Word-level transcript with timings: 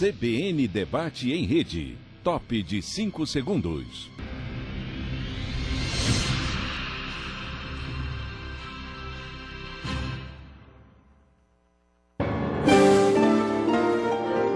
CBN 0.00 0.66
Debate 0.66 1.30
em 1.30 1.44
Rede. 1.44 1.98
Top 2.24 2.62
de 2.62 2.80
5 2.80 3.26
segundos. 3.26 4.08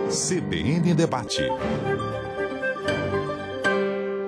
CBN 0.09 0.95
Debate. 0.95 1.43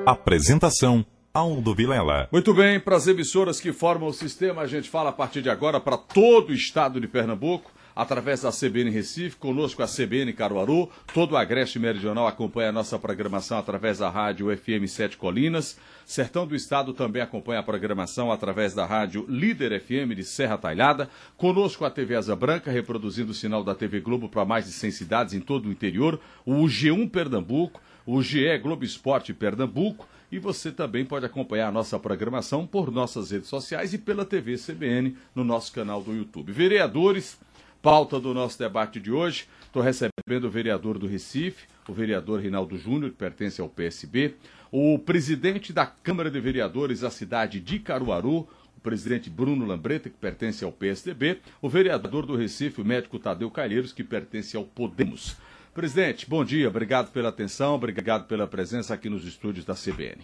Apresentação 0.04 1.06
Aldo 1.32 1.74
Vilela. 1.74 2.28
Muito 2.30 2.52
bem, 2.52 2.78
para 2.78 2.96
as 2.96 3.06
emissoras 3.06 3.58
que 3.58 3.72
formam 3.72 4.10
o 4.10 4.12
sistema, 4.12 4.60
a 4.60 4.66
gente 4.66 4.90
fala 4.90 5.08
a 5.08 5.12
partir 5.14 5.40
de 5.40 5.48
agora 5.48 5.80
para 5.80 5.96
todo 5.96 6.50
o 6.50 6.54
estado 6.54 7.00
de 7.00 7.08
Pernambuco, 7.08 7.70
através 7.96 8.42
da 8.42 8.52
CBN 8.52 8.90
Recife, 8.90 9.36
conosco 9.36 9.82
a 9.82 9.86
CBN 9.86 10.34
Caruaru, 10.34 10.90
todo 11.14 11.32
o 11.32 11.36
Agreste 11.36 11.78
Meridional 11.78 12.26
acompanha 12.26 12.68
a 12.68 12.72
nossa 12.72 12.98
programação 12.98 13.56
através 13.56 13.98
da 13.98 14.10
rádio 14.10 14.54
FM 14.54 14.86
7 14.86 15.16
Colinas, 15.16 15.78
Sertão 16.04 16.46
do 16.46 16.54
Estado 16.54 16.92
também 16.92 17.22
acompanha 17.22 17.60
a 17.60 17.62
programação 17.62 18.30
através 18.30 18.74
da 18.74 18.84
rádio 18.84 19.24
Líder 19.28 19.80
FM 19.80 20.14
de 20.14 20.22
Serra 20.22 20.58
Talhada, 20.58 21.08
conosco 21.38 21.86
a 21.86 21.90
TV 21.90 22.14
Asa 22.14 22.36
Branca, 22.36 22.70
reproduzindo 22.70 23.32
o 23.32 23.34
sinal 23.34 23.64
da 23.64 23.74
TV 23.74 23.98
Globo 24.00 24.28
para 24.28 24.44
mais 24.44 24.66
de 24.66 24.72
100 24.72 24.90
cidades 24.90 25.34
em 25.34 25.40
todo 25.40 25.66
o 25.66 25.72
interior, 25.72 26.20
o 26.44 26.64
G1 26.66 27.10
Pernambuco, 27.10 27.80
o 28.06 28.22
GE 28.22 28.58
Globo 28.58 28.84
Esporte 28.84 29.32
Pernambuco, 29.32 30.06
e 30.30 30.38
você 30.38 30.70
também 30.70 31.04
pode 31.04 31.24
acompanhar 31.24 31.68
a 31.68 31.72
nossa 31.72 31.98
programação 31.98 32.66
por 32.66 32.90
nossas 32.90 33.30
redes 33.30 33.48
sociais 33.48 33.94
e 33.94 33.98
pela 33.98 34.24
TV 34.24 34.56
CBN 34.56 35.16
no 35.34 35.42
nosso 35.42 35.72
canal 35.72 36.02
do 36.02 36.14
YouTube. 36.14 36.52
Vereadores, 36.52 37.38
pauta 37.86 38.18
do 38.18 38.34
nosso 38.34 38.58
debate 38.58 38.98
de 38.98 39.12
hoje. 39.12 39.46
Estou 39.64 39.80
recebendo 39.80 40.46
o 40.46 40.50
vereador 40.50 40.98
do 40.98 41.06
Recife, 41.06 41.68
o 41.88 41.92
vereador 41.92 42.40
Rinaldo 42.40 42.76
Júnior, 42.76 43.12
que 43.12 43.16
pertence 43.16 43.60
ao 43.60 43.68
PSB, 43.68 44.34
o 44.72 44.98
presidente 44.98 45.72
da 45.72 45.86
Câmara 45.86 46.28
de 46.28 46.40
Vereadores 46.40 47.02
da 47.02 47.12
cidade 47.12 47.60
de 47.60 47.78
Caruaru, 47.78 48.38
o 48.76 48.80
presidente 48.82 49.30
Bruno 49.30 49.64
Lambreta, 49.64 50.10
que 50.10 50.16
pertence 50.16 50.64
ao 50.64 50.72
PSDB, 50.72 51.38
o 51.62 51.68
vereador 51.68 52.26
do 52.26 52.34
Recife, 52.34 52.80
o 52.80 52.84
médico 52.84 53.20
Tadeu 53.20 53.52
Calheiros, 53.52 53.92
que 53.92 54.02
pertence 54.02 54.56
ao 54.56 54.64
Podemos. 54.64 55.36
Presidente, 55.72 56.28
bom 56.28 56.44
dia, 56.44 56.66
obrigado 56.66 57.12
pela 57.12 57.28
atenção, 57.28 57.76
obrigado 57.76 58.26
pela 58.26 58.48
presença 58.48 58.94
aqui 58.94 59.08
nos 59.08 59.24
estúdios 59.24 59.64
da 59.64 59.76
CBN. 59.76 60.22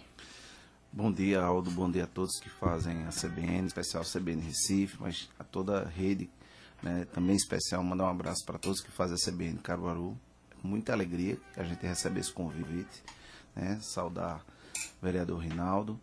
Bom 0.91 1.09
dia, 1.09 1.39
Aldo, 1.41 1.71
bom 1.71 1.89
dia 1.89 2.03
a 2.03 2.07
todos 2.07 2.41
que 2.41 2.49
fazem 2.49 3.05
a 3.05 3.09
CBN, 3.09 3.67
especial 3.67 4.03
CBN 4.03 4.41
Recife, 4.41 4.97
mas 4.99 5.29
a 5.39 5.45
toda 5.45 5.79
a 5.79 5.87
rede, 5.87 6.29
né, 6.83 7.07
também 7.13 7.35
especial, 7.35 7.81
mandar 7.83 8.05
um 8.05 8.09
abraço 8.09 8.45
para 8.45 8.59
todos 8.59 8.81
que 8.81 8.91
fazem 8.91 9.15
a 9.15 9.31
CBN 9.31 9.57
Caruaru. 9.59 10.17
Muita 10.61 10.93
alegria 10.93 11.37
que 11.53 11.59
a 11.59 11.63
gente 11.63 11.85
recebe 11.85 12.19
esse 12.19 12.31
convite, 12.31 13.03
né, 13.55 13.79
saudar 13.81 14.45
o 15.01 15.05
vereador 15.05 15.39
Rinaldo 15.39 15.99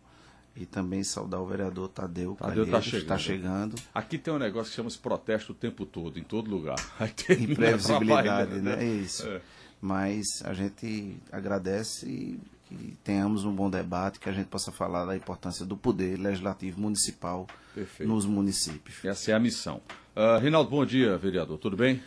e 0.55 0.65
também 0.65 1.03
saudar 1.03 1.39
o 1.39 1.45
vereador 1.45 1.87
Tadeu, 1.89 2.35
Tadeu 2.35 2.65
Calheiros, 2.65 2.71
tá 2.71 2.81
que 2.81 2.97
está 2.97 3.17
chegando. 3.17 3.77
chegando. 3.77 3.89
Aqui 3.93 4.17
tem 4.17 4.33
um 4.33 4.39
negócio 4.39 4.69
que 4.69 4.75
chama-se 4.75 4.97
protesto 4.97 5.53
o 5.53 5.55
tempo 5.55 5.85
todo, 5.85 6.19
em 6.19 6.23
todo 6.23 6.49
lugar. 6.49 6.75
Termina 7.15 7.53
imprevisibilidade, 7.53 8.23
trabalhando, 8.23 8.61
né? 8.61 8.83
É 8.83 8.87
isso. 8.87 9.27
É. 9.27 9.41
Mas 9.79 10.25
a 10.43 10.53
gente 10.53 11.17
agradece 11.31 12.05
e 12.07 12.39
que 12.77 12.97
tenhamos 13.03 13.43
um 13.43 13.53
bom 13.53 13.69
debate, 13.69 14.19
que 14.19 14.29
a 14.29 14.31
gente 14.31 14.47
possa 14.47 14.71
falar 14.71 15.05
da 15.05 15.15
importância 15.15 15.65
do 15.65 15.75
poder 15.75 16.17
legislativo 16.17 16.79
municipal 16.79 17.45
Perfeito. 17.75 18.11
nos 18.11 18.25
municípios. 18.25 19.03
Essa 19.03 19.31
é 19.31 19.33
a 19.33 19.39
missão. 19.39 19.81
Ah, 20.15 20.37
Rinaldo, 20.41 20.69
bom 20.69 20.85
dia, 20.85 21.17
vereador. 21.17 21.57
Tudo 21.57 21.75
bem? 21.75 22.01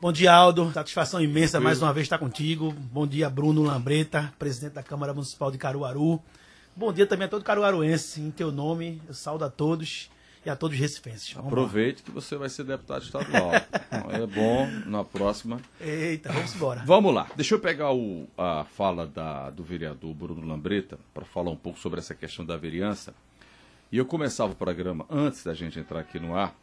Bom 0.00 0.12
dia, 0.12 0.32
Aldo. 0.32 0.72
Satisfação 0.72 1.20
imensa 1.20 1.60
mais 1.60 1.82
uma 1.82 1.92
vez 1.92 2.06
estar 2.06 2.18
contigo. 2.18 2.72
Bom 2.72 3.06
dia, 3.06 3.28
Bruno 3.28 3.62
Lambreta, 3.62 4.32
presidente 4.38 4.72
da 4.72 4.82
Câmara 4.82 5.12
Municipal 5.12 5.50
de 5.50 5.58
Caruaru. 5.58 6.20
Bom 6.74 6.92
dia 6.92 7.06
também 7.06 7.26
a 7.26 7.28
todo 7.28 7.44
caruaruense. 7.44 8.20
Em 8.20 8.30
teu 8.30 8.50
nome, 8.50 9.02
eu 9.06 9.14
saúdo 9.14 9.44
a 9.44 9.50
todos 9.50 10.10
e 10.44 10.50
a 10.50 10.56
todos 10.56 10.74
os 10.74 10.80
recifenses. 10.80 11.32
Vamos 11.32 11.52
lá. 11.52 11.58
Aproveite 11.58 12.02
que 12.02 12.10
você 12.10 12.36
vai 12.36 12.48
ser 12.48 12.64
deputado 12.64 13.02
estadual. 13.02 13.50
Então, 13.92 14.10
é 14.10 14.26
bom 14.26 14.66
na 14.86 15.02
próxima. 15.04 15.60
Eita, 15.80 16.32
vamos 16.32 16.54
embora. 16.54 16.82
Vamos 16.86 17.12
lá. 17.12 17.28
Deixa 17.36 17.54
eu 17.56 17.60
pegar 17.60 17.92
o- 17.92 18.26
a 18.38 18.64
fala 18.64 19.06
da- 19.06 19.50
do 19.50 19.62
vereador 19.64 20.14
Bruno 20.14 20.46
Lambreta 20.46 20.98
para 21.12 21.24
falar 21.24 21.50
um 21.50 21.56
pouco 21.56 21.78
sobre 21.78 21.98
essa 21.98 22.14
questão 22.14 22.44
da 22.44 22.56
vereança. 22.56 23.12
E 23.90 23.98
eu 23.98 24.06
começava 24.06 24.52
o 24.52 24.56
programa 24.56 25.04
antes 25.10 25.42
da 25.42 25.52
gente 25.54 25.78
entrar 25.78 25.98
aqui 26.00 26.20
no 26.20 26.36
ar, 26.36 26.56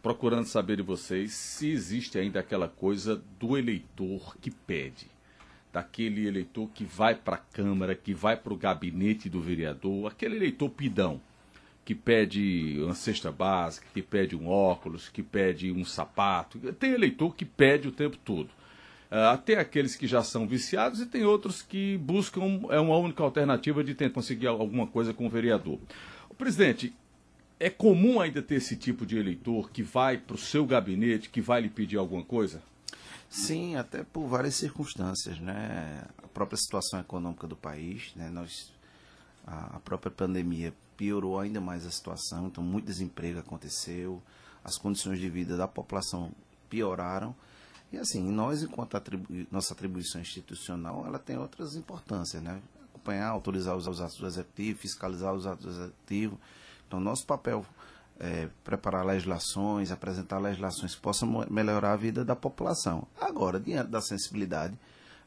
procurando 0.00 0.46
saber 0.46 0.76
de 0.76 0.82
vocês 0.82 1.32
se 1.32 1.68
existe 1.68 2.16
ainda 2.18 2.38
aquela 2.40 2.68
coisa 2.68 3.20
do 3.40 3.58
eleitor 3.58 4.36
que 4.40 4.50
pede. 4.50 5.08
Daquele 5.72 6.26
eleitor 6.26 6.68
que 6.72 6.84
vai 6.84 7.14
para 7.16 7.34
a 7.34 7.38
Câmara, 7.38 7.94
que 7.94 8.14
vai 8.14 8.36
para 8.36 8.52
o 8.52 8.56
gabinete 8.56 9.28
do 9.28 9.40
vereador, 9.40 10.10
aquele 10.10 10.36
eleitor 10.36 10.70
pidão 10.70 11.20
que 11.88 11.94
pede 11.94 12.78
uma 12.82 12.92
cesta 12.92 13.32
básica, 13.32 13.86
que 13.94 14.02
pede 14.02 14.36
um 14.36 14.46
óculos, 14.46 15.08
que 15.08 15.22
pede 15.22 15.72
um 15.72 15.86
sapato. 15.86 16.58
Tem 16.74 16.92
eleitor 16.92 17.34
que 17.34 17.46
pede 17.46 17.88
o 17.88 17.90
tempo 17.90 18.18
todo. 18.18 18.50
Ah, 19.10 19.38
tem 19.38 19.56
aqueles 19.56 19.96
que 19.96 20.06
já 20.06 20.22
são 20.22 20.46
viciados 20.46 21.00
e 21.00 21.06
tem 21.06 21.24
outros 21.24 21.62
que 21.62 21.96
buscam 21.96 22.60
é 22.68 22.78
uma 22.78 22.94
única 22.98 23.22
alternativa 23.22 23.82
de 23.82 23.94
tentar 23.94 24.12
conseguir 24.12 24.48
alguma 24.48 24.86
coisa 24.86 25.14
com 25.14 25.24
o 25.24 25.30
vereador. 25.30 25.78
O 26.28 26.34
presidente, 26.34 26.94
é 27.58 27.70
comum 27.70 28.20
ainda 28.20 28.42
ter 28.42 28.56
esse 28.56 28.76
tipo 28.76 29.06
de 29.06 29.16
eleitor 29.16 29.70
que 29.70 29.82
vai 29.82 30.18
para 30.18 30.34
o 30.34 30.38
seu 30.38 30.66
gabinete, 30.66 31.30
que 31.30 31.40
vai 31.40 31.62
lhe 31.62 31.70
pedir 31.70 31.96
alguma 31.96 32.22
coisa? 32.22 32.62
Sim, 33.30 33.76
até 33.76 34.02
por 34.02 34.26
várias 34.26 34.56
circunstâncias, 34.56 35.40
né? 35.40 36.04
A 36.22 36.28
própria 36.28 36.58
situação 36.58 37.00
econômica 37.00 37.46
do 37.46 37.56
país, 37.56 38.12
né? 38.14 38.28
Nós, 38.28 38.74
a, 39.48 39.80
própria 39.80 40.10
pandemia 40.10 40.74
piorou 40.96 41.38
ainda 41.38 41.60
mais 41.60 41.86
a 41.86 41.90
situação, 41.90 42.48
então 42.48 42.62
muito 42.62 42.86
desemprego 42.86 43.38
aconteceu, 43.38 44.22
as 44.62 44.76
condições 44.76 45.18
de 45.18 45.28
vida 45.28 45.56
da 45.56 45.66
população 45.66 46.32
pioraram. 46.68 47.34
E 47.90 47.96
assim, 47.96 48.22
nós, 48.30 48.62
enquanto 48.62 48.96
atribu 48.96 49.26
nossa 49.50 49.72
atribuição 49.72 50.20
institucional, 50.20 51.06
ela 51.06 51.18
tem 51.18 51.38
outras 51.38 51.74
importâncias, 51.74 52.42
né? 52.42 52.60
Acompanhar, 52.90 53.28
autorizar 53.28 53.74
os, 53.74 53.86
os 53.86 54.00
atos 54.00 54.18
do 54.18 54.26
executivo, 54.26 54.78
fiscalizar 54.78 55.32
os 55.32 55.46
atos 55.46 55.64
do 55.64 55.70
executivo. 55.70 56.38
Então, 56.86 57.00
nosso 57.00 57.26
papel 57.26 57.64
é 58.20 58.48
preparar 58.62 59.06
legislações, 59.06 59.90
apresentar 59.90 60.38
legislações 60.38 60.94
que 60.94 61.00
possam 61.00 61.46
melhorar 61.48 61.92
a 61.92 61.96
vida 61.96 62.24
da 62.24 62.36
população. 62.36 63.06
Agora, 63.18 63.58
diante 63.58 63.88
da 63.88 64.02
sensibilidade, 64.02 64.76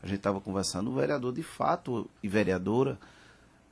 a 0.04 0.06
gente 0.06 0.18
estava 0.18 0.42
conversando, 0.42 0.92
o 0.92 0.96
vereador, 0.96 1.34
de 1.34 1.44
fato, 1.44 2.10
e 2.22 2.28
vereadora, 2.28 3.00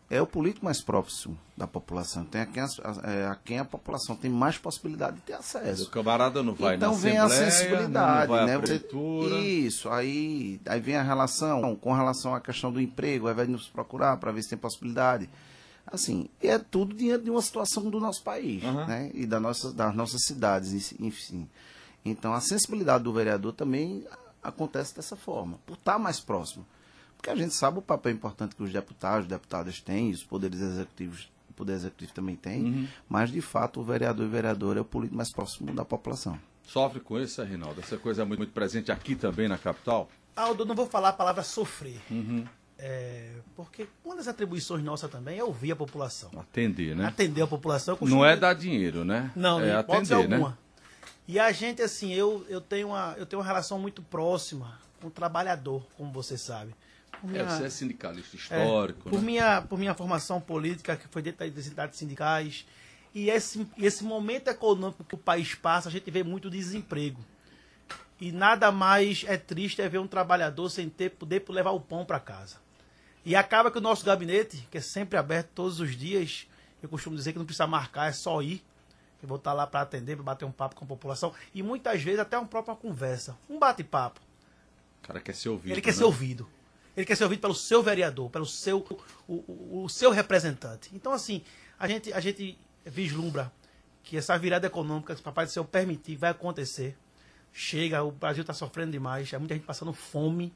é 0.09 0.21
o 0.21 0.25
político 0.25 0.65
mais 0.65 0.81
próximo 0.81 1.37
da 1.55 1.67
população. 1.67 2.25
Tem 2.25 2.41
a 2.41 2.45
quem, 2.45 2.63
a, 2.63 2.67
é, 3.03 3.27
a 3.27 3.35
quem 3.35 3.59
a 3.59 3.65
população 3.65 4.15
tem 4.15 4.31
mais 4.31 4.57
possibilidade 4.57 5.17
de 5.17 5.21
ter 5.21 5.33
O 5.33 5.37
acesso. 5.37 5.89
camarada 5.91 6.41
não 6.41 6.53
vai 6.55 6.75
então 6.75 6.95
vem 6.95 7.17
a 7.17 7.29
sensibilidade, 7.29 8.31
né? 8.31 8.57
Você-. 8.57 8.85
Isso, 9.39 9.87
aí, 9.89 10.59
aí 10.65 10.79
vem 10.79 10.95
a 10.95 11.03
relação 11.03 11.75
com 11.75 11.93
relação 11.93 12.33
à 12.33 12.41
questão 12.41 12.71
do 12.71 12.81
emprego, 12.81 13.27
aí 13.27 13.33
vai 13.35 13.45
nos 13.45 13.67
procurar 13.67 14.17
para 14.17 14.31
ver 14.31 14.41
se 14.41 14.49
tem 14.49 14.57
possibilidade. 14.57 15.29
Assim, 15.85 16.29
é 16.41 16.57
tudo 16.57 16.95
diante 16.95 17.25
de 17.25 17.31
uma 17.31 17.41
situação 17.41 17.89
do 17.89 17.99
nosso 17.99 18.23
país, 18.23 18.63
Aham. 18.63 18.85
né? 18.85 19.11
E 19.13 19.25
da 19.25 19.39
nossa, 19.39 19.71
das 19.71 19.93
nossas 19.95 20.23
cidades, 20.23 20.93
enfim. 20.99 21.47
Então, 22.05 22.33
a 22.33 22.41
sensibilidade 22.41 23.03
do 23.03 23.13
vereador 23.13 23.53
também 23.53 24.05
acontece 24.41 24.95
dessa 24.95 25.15
forma, 25.15 25.59
por 25.65 25.73
estar 25.73 25.99
mais 25.99 26.19
próximo. 26.19 26.65
Porque 27.19 27.29
a 27.29 27.35
gente 27.35 27.53
sabe 27.53 27.79
o 27.79 27.81
papel 27.81 28.13
importante 28.13 28.55
que 28.55 28.63
os 28.63 28.71
deputados, 28.71 29.27
deputadas 29.27 29.81
têm, 29.81 30.09
os 30.11 30.23
poderes 30.23 30.61
executivos, 30.61 31.29
o 31.49 31.53
poder 31.53 31.73
executivo 31.73 32.13
também 32.13 32.37
tem, 32.37 32.63
Uhum. 32.63 32.87
mas 33.09 33.29
de 33.29 33.41
fato 33.41 33.81
o 33.81 33.83
vereador 33.83 34.25
e 34.25 34.29
vereadora 34.29 34.79
é 34.79 34.81
o 34.81 34.85
político 34.85 35.17
mais 35.17 35.29
próximo 35.29 35.73
da 35.73 35.83
população. 35.83 36.39
Sofre 36.63 37.01
com 37.01 37.19
isso, 37.19 37.43
Rinaldo? 37.43 37.81
Essa 37.81 37.97
coisa 37.97 38.21
é 38.21 38.25
muito, 38.25 38.39
muito 38.39 38.53
presente 38.53 38.89
aqui 38.89 39.15
também 39.15 39.49
na 39.49 39.57
capital? 39.57 40.09
Aldo, 40.33 40.63
eu 40.63 40.65
não 40.65 40.75
vou 40.75 40.85
falar 40.87 41.09
a 41.09 41.13
palavra 41.13 41.43
sofrer. 41.43 41.99
Uhum. 42.09 42.45
É, 42.77 43.33
porque 43.57 43.89
uma 44.05 44.15
das 44.15 44.29
atribuições 44.29 44.81
nossas 44.81 45.11
também 45.11 45.37
é 45.37 45.43
ouvir 45.43 45.73
a 45.73 45.75
população. 45.75 46.31
Atender, 46.39 46.95
né? 46.95 47.07
Atender 47.07 47.41
a 47.41 47.47
população. 47.47 47.97
Não 47.99 48.23
é 48.23 48.37
dar 48.37 48.53
dinheiro, 48.53 49.03
né? 49.03 49.29
Não, 49.35 49.59
é 49.59 49.75
atender, 49.75 50.13
alguma. 50.13 50.49
né? 50.51 50.57
E 51.27 51.37
a 51.37 51.51
gente, 51.51 51.81
assim, 51.81 52.13
eu, 52.13 52.45
eu, 52.47 52.61
tenho 52.61 52.87
uma, 52.89 53.13
eu 53.17 53.25
tenho 53.25 53.41
uma 53.41 53.45
relação 53.45 53.77
muito 53.77 54.01
próxima 54.01 54.79
com 55.01 55.07
o 55.09 55.11
trabalhador, 55.11 55.85
como 55.97 56.13
você 56.13 56.37
sabe. 56.37 56.73
É, 57.23 57.27
minha- 57.27 57.45
você 57.45 57.65
é 57.65 57.69
sindicalista 57.69 58.35
é, 58.35 58.39
histórico, 58.39 59.09
por, 59.09 59.19
né? 59.19 59.25
minha, 59.25 59.61
por 59.61 59.77
minha 59.77 59.93
formação 59.93 60.39
política, 60.39 60.95
que 60.95 61.07
foi 61.07 61.21
dentro 61.21 61.49
das 61.49 61.65
entidades 61.65 61.97
sindicais. 61.97 62.65
E 63.13 63.29
esse, 63.29 63.67
esse 63.77 64.03
momento 64.03 64.49
econômico 64.49 65.03
que 65.03 65.15
o 65.15 65.17
país 65.17 65.55
passa, 65.55 65.89
a 65.89 65.91
gente 65.91 66.09
vê 66.11 66.23
muito 66.23 66.49
desemprego. 66.49 67.19
E 68.21 68.31
nada 68.31 68.71
mais 68.71 69.23
é 69.27 69.37
triste 69.37 69.81
é 69.81 69.89
ver 69.89 69.97
um 69.99 70.07
trabalhador 70.07 70.69
sem 70.69 70.89
ter 70.89 71.09
poder 71.11 71.43
levar 71.49 71.71
o 71.71 71.79
pão 71.79 72.05
para 72.05 72.19
casa. 72.19 72.57
E 73.25 73.35
acaba 73.35 73.71
que 73.71 73.77
o 73.77 73.81
nosso 73.81 74.05
gabinete, 74.05 74.67
que 74.69 74.77
é 74.77 74.81
sempre 74.81 75.17
aberto 75.17 75.49
todos 75.55 75.79
os 75.79 75.95
dias, 75.95 76.47
eu 76.81 76.89
costumo 76.89 77.15
dizer 77.15 77.33
que 77.33 77.39
não 77.39 77.45
precisa 77.45 77.67
marcar, 77.67 78.09
é 78.09 78.11
só 78.11 78.41
ir. 78.41 78.63
Eu 79.21 79.27
vou 79.27 79.37
estar 79.37 79.51
lá 79.51 79.67
para 79.67 79.81
atender, 79.81 80.15
para 80.15 80.23
bater 80.23 80.45
um 80.45 80.51
papo 80.51 80.75
com 80.75 80.85
a 80.85 80.87
população. 80.87 81.33
E 81.53 81.61
muitas 81.61 82.01
vezes 82.01 82.19
até 82.19 82.37
uma 82.37 82.47
própria 82.47 82.75
conversa, 82.75 83.37
um 83.49 83.59
bate-papo. 83.59 84.21
O 85.03 85.07
cara 85.07 85.19
quer 85.19 85.35
ser 85.35 85.49
ouvido. 85.49 85.73
Ele 85.73 85.81
quer 85.81 85.91
né? 85.91 85.97
ser 85.97 86.03
ouvido. 86.05 86.47
Ele 86.99 87.05
quer 87.05 87.15
ser 87.15 87.23
ouvido 87.23 87.39
pelo 87.39 87.55
seu 87.55 87.81
vereador, 87.81 88.29
pelo 88.29 88.45
seu, 88.45 88.85
o, 89.25 89.33
o- 89.35 89.83
o 89.85 89.89
seu 89.89 90.11
representante. 90.11 90.89
Então, 90.93 91.13
assim, 91.13 91.41
a 91.79 91.87
gente, 91.87 92.11
a 92.11 92.19
gente 92.19 92.59
vislumbra 92.85 93.49
que 94.03 94.17
essa 94.17 94.37
virada 94.37 94.67
econômica, 94.67 95.15
se 95.15 95.21
o 95.21 95.23
Papai 95.23 95.45
do 95.45 95.51
Céu 95.51 95.63
permitir, 95.63 96.17
vai 96.17 96.31
acontecer. 96.31 96.97
Chega, 97.53 98.03
o 98.03 98.11
Brasil 98.11 98.41
está 98.41 98.53
sofrendo 98.53 98.91
demais, 98.91 99.33
há 99.33 99.39
muita 99.39 99.53
gente 99.53 99.65
passando 99.65 99.93
fome. 99.93 100.53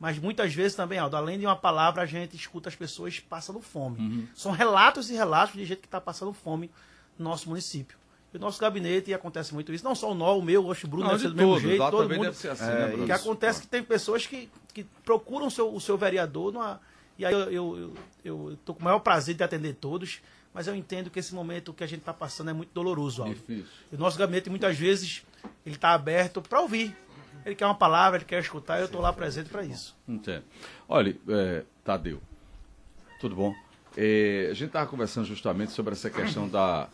Mas 0.00 0.18
muitas 0.18 0.54
vezes 0.54 0.74
também, 0.74 0.98
Aldo, 0.98 1.16
além 1.16 1.38
de 1.38 1.44
uma 1.44 1.56
palavra, 1.56 2.02
a 2.02 2.06
gente 2.06 2.34
escuta 2.34 2.68
as 2.70 2.74
pessoas 2.76 3.20
passando 3.20 3.60
fome. 3.60 4.30
São 4.34 4.52
relatos 4.52 5.10
e 5.10 5.14
relatos 5.14 5.54
de 5.54 5.66
gente 5.66 5.80
que 5.80 5.86
está 5.86 6.00
passando 6.00 6.32
fome 6.32 6.70
no 7.18 7.24
nosso 7.28 7.48
município. 7.48 7.97
O 8.34 8.38
nosso 8.38 8.60
gabinete, 8.60 9.10
e 9.10 9.14
acontece 9.14 9.54
muito 9.54 9.72
isso, 9.72 9.82
não 9.82 9.94
só 9.94 10.12
o 10.12 10.14
nó, 10.14 10.36
o 10.36 10.42
meu, 10.42 10.68
o 10.68 10.74
Bruno 10.86 11.04
Não, 11.04 11.10
deve 11.12 11.22
ser 11.22 11.28
do 11.30 11.34
mesmo 11.34 11.58
jeito, 11.58 11.90
todo 11.90 12.02
também 12.02 12.18
mundo. 12.18 12.26
deve 12.26 12.36
ser 12.36 12.50
assim, 12.50 12.64
É, 12.64 12.66
né, 12.66 12.88
Bruno? 12.88 13.06
Que 13.06 13.12
acontece 13.12 13.60
que 13.62 13.66
tem 13.66 13.82
pessoas 13.82 14.26
que, 14.26 14.50
que 14.74 14.84
procuram 15.04 15.46
o 15.46 15.50
seu, 15.50 15.74
o 15.74 15.80
seu 15.80 15.96
vereador 15.96 16.52
numa, 16.52 16.78
e 17.18 17.24
aí 17.24 17.32
eu, 17.32 17.40
eu, 17.50 17.92
eu, 18.24 18.50
eu 18.50 18.58
tô 18.64 18.74
com 18.74 18.80
o 18.80 18.84
maior 18.84 18.98
prazer 19.00 19.34
de 19.34 19.42
atender 19.42 19.74
todos, 19.74 20.20
mas 20.52 20.66
eu 20.66 20.74
entendo 20.74 21.10
que 21.10 21.18
esse 21.18 21.34
momento 21.34 21.72
que 21.72 21.82
a 21.82 21.86
gente 21.86 22.00
está 22.00 22.12
passando 22.12 22.50
é 22.50 22.52
muito 22.52 22.70
doloroso. 22.72 23.22
Aldo. 23.22 23.34
Difícil. 23.34 23.66
E 23.90 23.96
o 23.96 23.98
nosso 23.98 24.18
gabinete, 24.18 24.50
muitas 24.50 24.76
vezes, 24.76 25.22
ele 25.64 25.74
está 25.74 25.90
aberto 25.94 26.42
para 26.42 26.60
ouvir. 26.60 26.94
Ele 27.46 27.54
quer 27.54 27.64
uma 27.64 27.74
palavra, 27.74 28.18
ele 28.18 28.24
quer 28.24 28.40
escutar, 28.40 28.78
eu 28.78 28.86
estou 28.86 29.00
lá 29.00 29.12
presente 29.12 29.48
para 29.48 29.64
isso. 29.64 29.96
Entendo. 30.06 30.44
Olha, 30.88 31.16
é, 31.28 31.64
Tadeu, 31.82 32.20
tudo 33.20 33.34
bom? 33.34 33.54
É, 33.96 34.48
a 34.50 34.54
gente 34.54 34.66
estava 34.68 34.86
conversando 34.88 35.26
justamente 35.26 35.72
sobre 35.72 35.94
essa 35.94 36.10
questão 36.10 36.48
da, 36.48 36.88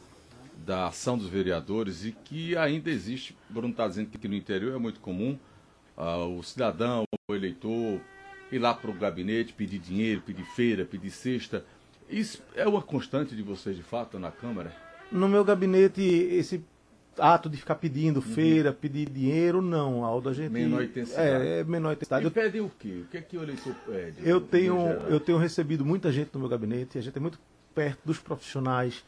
da 0.56 0.86
ação 0.86 1.18
dos 1.18 1.28
vereadores 1.28 2.04
e 2.04 2.12
que 2.12 2.56
ainda 2.56 2.90
existe, 2.90 3.36
Bruno 3.48 3.70
está 3.70 3.86
dizendo 3.88 4.10
que 4.10 4.16
aqui 4.16 4.28
no 4.28 4.34
interior 4.34 4.74
é 4.74 4.78
muito 4.78 5.00
comum 5.00 5.38
ah, 5.96 6.24
o 6.24 6.42
cidadão, 6.42 7.04
o 7.28 7.34
eleitor, 7.34 8.00
ir 8.50 8.58
lá 8.58 8.74
para 8.74 8.90
o 8.90 8.94
gabinete, 8.94 9.52
pedir 9.52 9.78
dinheiro, 9.78 10.20
pedir 10.20 10.44
feira, 10.44 10.84
pedir 10.84 11.10
cesta. 11.10 11.64
Isso 12.08 12.42
é 12.54 12.66
uma 12.66 12.82
constante 12.82 13.34
de 13.34 13.42
vocês, 13.42 13.76
de 13.76 13.82
fato, 13.82 14.18
na 14.18 14.30
Câmara? 14.30 14.72
No 15.10 15.28
meu 15.28 15.44
gabinete, 15.44 16.02
esse 16.02 16.62
ato 17.18 17.48
de 17.48 17.56
ficar 17.56 17.76
pedindo 17.76 18.20
feira, 18.20 18.72
pedir 18.72 19.08
dinheiro, 19.08 19.62
não, 19.62 20.04
Aldo. 20.04 20.28
A 20.28 20.32
gente, 20.32 20.50
Menor 20.50 20.82
intensidade. 20.82 21.46
É, 21.46 21.60
é 21.60 21.64
menor 21.64 21.92
intensidade. 21.92 22.24
E 22.24 22.26
Eu, 22.26 22.30
pedem 22.30 22.60
o 22.60 22.70
quê? 22.78 23.02
O 23.04 23.10
que 23.10 23.16
é 23.16 23.22
que 23.22 23.36
o 23.36 23.42
eleitor 23.42 23.74
pede? 23.86 24.28
eu 24.28 24.40
tenho, 24.40 24.76
eu 25.08 25.20
tenho 25.20 25.38
recebido 25.38 25.84
muita 25.84 26.10
gente 26.10 26.30
no 26.34 26.40
meu 26.40 26.48
gabinete, 26.48 26.98
a 26.98 27.00
gente 27.00 27.16
é 27.16 27.20
muito 27.20 27.38
perto 27.74 28.00
dos 28.04 28.18
profissionais, 28.18 29.04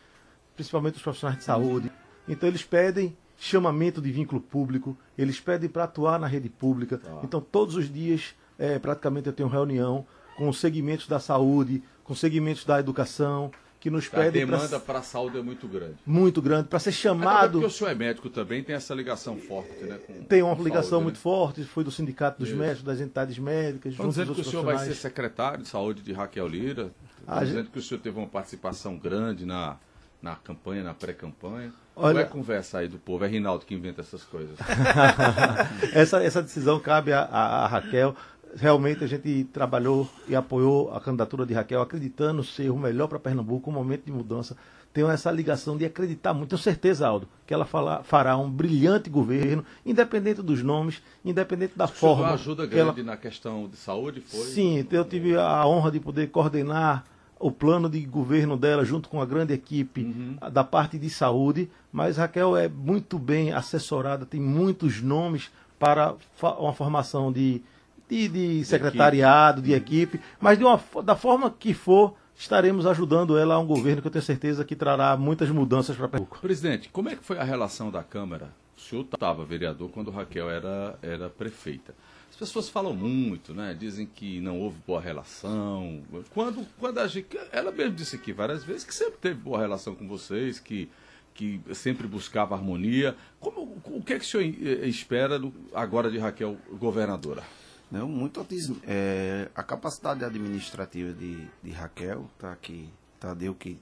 principalmente 0.56 0.96
os 0.96 1.02
profissionais 1.02 1.38
de 1.38 1.44
saúde. 1.44 1.92
Então 2.26 2.48
eles 2.48 2.64
pedem 2.64 3.16
chamamento 3.38 4.00
de 4.00 4.10
vínculo 4.10 4.40
público, 4.40 4.96
eles 5.16 5.38
pedem 5.38 5.68
para 5.68 5.84
atuar 5.84 6.18
na 6.18 6.26
rede 6.26 6.48
pública. 6.48 7.00
Então 7.22 7.40
todos 7.40 7.76
os 7.76 7.92
dias, 7.92 8.34
é, 8.58 8.78
praticamente 8.78 9.26
eu 9.28 9.32
tenho 9.32 9.48
reunião 9.48 10.06
com 10.36 10.48
os 10.48 10.58
segmentos 10.58 11.06
da 11.06 11.20
saúde, 11.20 11.82
com 12.02 12.14
os 12.14 12.18
segmentos 12.18 12.64
da 12.64 12.80
educação, 12.80 13.50
que 13.78 13.90
nos 13.90 14.06
A 14.08 14.10
pedem 14.10 14.46
pra- 14.46 14.56
demanda 14.56 14.80
para 14.80 14.98
a 15.00 15.02
saúde 15.02 15.38
é 15.38 15.42
muito 15.42 15.68
grande. 15.68 15.96
muito 16.04 16.40
grande 16.42 16.66
para 16.68 16.78
ser 16.78 16.88
Até 16.88 16.98
chamado. 16.98 17.52
porque 17.52 17.66
o 17.66 17.70
senhor 17.70 17.90
é 17.90 17.94
médico 17.94 18.28
também, 18.30 18.64
tem 18.64 18.74
essa 18.74 18.94
ligação 18.94 19.36
forte, 19.36 19.84
né? 19.84 19.98
com- 19.98 20.24
Tem 20.24 20.42
uma 20.42 20.54
ligação 20.54 20.90
saúde, 20.90 21.04
muito 21.04 21.16
né? 21.16 21.22
forte, 21.22 21.64
foi 21.64 21.84
do 21.84 21.90
Sindicato 21.90 22.38
dos 22.40 22.48
Isso. 22.48 22.58
Médicos, 22.58 22.82
das 22.84 23.00
entidades 23.00 23.38
médicas, 23.38 23.92
Estão 23.92 24.08
dizendo 24.08 24.34
que 24.34 24.40
o 24.40 24.44
senhor 24.44 24.64
vai 24.64 24.78
ser 24.78 24.94
secretário 24.94 25.62
de 25.62 25.68
saúde 25.68 26.02
de 26.02 26.12
Raquel 26.12 26.48
Lira. 26.48 26.90
Estão 27.20 27.34
A 27.36 27.40
dizendo 27.44 27.58
gente- 27.64 27.70
que 27.70 27.78
o 27.78 27.82
senhor 27.82 28.00
teve 28.00 28.18
uma 28.18 28.26
participação 28.26 28.96
grande 28.98 29.44
na, 29.44 29.76
na 30.22 30.34
campanha, 30.36 30.82
na 30.82 30.94
pré-campanha. 30.94 31.72
Olha- 31.94 32.14
Qual 32.14 32.18
é 32.18 32.22
a 32.22 32.26
conversa 32.26 32.78
aí 32.78 32.88
do 32.88 32.98
povo? 32.98 33.24
É 33.24 33.28
Rinaldo 33.28 33.64
que 33.64 33.74
inventa 33.74 34.00
essas 34.02 34.22
coisas. 34.24 34.56
essa, 35.92 36.22
essa 36.22 36.42
decisão 36.42 36.78
cabe 36.80 37.12
a, 37.12 37.20
a- 37.22 37.64
a 37.64 37.66
Raquel. 37.66 38.14
Realmente 38.56 39.04
a 39.04 39.06
gente 39.06 39.44
trabalhou 39.52 40.08
e 40.28 40.34
apoiou 40.34 40.92
a 40.94 41.00
candidatura 41.00 41.44
de 41.44 41.52
Raquel, 41.52 41.80
acreditando 41.82 42.42
ser 42.42 42.70
o 42.70 42.76
melhor 42.78 43.06
para 43.06 43.18
Pernambuco, 43.18 43.70
um 43.70 43.74
momento 43.74 44.04
de 44.06 44.12
mudança. 44.12 44.56
Tenho 44.94 45.10
essa 45.10 45.30
ligação 45.30 45.76
de 45.76 45.84
acreditar 45.84 46.32
muito. 46.32 46.50
Tenho 46.50 46.62
certeza, 46.62 47.06
Aldo, 47.06 47.28
que 47.46 47.52
ela 47.52 47.66
fala- 47.66 48.02
fará 48.02 48.34
um 48.38 48.50
brilhante 48.50 49.10
governo, 49.10 49.62
independente 49.84 50.40
dos 50.40 50.62
nomes, 50.62 51.02
independente 51.22 51.74
da 51.76 51.86
senhor 51.86 51.98
forma. 51.98 52.22
uma 52.24 52.32
ajuda 52.34 52.66
que 52.66 52.74
ela- 52.78 52.92
grande 52.92 53.06
na 53.06 53.16
questão 53.16 53.68
de 53.68 53.76
saúde, 53.76 54.22
foi? 54.22 54.40
Sim, 54.46 54.86
eu 54.90 55.04
tive 55.04 55.36
a 55.36 55.66
honra 55.66 55.90
de 55.90 56.00
poder 56.00 56.28
coordenar 56.30 57.04
o 57.38 57.50
plano 57.50 57.88
de 57.88 58.00
governo 58.00 58.56
dela 58.56 58.84
junto 58.84 59.08
com 59.08 59.20
a 59.20 59.26
grande 59.26 59.52
equipe 59.52 60.02
Uhum. 60.04 60.36
da 60.50 60.64
parte 60.64 60.98
de 60.98 61.10
saúde, 61.10 61.70
mas 61.92 62.16
Raquel 62.16 62.56
é 62.56 62.68
muito 62.68 63.18
bem 63.18 63.52
assessorada, 63.52 64.24
tem 64.24 64.40
muitos 64.40 65.02
nomes 65.02 65.50
para 65.78 66.14
uma 66.58 66.72
formação 66.72 67.30
de, 67.30 67.60
de, 68.08 68.28
de 68.28 68.64
secretariado, 68.64 69.60
de 69.60 69.72
equipe, 69.74 70.18
mas 70.40 70.56
de 70.58 70.64
uma, 70.64 70.80
da 71.04 71.14
forma 71.14 71.50
que 71.50 71.74
for, 71.74 72.14
estaremos 72.34 72.86
ajudando 72.86 73.36
ela 73.36 73.54
a 73.54 73.58
um 73.58 73.66
governo 73.66 74.00
que 74.00 74.08
eu 74.08 74.12
tenho 74.12 74.24
certeza 74.24 74.64
que 74.64 74.74
trará 74.74 75.16
muitas 75.16 75.50
mudanças 75.50 75.94
para 75.96 76.08
Pernambuco. 76.08 76.38
Presidente, 76.40 76.88
como 76.88 77.08
é 77.10 77.16
que 77.16 77.24
foi 77.24 77.38
a 77.38 77.44
relação 77.44 77.90
da 77.90 78.02
Câmara? 78.02 78.48
O 78.76 78.80
senhor 78.80 79.02
estava 79.10 79.44
vereador 79.44 79.90
quando 79.90 80.10
Raquel 80.10 80.48
era, 80.50 80.98
era 81.02 81.28
prefeita. 81.30 81.94
As 82.36 82.40
pessoas 82.40 82.68
falam 82.68 82.94
muito, 82.94 83.54
né? 83.54 83.72
Dizem 83.72 84.04
que 84.06 84.42
não 84.42 84.60
houve 84.60 84.76
boa 84.86 85.00
relação. 85.00 86.02
Quando, 86.34 86.66
quando 86.78 86.98
a 86.98 87.06
gente. 87.06 87.28
Ela 87.50 87.72
mesmo 87.72 87.94
disse 87.94 88.16
aqui 88.16 88.30
várias 88.30 88.62
vezes 88.62 88.84
que 88.84 88.94
sempre 88.94 89.16
teve 89.18 89.40
boa 89.40 89.58
relação 89.58 89.94
com 89.94 90.06
vocês, 90.06 90.60
que, 90.60 90.90
que 91.32 91.58
sempre 91.72 92.06
buscava 92.06 92.54
harmonia. 92.54 93.16
Como, 93.40 93.80
o 93.86 94.02
que 94.04 94.12
é 94.12 94.18
que 94.18 94.24
o 94.26 94.28
senhor 94.28 94.44
eh, 94.44 94.86
espera 94.86 95.38
do- 95.38 95.50
agora 95.72 96.10
de 96.10 96.18
Raquel 96.18 96.58
governadora? 96.78 97.42
Não, 97.90 98.06
muito 98.06 98.38
otimismo. 98.38 98.76
É, 98.86 99.48
a 99.54 99.62
capacidade 99.62 100.22
administrativa 100.22 101.14
de, 101.14 101.38
de 101.62 101.70
Raquel, 101.70 102.28
tá 102.38 102.52
aqui, 102.52 102.90
Tadeu, 103.18 103.54
que 103.54 103.78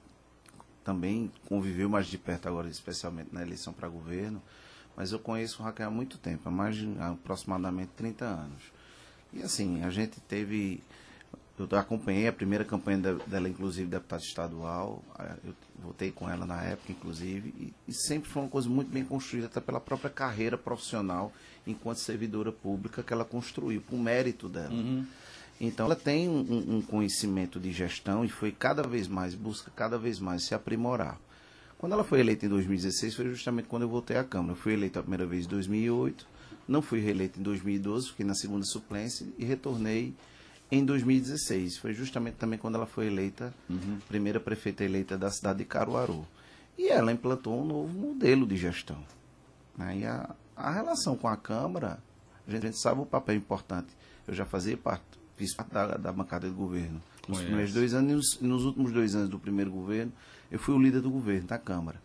também 0.81 1.29
conviveu 1.49 1.89
mais 1.89 2.07
de 2.07 2.17
perto 2.17 2.47
agora, 2.47 2.69
especialmente 2.69 3.33
na 3.33 3.41
eleição 3.41 3.73
para 3.73 3.89
governo, 3.89 4.41
mas 4.95 5.11
eu 5.11 5.19
conheço 5.19 5.61
Raquel 5.63 5.87
há 5.87 5.91
muito 5.91 6.17
tempo, 6.17 6.47
há 6.47 6.51
mais 6.51 6.75
de 6.75 6.89
aproximadamente 6.99 7.89
30 7.95 8.25
anos. 8.25 8.63
E 9.33 9.41
assim, 9.43 9.83
a 9.83 9.89
gente 9.89 10.19
teve. 10.21 10.81
Eu 11.57 11.67
acompanhei 11.77 12.27
a 12.27 12.33
primeira 12.33 12.65
campanha 12.65 12.97
dela, 13.27 13.47
inclusive, 13.47 13.87
deputada 13.89 14.21
estadual. 14.21 15.01
Eu 15.45 15.53
votei 15.81 16.11
com 16.11 16.29
ela 16.29 16.45
na 16.45 16.61
época, 16.61 16.91
inclusive. 16.91 17.47
E, 17.57 17.73
e 17.87 17.93
sempre 17.93 18.29
foi 18.29 18.41
uma 18.43 18.49
coisa 18.49 18.67
muito 18.69 18.91
bem 18.91 19.05
construída, 19.05 19.47
até 19.47 19.61
pela 19.61 19.79
própria 19.79 20.09
carreira 20.09 20.57
profissional 20.57 21.31
enquanto 21.65 21.97
servidora 21.99 22.51
pública 22.51 23.01
que 23.01 23.13
ela 23.13 23.23
construiu, 23.23 23.81
por 23.81 23.97
mérito 23.97 24.49
dela. 24.49 24.73
Então, 25.59 25.85
ela 25.85 25.95
tem 25.95 26.27
um, 26.27 26.39
um- 26.41 26.75
um 26.77 26.81
conhecimento 26.81 27.57
de 27.57 27.71
gestão 27.71 28.25
e 28.25 28.27
foi 28.29 28.51
cada 28.51 28.83
vez 28.83 29.07
mais, 29.07 29.33
busca 29.33 29.71
cada 29.73 29.97
vez 29.97 30.19
mais 30.19 30.43
se 30.43 30.53
aprimorar. 30.53 31.17
Quando 31.85 31.93
ela 31.93 32.03
foi 32.03 32.19
eleita 32.19 32.47
em 32.47 32.49
2016, 32.49 33.13
foi 33.13 33.29
justamente 33.29 33.67
quando 33.67 33.83
eu 33.83 33.89
voltei 33.89 34.17
à 34.17 34.23
Câmara. 34.23 34.53
Eu 34.53 34.55
fui 34.55 34.73
eleito 34.73 34.97
a 34.97 35.03
primeira 35.03 35.23
vez 35.23 35.45
em 35.45 35.49
2008, 35.49 36.25
não 36.67 36.81
fui 36.81 36.99
reeleito 36.99 37.39
em 37.39 37.43
2012, 37.43 38.07
fiquei 38.07 38.25
na 38.25 38.33
segunda 38.33 38.65
suplência 38.65 39.27
e 39.37 39.45
retornei 39.45 40.11
em 40.71 40.83
2016. 40.83 41.77
Foi 41.77 41.93
justamente 41.93 42.37
também 42.37 42.57
quando 42.57 42.73
ela 42.73 42.87
foi 42.87 43.05
eleita, 43.05 43.53
primeira 44.07 44.39
prefeita 44.39 44.83
eleita 44.83 45.15
da 45.15 45.29
cidade 45.29 45.59
de 45.59 45.65
Caruaru. 45.65 46.25
E 46.75 46.87
ela 46.87 47.11
implantou 47.11 47.61
um 47.61 47.63
novo 47.63 47.93
modelo 47.93 48.47
de 48.47 48.57
gestão. 48.57 49.05
né? 49.77 49.99
E 49.99 50.05
a, 50.07 50.33
a 50.55 50.71
relação 50.71 51.15
com 51.15 51.27
a 51.27 51.37
Câmara, 51.37 51.99
a 52.47 52.51
gente, 52.51 52.63
a 52.63 52.65
gente 52.71 52.81
sabe 52.81 53.01
o 53.01 53.05
papel 53.05 53.35
importante. 53.35 53.89
Eu 54.27 54.33
já 54.33 54.43
fazia 54.43 54.75
parte, 54.75 55.05
fiz 55.37 55.53
parte 55.53 55.71
da, 55.71 55.97
da 55.97 56.11
bancada 56.11 56.49
do 56.49 56.55
governo. 56.55 56.99
Nos 57.27 57.41
primeiros 57.41 57.73
dois 57.73 57.93
anos 57.93 58.09
e 58.09 58.13
nos, 58.13 58.39
nos 58.41 58.65
últimos 58.65 58.91
dois 58.91 59.15
anos 59.15 59.29
do 59.29 59.39
primeiro 59.39 59.71
governo, 59.71 60.11
eu 60.51 60.59
fui 60.59 60.75
o 60.75 60.79
líder 60.79 61.01
do 61.01 61.09
governo, 61.09 61.47
da 61.47 61.57
Câmara. 61.57 61.99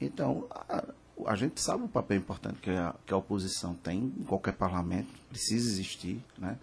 Então, 0.00 0.46
a, 0.50 0.84
a 1.26 1.36
gente 1.36 1.60
sabe 1.60 1.84
o 1.84 1.88
papel 1.88 2.18
importante 2.18 2.58
que 2.60 2.70
a, 2.70 2.94
que 3.06 3.12
a 3.12 3.16
oposição 3.16 3.74
tem 3.74 4.12
em 4.18 4.24
qualquer 4.24 4.52
parlamento, 4.52 5.08
precisa 5.28 5.68
existir, 5.68 6.22
né? 6.38 6.56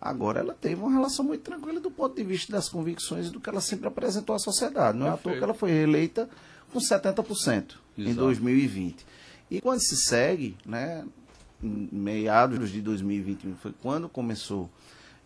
Agora, 0.00 0.40
ela 0.40 0.54
teve 0.54 0.80
uma 0.80 0.92
relação 0.92 1.24
muito 1.24 1.42
tranquila 1.42 1.80
do 1.80 1.90
ponto 1.90 2.14
de 2.14 2.22
vista 2.22 2.52
das 2.52 2.68
convicções 2.68 3.26
e 3.26 3.30
do 3.30 3.40
que 3.40 3.48
ela 3.50 3.60
sempre 3.60 3.88
apresentou 3.88 4.36
à 4.36 4.38
sociedade. 4.38 4.96
Não 4.96 5.06
é 5.06 5.10
à 5.10 5.12
toa 5.12 5.32
Perfeito. 5.32 5.38
que 5.38 5.44
ela 5.44 5.54
foi 5.54 5.70
reeleita 5.72 6.30
com 6.72 6.78
70% 6.78 7.74
em 7.96 8.02
Exato. 8.02 8.20
2020. 8.20 9.04
E 9.50 9.60
quando 9.60 9.80
se 9.80 9.96
segue, 9.96 10.56
né, 10.64 11.04
em 11.60 11.88
meados 11.90 12.70
de 12.70 12.80
2021, 12.80 13.56
foi 13.56 13.74
quando 13.82 14.08
começou, 14.08 14.70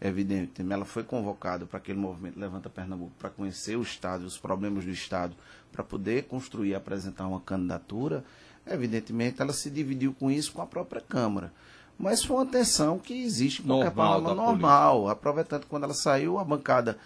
evidente, 0.08 0.62
ela 0.68 0.84
foi 0.84 1.04
convocada 1.04 1.64
para 1.64 1.78
aquele 1.78 1.98
movimento 1.98 2.38
Levanta 2.38 2.68
Pernambuco 2.68 3.12
para 3.18 3.30
conhecer 3.30 3.76
o 3.76 3.82
Estado, 3.82 4.24
os 4.24 4.36
problemas 4.36 4.84
do 4.84 4.90
Estado, 4.90 5.36
para 5.70 5.84
poder 5.84 6.24
construir 6.24 6.70
e 6.70 6.74
apresentar 6.74 7.26
uma 7.26 7.40
candidatura, 7.40 8.24
evidentemente 8.66 9.40
ela 9.40 9.52
se 9.52 9.70
dividiu 9.70 10.12
com 10.12 10.30
isso 10.30 10.52
com 10.52 10.62
a 10.62 10.66
própria 10.66 11.00
Câmara. 11.00 11.52
Mas 11.98 12.24
foi 12.24 12.36
uma 12.36 12.46
tensão 12.46 12.98
que 12.98 13.14
existe 13.22 13.62
em 13.62 13.66
qualquer 13.66 13.94
Normal 13.94 14.34
normal. 14.34 15.08
Aproveitando 15.08 15.62
que 15.62 15.68
quando 15.68 15.84
ela 15.84 15.94
saiu, 15.94 16.38
a 16.38 16.44
bancada 16.44 16.98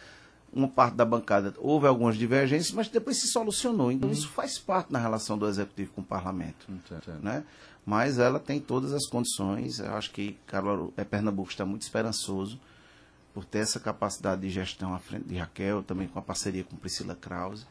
uma 0.52 0.68
parte 0.68 0.94
da 0.94 1.04
bancada 1.04 1.52
houve 1.58 1.86
algumas 1.86 2.16
divergências, 2.16 2.72
mas 2.72 2.88
depois 2.88 3.18
se 3.18 3.28
solucionou. 3.28 3.92
Então 3.92 4.10
isso 4.10 4.28
faz 4.28 4.58
parte 4.58 4.90
na 4.90 4.98
relação 4.98 5.36
do 5.36 5.46
executivo 5.46 5.92
com 5.92 6.00
o 6.00 6.04
parlamento, 6.04 6.66
Entendo. 6.66 7.20
né? 7.22 7.44
Mas 7.84 8.18
ela 8.18 8.40
tem 8.40 8.58
todas 8.58 8.94
as 8.94 9.06
condições. 9.06 9.80
Eu 9.80 9.94
acho 9.94 10.10
que 10.12 10.38
Caruaru, 10.46 10.94
é, 10.96 11.04
Pernambuco 11.04 11.50
está 11.50 11.66
muito 11.66 11.82
esperançoso 11.82 12.58
por 13.36 13.44
ter 13.44 13.58
essa 13.58 13.78
capacidade 13.78 14.40
de 14.40 14.48
gestão 14.48 14.94
à 14.94 14.98
frente 14.98 15.28
de 15.28 15.36
Raquel, 15.36 15.82
também 15.82 16.08
com 16.08 16.18
a 16.18 16.22
parceria 16.22 16.64
com 16.64 16.74
Priscila 16.74 17.14
Krause. 17.14 17.66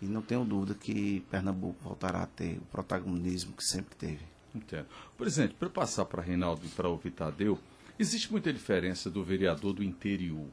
E 0.00 0.06
não 0.06 0.22
tenho 0.22 0.44
dúvida 0.44 0.74
que 0.74 1.24
Pernambuco 1.28 1.76
voltará 1.82 2.22
a 2.22 2.26
ter 2.26 2.58
o 2.58 2.64
protagonismo 2.70 3.52
que 3.52 3.64
sempre 3.64 3.96
teve. 3.96 4.24
Entendo. 4.54 4.86
Presidente, 5.16 5.54
para 5.54 5.68
passar 5.68 6.04
para 6.04 6.22
Reinaldo 6.22 6.64
e 6.64 6.68
para 6.68 6.88
o 6.88 6.96
Vitadeu, 6.96 7.58
existe 7.98 8.30
muita 8.30 8.52
diferença 8.52 9.10
do 9.10 9.24
vereador 9.24 9.72
do 9.72 9.82
interior 9.82 10.46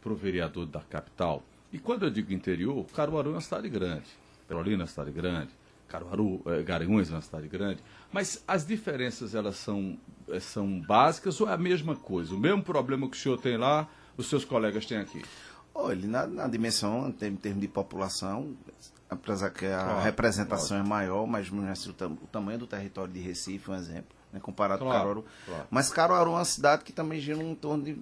para 0.00 0.12
o 0.12 0.14
vereador 0.14 0.64
da 0.64 0.80
capital? 0.82 1.42
E 1.72 1.78
quando 1.80 2.04
eu 2.04 2.10
digo 2.10 2.32
interior, 2.32 2.86
Caruaru 2.94 3.30
é 3.30 3.32
uma 3.32 3.40
cidade 3.40 3.68
grande, 3.68 4.06
Petrolina 4.46 4.76
é 4.76 4.84
uma 4.84 4.86
cidade 4.86 5.10
grande, 5.10 5.50
Caruaru, 5.88 6.40
eh, 6.46 6.62
Garanhuns 6.62 7.10
é 7.10 7.14
uma 7.14 7.20
cidade 7.20 7.48
grande, 7.48 7.80
mas 8.12 8.44
as 8.46 8.64
diferenças 8.64 9.34
elas 9.34 9.56
são, 9.56 9.98
eh, 10.28 10.38
são 10.38 10.80
básicas 10.80 11.40
ou 11.40 11.48
é 11.48 11.52
a 11.52 11.58
mesma 11.58 11.96
coisa? 11.96 12.32
O 12.32 12.38
mesmo 12.38 12.62
problema 12.62 13.10
que 13.10 13.16
o 13.16 13.20
senhor 13.20 13.38
tem 13.38 13.56
lá, 13.56 13.88
os 14.16 14.28
seus 14.28 14.44
colegas 14.44 14.86
têm 14.86 14.98
aqui? 14.98 15.22
Olha, 15.74 16.06
na, 16.06 16.26
na 16.26 16.46
dimensão, 16.48 17.08
em 17.08 17.36
termos, 17.36 17.60
de 17.60 17.66
população, 17.68 18.54
apesar 19.10 19.50
que 19.50 19.66
a 19.66 19.78
Claro, 19.84 20.00
representação 20.02 20.76
é 20.78 20.82
maior, 20.82 21.26
mas 21.26 21.48
é 21.48 21.90
o, 21.90 21.92
tam- 21.92 22.12
o 22.22 22.26
tamanho 22.28 22.58
do 22.60 22.66
território 22.66 23.12
de 23.12 23.18
Recife, 23.20 23.70
um 23.70 23.74
exemplo, 23.74 24.14
né, 24.32 24.38
comparado 24.40 24.80
Claro, 24.84 24.94
com 24.94 24.98
Caruaru. 25.22 25.24
claro. 25.46 25.66
Mas 25.70 25.90
Caruaru 25.90 26.30
é 26.30 26.34
uma 26.34 26.44
cidade 26.44 26.84
que 26.84 26.92
também 26.92 27.18
gira 27.20 27.42
em 27.42 27.54
torno 27.56 27.82
de, 27.84 27.98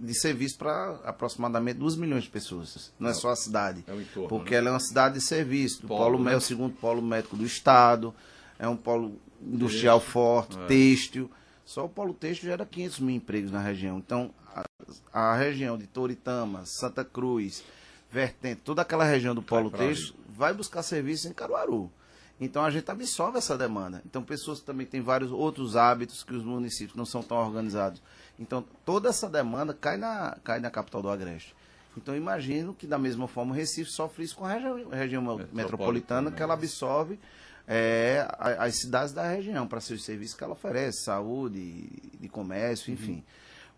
de 0.00 0.14
serviço 0.20 0.58
para 0.58 0.98
aproximadamente 1.04 1.78
2 1.78 1.94
milhões 1.94 2.24
de 2.24 2.30
pessoas. 2.30 2.92
Não 2.98 3.08
é 3.10 3.14
só 3.14 3.30
a 3.30 3.36
cidade. 3.36 3.84
É 3.86 3.94
entorno, 3.94 4.28
porque 4.28 4.50
né? 4.54 4.56
ela 4.58 4.68
é 4.70 4.72
uma 4.72 4.80
cidade 4.80 5.14
de 5.14 5.24
serviço. 5.24 5.84
O 5.84 5.88
Polo, 5.88 6.12
polo, 6.16 6.24
né? 6.24 6.32
é 6.34 6.36
o 6.36 6.40
segundo 6.40 6.74
polo 6.74 7.00
médico 7.00 7.36
do 7.36 7.46
Estado, 7.46 8.12
é 8.58 8.66
um 8.66 8.76
polo 8.76 9.16
industrial 9.40 10.00
forte, 10.00 10.58
É. 10.58 10.66
têxtil. 10.66 11.30
Só 11.64 11.84
o 11.84 11.88
polo 11.88 12.12
têxtil 12.12 12.48
gera 12.50 12.66
500 12.66 12.98
mil 12.98 13.14
empregos 13.14 13.52
na 13.52 13.60
região. 13.60 13.96
Então, 13.98 14.30
a, 14.54 14.64
a 15.12 15.34
região 15.36 15.78
de 15.78 15.86
Toritama, 15.86 16.64
Santa 16.66 17.04
Cruz, 17.04 17.62
Vertente, 18.10 18.60
toda 18.62 18.82
aquela 18.82 19.04
região 19.04 19.34
do 19.34 19.42
polo 19.42 19.70
têxtil 19.70 20.14
vai 20.28 20.52
buscar 20.52 20.82
serviço 20.82 21.28
em 21.28 21.32
Caruaru. 21.32 21.90
Então 22.38 22.64
a 22.64 22.70
gente 22.70 22.90
absorve 22.90 23.38
essa 23.38 23.56
demanda. 23.56 24.02
Então 24.04 24.22
pessoas 24.22 24.60
também 24.60 24.86
têm 24.86 25.00
vários 25.00 25.30
outros 25.30 25.76
hábitos 25.76 26.22
que 26.22 26.34
os 26.34 26.44
municípios 26.44 26.96
não 26.96 27.06
são 27.06 27.22
tão 27.22 27.36
organizados. 27.38 28.02
Então 28.38 28.64
toda 28.84 29.08
essa 29.08 29.28
demanda 29.28 29.72
cai 29.72 29.96
na, 29.96 30.36
cai 30.44 30.60
na 30.60 30.70
capital 30.70 31.00
do 31.00 31.08
Agreste. 31.08 31.54
Então 31.96 32.16
imagino 32.16 32.74
que 32.74 32.86
da 32.86 32.98
mesma 32.98 33.28
forma 33.28 33.52
o 33.52 33.54
Recife 33.54 33.90
sofre 33.90 34.24
isso 34.24 34.36
com 34.36 34.44
a 34.44 34.52
região, 34.52 34.88
região 34.90 35.22
Metropolitana, 35.22 35.54
metropolitana, 35.54 36.32
que 36.32 36.42
ela 36.42 36.54
né? 36.54 36.58
absorve 36.58 37.18
é, 37.66 38.26
as 38.38 38.76
cidades 38.76 39.12
da 39.12 39.28
região 39.28 39.66
para 39.66 39.80
seus 39.80 40.04
serviços 40.04 40.36
que 40.36 40.42
ela 40.42 40.54
oferece, 40.54 41.04
saúde, 41.04 41.88
de 42.20 42.28
comércio, 42.28 42.92
enfim. 42.92 43.22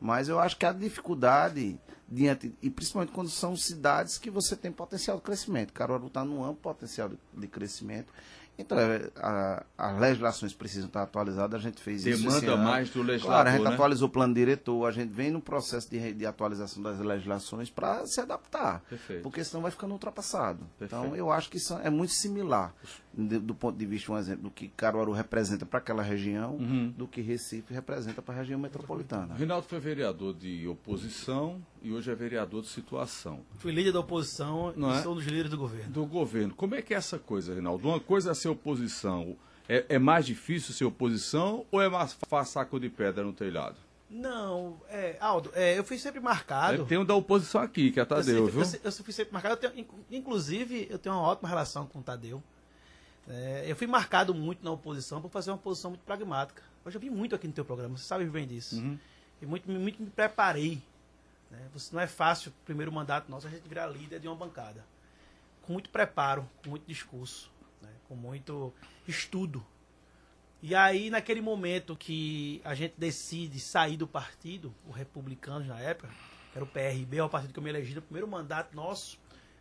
Mas 0.04 0.28
eu 0.28 0.38
acho 0.38 0.56
que 0.58 0.66
a 0.66 0.72
dificuldade, 0.72 1.80
diante, 2.06 2.54
e 2.60 2.68
principalmente 2.68 3.10
quando 3.12 3.30
são 3.30 3.56
cidades 3.56 4.18
que 4.18 4.28
você 4.28 4.54
tem 4.54 4.70
potencial 4.70 5.16
de 5.16 5.22
crescimento. 5.22 5.72
Caruaru 5.72 6.08
está 6.08 6.22
num 6.22 6.44
amplo 6.44 6.56
potencial 6.56 7.08
de, 7.08 7.18
de 7.32 7.46
crescimento. 7.46 8.12
Então, 8.58 8.78
é, 8.78 9.10
a- 9.16 9.64
as 9.76 9.98
legislações 9.98 10.52
precisam 10.54 10.86
estar 10.88 11.02
atualizadas, 11.02 11.58
a 11.58 11.62
gente 11.62 11.80
fez 11.80 12.04
isso. 12.06 12.28
esse 12.28 12.40
Demanda 12.42 12.56
mais 12.62 12.90
do 12.90 13.02
legislador, 13.02 13.34
Claro, 13.42 13.48
a 13.48 13.52
gente 13.52 13.64
né? 13.64 13.74
atualizou 13.74 14.06
o 14.08 14.10
plano 14.10 14.32
diretor, 14.34 14.86
a 14.86 14.92
gente 14.92 15.10
vem 15.12 15.30
no 15.30 15.40
processo 15.40 15.90
de, 15.90 16.12
de 16.12 16.24
atualização 16.26 16.80
das 16.82 16.98
legislações 17.00 17.68
para 17.70 18.06
se 18.06 18.20
adaptar. 18.20 18.80
Perfeito. 18.88 19.22
Porque 19.22 19.42
senão 19.42 19.60
vai 19.62 19.72
ficando 19.72 19.92
ultrapassado. 19.92 20.60
Então, 20.80 21.00
Perfeito. 21.00 21.16
eu 21.18 21.32
acho 21.32 21.50
que 21.50 21.56
isso 21.56 21.74
é 21.82 21.90
muito 21.90 22.12
similar, 22.12 22.72
de- 23.16 23.38
do 23.38 23.54
ponto 23.54 23.78
de 23.78 23.86
vista, 23.86 24.12
um 24.12 24.18
exemplo, 24.18 24.42
do 24.44 24.50
que 24.50 24.68
Caruaru 24.68 25.12
representa 25.12 25.64
para 25.64 25.78
aquela 25.78 26.02
região, 26.02 26.56
Uhum. 26.56 26.90
do 26.96 27.06
que 27.06 27.20
Recife 27.20 27.72
representa 27.72 28.20
para 28.20 28.34
a 28.34 28.38
região 28.38 28.58
metropolitana. 28.58 29.34
Reinaldo 29.34 29.66
foi 29.66 29.78
vereador 29.78 30.34
de 30.34 30.66
oposição 30.66 31.60
e 31.82 31.92
hoje 31.92 32.10
é 32.10 32.14
vereador 32.14 32.62
de 32.62 32.68
situação. 32.68 33.40
Fui 33.58 33.72
líder 33.72 33.92
da 33.92 34.00
oposição 34.00 34.72
Não 34.76 34.94
e 34.94 34.98
é? 34.98 35.02
sou 35.02 35.12
um 35.12 35.14
dos 35.16 35.24
líderes 35.26 35.50
do 35.50 35.56
governo. 35.58 35.92
Do 35.92 36.06
governo. 36.06 36.54
Como 36.54 36.74
é 36.74 36.82
que 36.82 36.92
é 36.94 36.96
essa 36.96 37.18
coisa, 37.18 37.52
Reinaldo? 37.52 37.86
Uma 37.88 38.00
coisa 38.00 38.30
é 38.30 38.34
ser 38.34 38.48
oposição. 38.48 39.36
É, 39.68 39.84
é 39.88 39.98
mais 39.98 40.26
difícil 40.26 40.74
ser 40.74 40.84
oposição 40.84 41.64
ou 41.70 41.80
é 41.80 41.88
mais 41.88 42.12
fácil 42.28 42.52
saco 42.54 42.78
de 42.78 42.90
pedra 42.90 43.24
no 43.24 43.32
telhado? 43.32 43.76
Não, 44.10 44.76
é, 44.90 45.16
Aldo, 45.18 45.50
é, 45.54 45.76
eu 45.76 45.82
fui 45.82 45.98
sempre 45.98 46.20
marcado. 46.20 46.82
É, 46.82 46.84
tem 46.84 46.98
um 46.98 47.04
da 47.04 47.14
oposição 47.14 47.60
aqui, 47.60 47.90
que 47.90 47.98
é 47.98 48.02
eu, 48.02 48.06
Tadeu, 48.06 48.46
sempre, 48.46 48.62
viu? 48.62 48.62
eu, 48.62 48.80
eu 48.84 48.92
fui 48.92 49.12
sempre 49.12 49.32
marcado. 49.32 49.54
Eu 49.54 49.58
tenho, 49.58 49.80
inc- 49.80 49.88
inclusive, 50.10 50.86
eu 50.90 50.98
tenho 50.98 51.14
uma 51.14 51.22
ótima 51.24 51.48
relação 51.48 51.86
com 51.86 51.98
o 51.98 52.02
Tadeu. 52.02 52.42
É, 53.28 53.64
eu 53.66 53.74
fui 53.74 53.86
marcado 53.86 54.34
muito 54.34 54.62
na 54.64 54.70
oposição 54.70 55.20
por 55.20 55.30
fazer 55.30 55.50
uma 55.50 55.56
oposição 55.56 55.90
muito 55.90 56.02
pragmática. 56.02 56.62
Eu 56.84 56.90
já 56.90 56.98
vi 56.98 57.08
muito 57.08 57.34
aqui 57.34 57.46
no 57.46 57.52
teu 57.52 57.64
programa, 57.64 57.96
você 57.96 58.04
sabe 58.04 58.24
bem 58.26 58.46
disso. 58.46 58.76
Uhum. 58.76 58.98
E 59.40 59.46
muito, 59.46 59.70
muito 59.70 60.02
me 60.02 60.10
preparei. 60.10 60.82
né? 61.50 61.70
Não 61.92 62.00
é 62.00 62.06
fácil, 62.06 62.52
primeiro 62.64 62.92
mandato 62.92 63.30
nosso, 63.30 63.46
a 63.46 63.50
gente 63.50 63.66
virar 63.66 63.86
líder 63.86 64.20
de 64.20 64.28
uma 64.28 64.36
bancada. 64.36 64.84
Com 65.62 65.72
muito 65.72 65.88
preparo, 65.88 66.48
com 66.62 66.70
muito 66.70 66.86
discurso, 66.86 67.50
né? 67.80 67.88
com 68.06 68.14
muito 68.14 68.72
estudo. 69.08 69.64
E 70.62 70.74
aí, 70.74 71.10
naquele 71.10 71.40
momento 71.40 71.94
que 71.96 72.60
a 72.64 72.74
gente 72.74 72.94
decide 72.96 73.60
sair 73.60 73.96
do 73.96 74.06
partido, 74.06 74.74
o 74.86 74.90
Republicanos 74.90 75.66
na 75.66 75.78
época, 75.78 76.08
era 76.54 76.64
o 76.64 76.66
PRB, 76.66 77.18
é 77.18 77.22
o 77.24 77.28
partido 77.28 77.52
que 77.52 77.58
eu 77.58 77.62
me 77.62 77.68
elegi 77.68 77.94
no 77.94 78.00
primeiro 78.00 78.28
mandato 78.28 78.74
nosso, 78.74 79.18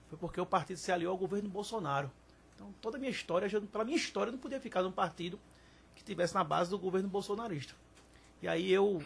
foi 0.09 0.17
porque 0.17 0.39
o 0.39 0.45
partido 0.45 0.77
se 0.77 0.91
aliou 0.91 1.11
ao 1.11 1.17
governo 1.17 1.49
Bolsonaro. 1.49 2.09
Então, 2.55 2.73
toda 2.81 2.97
a 2.97 2.99
minha 2.99 3.11
história, 3.11 3.49
pela 3.61 3.83
minha 3.83 3.97
história, 3.97 4.29
eu 4.29 4.33
não 4.33 4.39
podia 4.39 4.59
ficar 4.59 4.81
num 4.83 4.91
partido 4.91 5.39
que 5.95 6.01
estivesse 6.01 6.33
na 6.33 6.43
base 6.43 6.69
do 6.69 6.77
governo 6.77 7.09
bolsonarista. 7.09 7.73
E 8.41 8.47
aí 8.47 8.71
eu, 8.71 9.01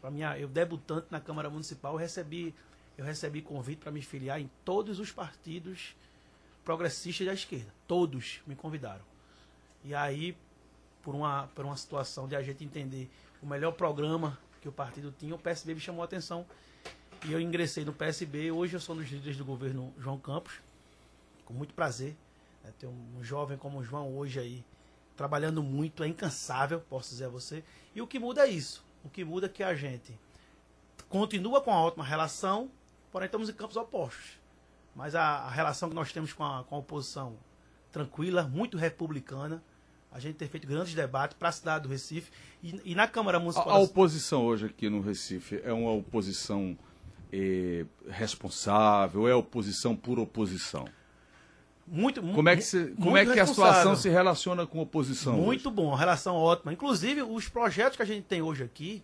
pra 0.00 0.10
minha, 0.10 0.38
eu 0.38 0.48
debutante 0.48 1.06
na 1.10 1.20
Câmara 1.20 1.48
Municipal, 1.48 1.92
eu 1.92 1.98
recebi, 1.98 2.54
eu 2.98 3.04
recebi 3.04 3.42
convite 3.42 3.78
para 3.78 3.92
me 3.92 4.02
filiar 4.02 4.40
em 4.40 4.50
todos 4.64 4.98
os 4.98 5.12
partidos 5.12 5.94
progressistas 6.64 7.26
da 7.26 7.34
esquerda. 7.34 7.72
Todos 7.86 8.40
me 8.46 8.54
convidaram. 8.54 9.04
E 9.84 9.94
aí, 9.94 10.36
por 11.02 11.14
uma, 11.14 11.48
por 11.54 11.64
uma 11.64 11.76
situação 11.76 12.28
de 12.28 12.36
a 12.36 12.42
gente 12.42 12.64
entender 12.64 13.10
o 13.42 13.46
melhor 13.46 13.72
programa 13.72 14.38
que 14.60 14.68
o 14.68 14.72
partido 14.72 15.14
tinha, 15.18 15.34
o 15.34 15.38
PSB 15.38 15.74
me 15.74 15.80
chamou 15.80 16.02
a 16.02 16.04
atenção. 16.04 16.46
E 17.26 17.32
eu 17.32 17.40
ingressei 17.40 17.84
no 17.84 17.92
PSB. 17.92 18.50
Hoje 18.50 18.74
eu 18.74 18.80
sou 18.80 18.94
um 18.94 18.98
dos 18.98 19.10
líderes 19.10 19.36
do 19.36 19.44
governo 19.44 19.92
João 19.98 20.18
Campos. 20.18 20.54
Com 21.44 21.52
muito 21.52 21.74
prazer. 21.74 22.16
Né, 22.62 22.72
ter 22.78 22.86
um, 22.86 23.22
jovem 23.22 23.56
como 23.56 23.78
o 23.78 23.84
João 23.84 24.16
hoje 24.16 24.38
aí, 24.38 24.64
trabalhando 25.16 25.62
muito, 25.62 26.02
é 26.02 26.08
incansável, 26.08 26.80
posso 26.80 27.10
dizer 27.10 27.26
a 27.26 27.28
você. 27.28 27.64
E 27.94 28.00
o 28.00 28.06
que 28.06 28.18
muda 28.18 28.46
é 28.46 28.50
isso. 28.50 28.84
O 29.04 29.08
que 29.08 29.24
muda 29.24 29.46
é 29.46 29.48
que 29.48 29.62
a 29.62 29.74
gente 29.74 30.18
continua 31.08 31.60
com 31.60 31.72
a 31.72 31.80
ótima 31.80 32.04
relação, 32.04 32.70
porém 33.10 33.26
estamos 33.26 33.48
em 33.48 33.52
campos 33.52 33.76
opostos. 33.76 34.38
Mas 34.94 35.14
a, 35.14 35.22
a 35.22 35.50
relação 35.50 35.88
que 35.88 35.94
nós 35.94 36.12
temos 36.12 36.32
com 36.32 36.44
a, 36.44 36.64
com 36.64 36.76
a 36.76 36.78
oposição 36.78 37.36
tranquila, 37.90 38.44
muito 38.44 38.76
republicana. 38.76 39.62
A 40.12 40.18
gente 40.18 40.36
tem 40.36 40.48
feito 40.48 40.66
grandes 40.66 40.94
debates 40.94 41.36
para 41.36 41.48
a 41.48 41.52
cidade 41.52 41.84
do 41.84 41.88
Recife. 41.88 42.30
E, 42.62 42.80
e 42.84 42.94
na 42.94 43.06
Câmara 43.06 43.38
A, 43.38 43.40
Municipal. 43.40 43.70
a 43.70 43.78
oposição 43.78 44.44
hoje 44.44 44.66
aqui 44.66 44.88
no 44.88 45.00
Recife 45.00 45.60
é 45.64 45.72
uma 45.72 45.92
oposição 45.92 46.76
eh, 47.32 47.84
responsável? 48.08 49.28
É 49.28 49.34
oposição 49.34 49.94
por 49.94 50.18
oposição? 50.18 50.88
Muito, 51.90 52.22
mu- 52.22 52.34
Como 52.34 52.48
é 52.48 52.56
que, 52.56 52.62
se- 52.62 52.94
como 53.02 53.16
é 53.16 53.26
que 53.26 53.38
a 53.40 53.46
situação 53.46 53.96
se 53.96 54.08
relaciona 54.08 54.66
com 54.66 54.78
a 54.78 54.82
oposição? 54.82 55.34
Muito 55.36 55.68
hoje? 55.68 55.74
bom, 55.76 55.92
a 55.92 55.98
relação 55.98 56.36
ótima. 56.36 56.72
Inclusive, 56.72 57.22
os 57.22 57.48
projetos 57.48 57.96
que 57.96 58.02
a 58.02 58.06
gente 58.06 58.22
tem 58.24 58.40
hoje 58.40 58.62
aqui, 58.62 59.02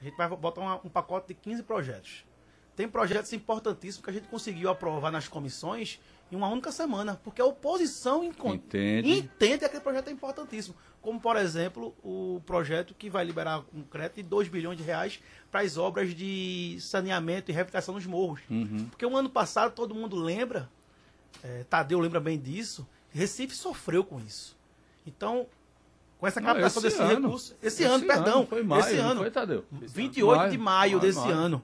a 0.00 0.04
gente 0.04 0.16
vai 0.16 0.28
botar 0.28 0.60
uma- 0.60 0.80
um 0.84 0.88
pacote 0.88 1.28
de 1.28 1.34
15 1.34 1.62
projetos. 1.62 2.24
Tem 2.76 2.86
projetos 2.86 3.32
importantíssimos 3.32 4.04
que 4.04 4.10
a 4.10 4.12
gente 4.12 4.28
conseguiu 4.28 4.68
aprovar 4.68 5.10
nas 5.10 5.26
comissões 5.26 5.98
em 6.30 6.36
uma 6.36 6.48
única 6.48 6.70
semana, 6.70 7.18
porque 7.24 7.40
a 7.40 7.46
oposição 7.46 8.22
Entende. 8.24 9.10
entende 9.10 9.58
que 9.60 9.64
aquele 9.64 9.80
projeto 9.82 10.08
é 10.08 10.12
importantíssimo. 10.12 10.74
Como, 11.00 11.18
por 11.20 11.36
exemplo, 11.36 11.94
o 12.02 12.42
projeto 12.44 12.92
que 12.94 13.08
vai 13.08 13.24
liberar 13.24 13.64
um 13.72 13.82
crédito 13.82 14.16
de 14.16 14.24
2 14.24 14.48
bilhões 14.48 14.76
de 14.76 14.82
reais 14.84 15.20
para 15.50 15.60
as 15.60 15.78
obras 15.78 16.12
de 16.14 16.76
saneamento 16.80 17.50
e 17.50 17.54
reabilitação 17.54 17.94
nos 17.94 18.04
morros. 18.04 18.40
Uhum. 18.50 18.86
Porque 18.90 19.06
o 19.06 19.16
ano 19.16 19.30
passado, 19.30 19.72
todo 19.72 19.94
mundo 19.94 20.16
lembra, 20.16 20.68
é, 21.44 21.64
Tadeu 21.68 21.98
lembra 22.00 22.20
bem 22.20 22.38
disso, 22.38 22.86
Recife 23.10 23.54
sofreu 23.56 24.04
com 24.04 24.20
isso. 24.20 24.56
Então, 25.06 25.46
com 26.18 26.26
essa 26.26 26.40
Não, 26.40 26.46
captação 26.48 26.82
esse 26.82 26.96
desse 26.98 27.02
ano. 27.02 27.26
recurso, 27.26 27.54
esse, 27.62 27.84
ano, 27.84 28.06
perdão, 28.06 28.46
Foi 28.46 28.62
maio, 28.62 28.80
esse 28.82 28.96
não 28.96 29.10
ano, 29.10 29.20
foi, 29.20 29.30
Tadeu? 29.30 29.64
28 29.70 30.50
de 30.50 30.58
maio 30.58 30.58
Maio, 30.58 31.00
desse 31.00 31.18
maio. 31.20 31.32
ano, 31.32 31.62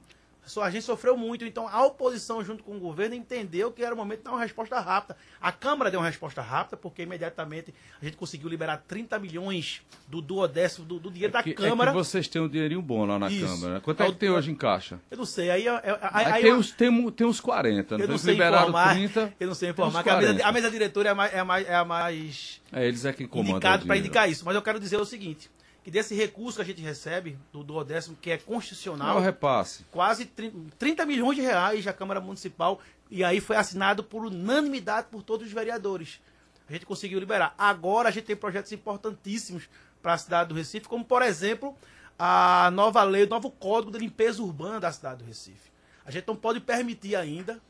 a 0.61 0.71
gente 0.71 0.85
sofreu 0.85 1.17
muito, 1.17 1.45
então 1.45 1.69
a 1.69 1.85
oposição 1.87 2.45
junto 2.45 2.65
com 2.65 2.77
o 2.77 2.81
governo 2.81 3.15
entendeu 3.15 3.71
que 3.71 3.83
era 3.85 3.95
o 3.95 3.97
momento 3.97 4.19
de 4.19 4.25
dar 4.25 4.33
uma 4.33 4.41
resposta 4.41 4.79
rápida. 4.81 5.17
A 5.41 5.53
Câmara 5.53 5.91
deu 5.91 6.01
uma 6.01 6.07
resposta 6.07 6.43
rápida, 6.43 6.77
porque 6.77 7.03
imediatamente 7.03 7.73
a 8.01 8.05
gente 8.05 8.17
conseguiu 8.17 8.49
liberar 8.49 8.79
30 8.89 9.19
milhões 9.21 9.83
do 10.09 10.21
duodécimo 10.21 10.85
do, 10.85 10.99
do 10.99 11.11
dinheiro 11.11 11.33
da 11.33 11.43
que, 11.43 11.55
Câmara. 11.55 11.91
É 11.91 11.93
que 11.95 11.99
vocês 11.99 12.27
têm 12.27 12.43
um 12.43 12.49
dinheirinho 12.49 12.83
bom 12.83 13.05
lá 13.07 13.19
na 13.19 13.31
Isso. 13.31 13.47
Câmara. 13.47 13.75
né? 13.75 13.81
Quanto 13.81 14.03
é 14.03 14.07
que 14.07 14.17
tem 14.19 14.31
hoje 14.31 14.51
em 14.51 14.55
caixa? 14.55 15.01
Eu 15.11 15.19
não 15.19 15.25
sei, 15.25 15.51
aí, 15.51 15.69
aí, 15.69 15.79
aí, 15.85 15.99
Aí 16.13 16.27
aí 16.33 16.43
tem, 16.43 16.51
eu- 16.51 16.57
uns, 16.59 16.71
tem, 16.73 17.11
tem 17.13 17.27
uns 17.27 17.41
40, 17.41 17.95
eu 17.95 17.99
não 17.99 18.07
não 18.07 18.09
tem 18.15 18.19
sei 18.19 18.33
liberaram 18.35 18.63
informar, 18.69 18.95
30. 18.95 19.35
eu 19.39 19.47
não 19.47 19.55
sei 19.55 19.71
informar, 19.71 20.01
a 20.01 20.03
mesa, 20.17 20.27
40. 20.27 20.47
a 20.49 20.53
mesa 20.53 20.71
diretora 20.71 21.09
é 21.09 21.13
a 21.13 21.15
mais, 21.15 21.33
é 21.35 21.39
a 21.39 21.45
mais, 21.45 21.69
é 21.69 21.75
a 21.75 21.85
mais 21.85 22.61
É, 22.73 22.87
eles 22.87 23.05
é 23.05 23.13
quem 23.13 23.27
comanda 23.29 23.51
indicado 23.53 23.87
para 23.87 23.97
indicar 23.97 24.29
isso. 24.29 24.45
Mas 24.45 24.55
eu 24.57 24.63
quero 24.63 24.81
dizer 24.81 24.97
o 24.97 25.05
seguinte, 25.05 25.49
que 25.83 25.91
desse 25.91 26.15
recurso 26.15 26.57
que 26.57 26.63
a 26.63 26.65
gente 26.65 26.81
recebe, 26.81 27.37
do 27.53 27.65
duodécimo, 27.65 28.17
que 28.21 28.31
é 28.31 28.35
Não 28.37 28.43
é 28.43 28.45
constitucional, 28.47 29.21
repasse. 29.21 29.85
quase 29.91 30.27
30, 30.27 30.57
30 30.79 31.07
milhões 31.07 31.37
de 31.37 31.43
reais 31.43 31.85
da 31.85 31.93
Câmara 31.93 32.21
Municipal, 32.21 32.81
e 33.11 33.25
aí 33.25 33.41
foi 33.41 33.57
assinado 33.57 34.05
por 34.05 34.25
unanimidade 34.25 35.09
por 35.11 35.23
todos 35.23 35.47
os 35.47 35.53
vereadores. 35.53 36.21
A 36.69 36.73
gente 36.73 36.87
conseguiu 36.87 37.19
liberar. 37.19 37.55
Agora 37.59 38.09
a 38.09 38.13
gente 38.13 38.25
tem 38.25 38.37
projetos 38.37 38.71
importantíssimos 38.73 39.69
para 40.01 40.15
a 40.15 40.19
cidade 40.19 40.49
do 40.51 40.55
Recife, 40.55 40.89
como, 40.89 41.05
por 41.05 41.21
exemplo, 41.21 41.77
a 42.19 42.71
nova 42.73 43.03
lei, 43.03 43.25
o 43.25 43.29
novo 43.29 43.51
Código 43.51 43.91
de 43.91 43.99
Limpeza 43.99 44.43
Urbana 44.43 44.81
da 44.81 44.93
cidade 44.93 45.23
do 45.23 45.25
Recife. 45.27 45.71
A 46.05 46.11
gente 46.11 46.27
não 46.27 46.37
pode 46.37 46.61
permitir 46.61 47.17
ainda 47.17 47.61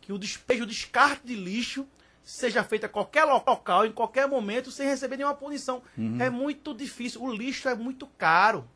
que 0.00 0.12
o 0.12 0.18
despejo, 0.18 0.64
o 0.64 0.66
descarte 0.66 1.26
de 1.26 1.34
lixo 1.34 1.86
seja 2.26 2.64
feito 2.64 2.84
a 2.84 2.88
qualquer 2.88 3.24
local, 3.24 3.86
em 3.86 3.92
qualquer 3.92 4.26
momento, 4.26 4.72
sem 4.72 4.88
receber 4.88 5.16
nenhuma 5.16 5.34
punição. 5.36 5.80
É 6.18 6.28
muito 6.28 6.74
difícil. 6.74 7.22
O 7.22 7.32
lixo 7.32 7.68
é 7.68 7.74
muito 7.76 8.04
caro. 8.18 8.68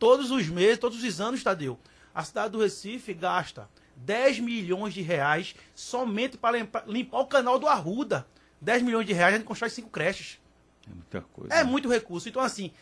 Todos 0.00 0.32
os 0.32 0.48
meses, 0.48 0.78
todos 0.78 1.00
os 1.02 1.20
anos, 1.20 1.44
Tadeu, 1.44 1.78
a 2.12 2.24
cidade 2.24 2.50
do 2.50 2.58
Recife 2.60 3.14
gasta 3.14 3.70
10 3.94 4.40
milhões 4.40 4.92
de 4.92 5.00
reais 5.00 5.54
somente 5.76 6.36
para 6.36 6.58
limpar, 6.58 6.84
limpar 6.88 7.20
o 7.20 7.26
canal 7.26 7.56
do 7.56 7.68
Arruda. 7.68 8.26
10 8.60 8.82
milhões 8.82 9.06
de 9.06 9.12
reais, 9.12 9.34
a 9.34 9.38
gente 9.38 9.46
constrói 9.46 9.70
cinco 9.70 9.88
creches. 9.88 10.40
É 10.84 10.92
muita 10.92 11.20
coisa. 11.20 11.54
É 11.54 11.62
muito 11.62 11.88
recurso. 11.88 12.28
Então, 12.28 12.42
assim, 12.42 12.72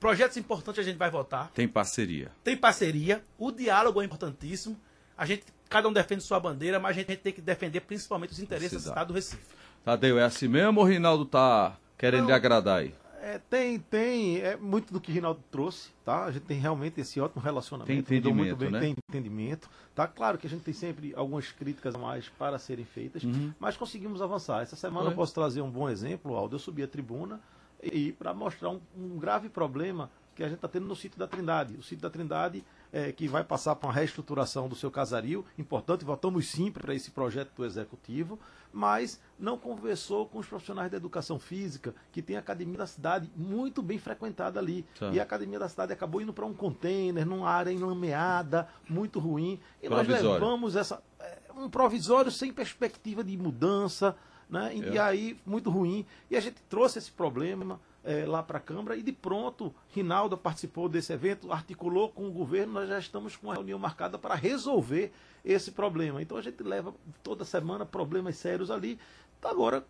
projetos 0.00 0.38
importantes 0.38 0.80
a 0.80 0.82
gente 0.82 0.96
vai 0.96 1.10
votar 1.10 1.50
Tem 1.52 1.68
parceria. 1.68 2.32
tem 2.42 2.56
parceria, 2.56 3.22
o 3.38 3.52
diálogo 3.52 4.00
é 4.00 4.06
importantíssimo. 4.06 4.80
A 5.18 5.26
gente, 5.26 5.44
cada 5.72 5.88
um 5.88 5.92
defende 5.92 6.22
sua 6.22 6.38
bandeira, 6.38 6.78
mas 6.78 6.90
a 6.96 7.00
gente 7.00 7.16
tem 7.16 7.32
que 7.32 7.40
defender 7.40 7.80
principalmente 7.80 8.30
os 8.32 8.38
interesses 8.38 8.70
Cidade. 8.82 8.84
cidade 8.88 9.08
do 9.08 9.14
Recife. 9.14 9.42
Tadeu, 9.84 10.18
é 10.18 10.22
assim 10.24 10.46
mesmo 10.46 10.78
ou 10.80 10.86
o 10.86 10.88
Rinaldo 10.88 11.24
tá 11.24 11.76
querendo 11.98 12.20
Não. 12.22 12.26
lhe 12.28 12.32
agradar 12.34 12.80
aí? 12.80 12.94
É, 13.20 13.38
tem, 13.48 13.78
tem, 13.78 14.40
é 14.40 14.56
muito 14.56 14.92
do 14.92 15.00
que 15.00 15.12
Rinaldo 15.12 15.40
trouxe, 15.50 15.90
tá? 16.04 16.24
A 16.24 16.32
gente 16.32 16.42
tem 16.42 16.58
realmente 16.58 17.00
esse 17.00 17.20
ótimo 17.20 17.40
relacionamento. 17.40 18.04
Tem 18.04 18.16
lidou 18.18 18.34
muito 18.34 18.48
entendimento, 18.50 18.72
né? 18.72 18.80
Tem 18.80 18.96
entendimento, 19.08 19.70
tá? 19.94 20.08
Claro 20.08 20.36
que 20.38 20.46
a 20.46 20.50
gente 20.50 20.62
tem 20.62 20.74
sempre 20.74 21.12
algumas 21.16 21.50
críticas 21.52 21.94
a 21.94 21.98
mais 21.98 22.28
para 22.28 22.58
serem 22.58 22.84
feitas, 22.84 23.22
mas 23.60 23.76
conseguimos 23.76 24.20
avançar. 24.20 24.62
Essa 24.62 24.74
semana 24.76 25.00
Uhum. 25.02 25.04
Foi. 25.06 25.12
eu 25.12 25.16
posso 25.16 25.34
trazer 25.34 25.62
um 25.62 25.70
bom 25.70 25.88
exemplo, 25.88 26.34
Aldo. 26.36 26.56
Eu 26.56 26.58
subi 26.58 26.82
a 26.82 26.88
tribuna 26.88 27.40
e 27.80 28.10
para 28.12 28.34
mostrar 28.34 28.70
um, 28.70 28.80
um 28.96 29.16
grave 29.18 29.48
problema 29.48 30.10
que 30.34 30.42
a 30.42 30.46
gente 30.46 30.56
está 30.56 30.66
tendo 30.68 30.86
no 30.86 30.96
sítio 30.96 31.16
da 31.18 31.28
Trindade. 31.28 31.74
O 31.76 31.82
sítio 31.82 31.98
da 32.02 32.10
Trindade 32.10 32.64
é, 32.92 33.10
que 33.10 33.26
vai 33.26 33.42
passar 33.42 33.74
por 33.74 33.86
uma 33.86 33.92
reestruturação 33.92 34.68
do 34.68 34.74
seu 34.76 34.90
casario, 34.90 35.44
importante, 35.58 36.04
votamos 36.04 36.48
sim 36.48 36.70
para 36.70 36.94
esse 36.94 37.10
projeto 37.10 37.50
do 37.56 37.64
Executivo, 37.64 38.38
mas 38.72 39.18
não 39.38 39.56
conversou 39.56 40.26
com 40.26 40.38
os 40.38 40.46
profissionais 40.46 40.90
da 40.90 40.96
educação 40.96 41.38
física, 41.38 41.94
que 42.10 42.20
tem 42.20 42.36
a 42.36 42.40
academia 42.40 42.78
da 42.78 42.86
cidade 42.86 43.30
muito 43.36 43.82
bem 43.82 43.98
frequentada 43.98 44.60
ali. 44.60 44.84
Tá. 44.98 45.10
E 45.10 45.18
a 45.18 45.22
academia 45.22 45.58
da 45.58 45.68
cidade 45.68 45.92
acabou 45.92 46.20
indo 46.20 46.32
para 46.32 46.44
um 46.46 46.54
container, 46.54 47.24
numa 47.26 47.48
área 47.48 47.70
enlameada, 47.70 48.68
muito 48.88 49.18
ruim. 49.18 49.58
E 49.82 49.88
nós 49.88 50.06
Provisório. 50.06 50.32
levamos 50.32 50.76
essa, 50.76 51.02
é, 51.18 51.38
um 51.56 51.68
provisório 51.70 52.30
sem 52.30 52.52
perspectiva 52.52 53.24
de 53.24 53.36
mudança, 53.36 54.16
né? 54.48 54.74
E, 54.74 54.82
É. 54.84 54.92
e 54.92 54.98
aí, 54.98 55.40
muito 55.46 55.70
ruim. 55.70 56.04
E 56.30 56.36
a 56.36 56.40
gente 56.40 56.56
trouxe 56.68 56.98
esse 56.98 57.10
problema 57.10 57.80
é, 58.04 58.24
lá 58.26 58.42
para 58.42 58.58
a 58.58 58.60
Câmara 58.60 58.96
e 58.96 59.02
de 59.02 59.12
pronto, 59.12 59.74
Rinaldo 59.94 60.36
participou 60.36 60.88
desse 60.88 61.12
evento, 61.12 61.52
articulou 61.52 62.08
com 62.08 62.26
o 62.26 62.32
governo, 62.32 62.72
nós 62.72 62.88
já 62.88 62.98
estamos 62.98 63.36
com 63.36 63.48
uma 63.48 63.54
reunião 63.54 63.78
marcada 63.78 64.18
para 64.18 64.34
resolver 64.34 65.12
esse 65.44 65.70
problema. 65.72 66.20
Então 66.20 66.36
a 66.36 66.42
gente 66.42 66.62
leva 66.62 66.94
toda 67.22 67.44
semana 67.44 67.86
problemas 67.86 68.36
sérios 68.36 68.70
ali. 68.70 68.98
Agora, 69.42 69.84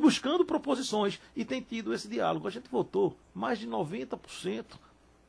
buscando 0.00 0.44
proposições 0.44 1.20
e 1.34 1.44
tem 1.44 1.60
tido 1.60 1.94
esse 1.94 2.08
diálogo. 2.08 2.46
A 2.46 2.50
gente 2.50 2.68
votou 2.70 3.16
mais 3.34 3.58
de 3.58 3.66
90% 3.66 4.64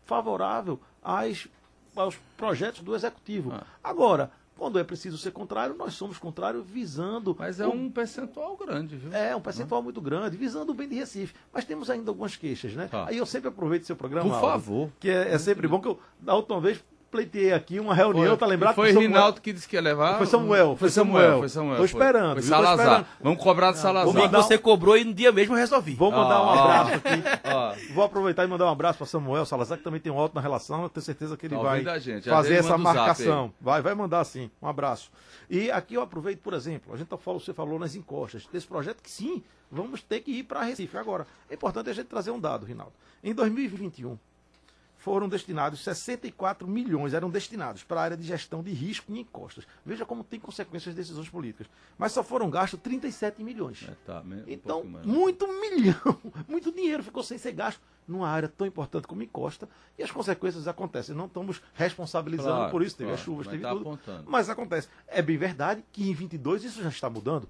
favorável 0.05 0.79
às, 1.01 1.47
aos 1.95 2.15
projetos 2.37 2.81
do 2.81 2.95
Executivo. 2.95 3.53
Ah. 3.53 3.65
Agora, 3.83 4.31
quando 4.57 4.79
é 4.79 4.83
preciso 4.83 5.17
ser 5.17 5.31
contrário, 5.31 5.75
nós 5.75 5.93
somos 5.93 6.17
contrários 6.17 6.65
visando. 6.65 7.35
Mas 7.37 7.59
é 7.59 7.67
o- 7.67 7.71
um 7.71 7.89
percentual 7.89 8.55
grande, 8.57 8.95
viu? 8.95 9.13
é, 9.13 9.35
um 9.35 9.41
percentual 9.41 9.81
muito 9.83 9.99
grande, 10.01 10.37
visando 10.37 10.71
o 10.71 10.75
bem 10.75 10.87
de 10.87 10.95
Recife. 10.95 11.33
Mas 11.53 11.65
temos 11.65 11.89
ainda 11.89 12.09
algumas 12.11 12.35
queixas, 12.35 12.73
né? 12.73 12.87
Tá. 12.89 13.05
Aí 13.07 13.17
eu 13.17 13.25
sempre 13.25 13.49
aproveito 13.49 13.83
seu 13.85 13.95
programa. 13.95 14.29
Por 14.29 14.39
favor. 14.39 14.89
Que 14.99 15.09
é, 15.09 15.33
é 15.33 15.37
sempre 15.37 15.67
bom, 15.67 15.79
que 15.81 15.87
eu, 15.87 15.99
da 16.19 16.33
última 16.35 16.59
vez, 16.61 16.83
pleiteei 17.15 17.53
aqui 17.53 17.79
uma 17.79 17.93
reunião, 17.95 18.35
tá 18.35 18.45
lembrado? 18.45 18.75
Foi 18.75 18.87
com 18.87 18.91
o 18.91 18.93
Samuel- 19.01 19.09
Rinaldo 19.11 19.41
que 19.41 19.53
disse 19.53 19.67
que 19.67 19.75
ia 19.75 19.81
levar? 19.81 20.17
Foi 20.17 20.25
Samuel, 20.27 20.67
Foi 20.69 20.77
foi 20.77 20.89
Samuel, 20.89 21.39
foi 21.39 21.49
Samuel. 21.49 21.77
Tô 21.77 21.87
foi- 21.87 22.01
esperando, 22.01 22.33
Foi 22.33 22.41
Salazar. 22.41 22.85
esperando. 22.85 23.05
Vamos 23.21 23.43
cobrar 23.43 23.71
de 23.71 23.77
O 23.77 23.81
Salazar. 23.81 24.13
que 24.13 24.19
mandar 24.19 24.41
você 24.41 24.57
cobrou 24.57 24.97
e 24.97 25.03
no 25.05 25.13
dia 25.13 25.31
mesmo 25.31 25.53
eu 25.53 25.57
resolvi. 25.57 25.95
Vou 25.95 26.11
mandar 26.11 26.41
um 26.43 26.49
Ah. 26.49 26.81
abraço 26.81 26.95
aqui. 26.95 27.93
Vou 27.93 28.03
aproveitar 28.03 28.43
e 28.43 28.47
mandar 28.47 28.65
um 28.65 28.69
abraço 28.69 28.97
para 28.97 29.07
Samuel 29.07 29.45
Salazar, 29.45 29.77
que 29.77 29.83
também 29.83 29.99
tem 29.99 30.11
uma 30.11 30.21
ótima 30.21 30.41
relação. 30.41 30.83
Eu 30.83 30.89
tenho 30.89 31.03
certeza 31.03 31.37
que 31.37 31.45
ele 31.45 31.55
Tá 31.55 31.61
vai 31.61 31.99
gente. 31.99 32.29
Fazer 32.29 32.55
essa 32.55 32.77
marcação. 32.77 33.53
Vai, 33.61 33.81
vai 33.81 33.95
mandar 33.95 34.23
sim. 34.25 34.49
Um 34.61 34.67
abraço. 34.67 35.09
E 35.49 35.69
aqui 35.71 35.93
eu 35.95 36.01
aproveito, 36.01 36.39
por 36.39 36.53
exemplo, 36.53 36.93
a 36.93 36.97
gente 36.97 37.07
tá 37.07 37.17
falando, 37.17 37.41
você 37.41 37.53
falou 37.53 37.77
nas 37.79 37.95
encostas 37.95 38.47
desse 38.51 38.65
projeto 38.67 39.01
que 39.01 39.09
sim, 39.11 39.43
vamos 39.71 40.01
ter 40.01 40.19
que 40.21 40.31
ir 40.31 40.43
para 40.43 40.63
Recife. 40.63 40.97
Agora, 40.97 41.25
é 41.49 41.53
importante 41.53 41.89
a 41.89 41.93
gente 41.93 42.07
trazer 42.07 42.31
um 42.31 42.39
dado, 42.39 42.65
Rinaldo. 42.65 42.93
Em 43.23 43.33
2021, 43.33 44.17
foram 45.05 45.29
destinados 45.29 45.81
64 45.83 46.67
milhões, 46.67 47.13
eram 47.13 47.29
destinados 47.29 47.83
para 47.83 48.01
a 48.01 48.03
área 48.03 48.17
de 48.17 48.23
gestão 48.23 48.63
de 48.63 48.71
risco 48.71 49.11
e 49.13 49.19
encostas. 49.19 49.67
Veja 49.85 50.03
como 50.03 50.23
tem 50.23 50.39
consequências 50.39 50.93
as 50.93 50.95
decisões 50.95 51.29
políticas. 51.29 51.67
Mas 51.95 52.11
só 52.11 52.23
foram 52.23 52.49
gastos 52.49 52.79
37 52.81 53.43
milhões. 53.43 53.87
é, 53.87 53.93
tá, 54.03 54.21
um 54.21 54.43
Então, 54.47 54.83
mais. 54.83 55.05
muito 55.05 55.47
milhão, 55.47 56.17
muito 56.49 56.71
dinheiro 56.71 57.03
ficou 57.03 57.21
sem 57.21 57.37
ser 57.37 57.51
gasto 57.51 57.79
numa 58.07 58.27
área 58.27 58.49
tão 58.49 58.65
importante 58.65 59.05
como 59.07 59.21
encosta 59.21 59.69
e 59.95 60.01
as 60.01 60.09
consequências 60.09 60.67
acontecem. 60.67 61.13
Não 61.15 61.27
estamos 61.27 61.61
responsabilizando 61.75 62.55
Claro, 62.55 62.71
por 62.71 62.81
isso, 62.81 62.95
teve 62.97 63.09
claro, 63.09 63.19
as 63.19 63.23
chuvas, 63.23 63.45
teve 63.47 63.61
tá 63.61 63.69
tudo. 63.69 63.81
apontando. 63.81 64.23
Mas 64.25 64.49
acontece. 64.49 64.87
É 65.07 65.21
bem 65.21 65.37
verdade 65.37 65.85
que 65.91 66.09
em 66.09 66.13
22 66.15 66.63
isso 66.63 66.81
já 66.81 66.89
está 66.89 67.11
mudando. 67.11 67.47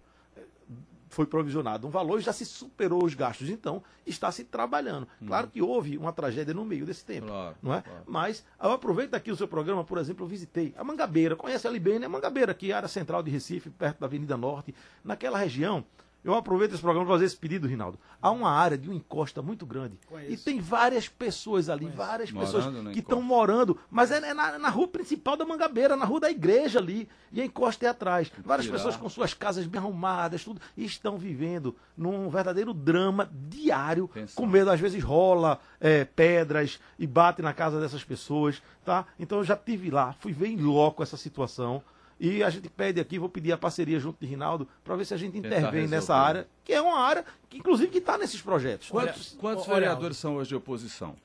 Foi 1.15 1.25
provisionado 1.25 1.87
um 1.87 1.89
valor 1.89 2.19
e 2.19 2.21
já 2.21 2.33
se 2.33 2.43
superou 2.43 3.01
os 3.05 3.13
gastos. 3.13 3.49
Então, 3.49 3.81
está 4.05 4.29
se 4.33 4.43
trabalhando. 4.43 5.07
Claro 5.25 5.47
que 5.47 5.61
houve 5.61 5.97
uma 5.97 6.11
tragédia 6.11 6.53
no 6.53 6.65
meio 6.65 6.85
desse 6.85 7.05
tempo. 7.05 7.27
Uhum. 7.27 7.31
Claro, 7.31 7.55
não 7.63 7.73
é? 7.73 7.81
claro. 7.81 8.03
Mas 8.05 8.45
eu 8.61 8.71
aproveito 8.71 9.13
aqui 9.13 9.31
o 9.31 9.35
seu 9.37 9.47
programa, 9.47 9.81
por 9.85 9.97
exemplo, 9.97 10.25
eu 10.25 10.27
visitei 10.27 10.73
a 10.77 10.83
Mangabeira. 10.83 11.33
Conhece 11.33 11.65
ali 11.65 11.79
bem, 11.79 11.99
né? 11.99 12.07
Mangabeira, 12.09 12.51
aqui, 12.51 12.73
área 12.73 12.89
central 12.89 13.23
de 13.23 13.31
Recife, 13.31 13.69
perto 13.69 13.97
da 14.01 14.07
Avenida 14.07 14.35
Norte. 14.35 14.75
Naquela 15.05 15.37
região, 15.37 15.85
eu 16.25 16.33
aproveito 16.33 16.73
esse 16.73 16.81
programa 16.81 17.05
para 17.05 17.13
fazer 17.13 17.25
esse 17.25 17.37
pedido, 17.37 17.67
Rinaldo. 17.67 17.99
Há 18.19 18.31
uma 18.31 18.49
área 18.49 18.75
de 18.75 18.89
uma 18.89 18.95
encosta 18.95 19.43
muito 19.43 19.63
grande. 19.63 19.99
Conheço. 20.07 20.33
E 20.33 20.37
tem 20.37 20.59
várias 20.59 21.07
pessoas 21.07 21.69
ali, 21.69 21.85
várias 21.85 22.31
Morando 22.31 22.51
pessoas 22.51 22.93
que 22.93 22.99
estão 22.99 23.21
morando. 23.21 23.77
Mas 23.91 24.09
é 24.09 24.33
na, 24.33 24.57
na 24.57 24.69
rua 24.69 24.87
principal 24.87 25.37
da 25.37 25.45
Mangabeira, 25.45 25.95
na 25.95 26.03
rua 26.03 26.21
da 26.21 26.31
igreja 26.31 26.79
ali. 26.79 27.07
E 27.31 27.39
a 27.39 27.45
encosta 27.45 27.85
é 27.85 27.89
atrás. 27.89 28.31
Várias 28.43 28.65
tirar. 28.65 28.77
pessoas 28.77 28.95
com 28.95 29.07
suas 29.07 29.35
casas 29.35 29.67
bem 29.67 29.79
arrumadas, 29.79 30.43
tudo, 30.43 30.59
e 30.75 30.83
estão 30.83 31.15
vivendo 31.15 31.75
num 31.95 32.27
verdadeiro 32.27 32.73
drama 32.73 33.29
diário, 33.31 34.09
com 34.33 34.47
medo, 34.47 34.71
às 34.71 34.79
vezes 34.79 35.03
rola 35.03 35.59
é, 35.79 36.05
pedras 36.05 36.79
e 36.97 37.05
bate 37.05 37.43
na 37.43 37.53
casa 37.53 37.79
dessas 37.79 38.03
pessoas, 38.03 38.63
tá? 38.83 39.05
Então 39.19 39.37
eu 39.37 39.43
já 39.43 39.55
tive 39.55 39.91
lá, 39.91 40.13
fui 40.13 40.33
ver 40.33 40.47
em 40.47 40.57
loco 40.57 41.03
essa 41.03 41.17
situação. 41.17 41.83
E 42.19 42.41
a 42.43 42.49
gente 42.49 42.69
pede 42.69 42.99
aqui, 42.99 43.19
vou 43.19 43.27
pedir 43.27 43.51
a 43.51 43.57
parceria 43.57 43.99
junto 43.99 44.19
de 44.19 44.25
Rinaldo, 44.25 44.67
para 44.83 44.95
ver 44.95 45.05
se 45.05 45.13
a 45.13 45.17
gente 45.17 45.33
Tentar 45.33 45.47
intervém 45.47 45.81
resolver. 45.81 45.95
nessa 45.95 46.15
área, 46.15 46.47
que 46.63 46.71
é 46.71 46.81
uma 46.81 46.97
área 46.97 47.25
que, 47.49 47.57
inclusive, 47.57 47.91
que 47.91 47.97
está 47.97 48.17
nesses 48.17 48.41
projetos. 48.41 48.89
Quantos, 48.89 49.35
quantos 49.39 49.65
vereadores 49.65 50.17
são 50.17 50.35
hoje 50.37 50.49
de 50.49 50.55
oposição? 50.55 51.15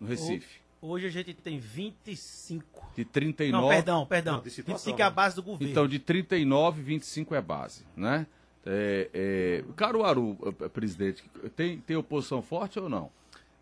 No 0.00 0.08
Recife? 0.08 0.60
Hoje 0.82 1.06
a 1.06 1.10
gente 1.10 1.34
tem 1.34 1.58
25. 1.58 2.92
De 2.96 3.04
39. 3.04 3.62
Não, 3.62 3.68
perdão, 3.68 4.06
perdão. 4.06 4.36
Não, 4.36 4.42
de 4.42 4.50
situação, 4.50 4.78
25 4.78 5.00
é 5.00 5.04
a 5.04 5.10
base 5.10 5.36
do 5.36 5.42
governo. 5.42 5.70
Então, 5.70 5.86
de 5.86 5.98
39, 5.98 6.82
25 6.82 7.34
é 7.34 7.42
base, 7.42 7.84
né? 7.94 8.26
É, 8.64 9.10
é, 9.12 9.64
Caruaru, 9.74 10.36
eh, 10.60 10.68
presidente, 10.68 11.22
tem, 11.56 11.80
tem 11.80 11.96
oposição 11.96 12.42
forte 12.42 12.78
ou 12.78 12.88
não? 12.88 13.10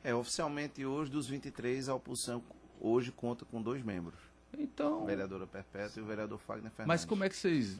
É, 0.02 0.14
oficialmente 0.14 0.84
hoje, 0.84 1.10
dos 1.10 1.26
23, 1.26 1.88
a 1.88 1.94
oposição 1.94 2.42
hoje 2.80 3.12
conta 3.12 3.44
com 3.44 3.60
dois 3.60 3.82
membros. 3.82 4.27
Então, 4.56 5.04
vereadora 5.04 5.46
Perpétua 5.46 6.00
e 6.00 6.02
o 6.02 6.06
vereador 6.06 6.38
Fagner 6.38 6.70
Fernandes. 6.72 6.86
mas 6.86 7.04
como 7.04 7.22
é 7.24 7.28
que 7.28 7.36
vocês... 7.36 7.78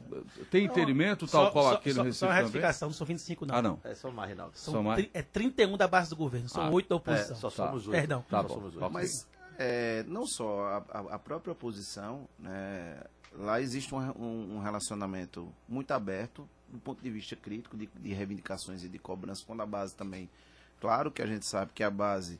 Tem 0.51 0.65
entendimento 0.65 1.27
Só- 1.27 1.43
tal 1.45 1.51
qual 1.51 1.65
só- 1.69 1.73
aqui 1.75 1.89
no 1.89 1.95
só- 1.95 2.03
Recife 2.03 2.19
Só 2.19 2.25
uma 2.27 2.31
também? 2.33 2.45
retificação, 2.45 2.89
não 2.89 2.93
são 2.93 3.07
25 3.07 3.45
não. 3.45 3.55
Ah, 3.55 3.61
não. 3.61 3.79
É 3.83 3.95
só 3.95 4.11
mais, 4.11 4.29
Rinaldo. 4.29 4.57
São 4.57 4.73
São 4.75 4.83
mais? 4.83 5.09
é 5.13 5.21
31 5.21 5.75
da 5.77 5.87
base 5.87 6.09
do 6.11 6.15
governo, 6.15 6.47
são 6.47 6.63
Ah, 6.63 6.69
8 6.69 6.87
da 6.87 6.95
É, 6.95 6.97
oposição. 6.97 7.35
só 7.37 7.49
somos 7.49 7.87
oito. 7.87 7.91
Perdão. 7.91 8.23
Tá 8.29 8.41
Só 8.41 8.47
bom. 8.47 8.53
somos 8.53 8.73
oito. 8.75 8.83
Ok. 8.85 8.93
Mas 8.93 9.27
é, 9.57 10.03
não 10.07 10.25
só 10.27 10.83
a, 10.91 10.97
a- 10.99 11.15
a 11.15 11.19
própria 11.19 11.51
oposição, 11.51 12.29
né, 12.37 13.01
lá 13.33 13.59
existe 13.59 13.93
um, 13.93 13.97
um- 13.97 14.55
um 14.57 14.59
relacionamento 14.61 15.51
muito 15.67 15.91
aberto 15.91 16.47
do 16.69 16.77
ponto 16.79 17.01
de 17.01 17.09
vista 17.09 17.35
crítico 17.35 17.75
de, 17.75 17.87
de 17.99 18.13
reivindicações 18.13 18.83
e 18.83 18.87
de 18.89 18.99
cobrança, 18.99 19.43
quando 19.45 19.61
a 19.61 19.65
base 19.65 19.95
também, 19.95 20.29
claro 20.79 21.11
que 21.11 21.21
a 21.21 21.25
gente 21.25 21.45
sabe 21.45 21.71
que 21.73 21.83
a 21.83 21.89
base, 21.89 22.39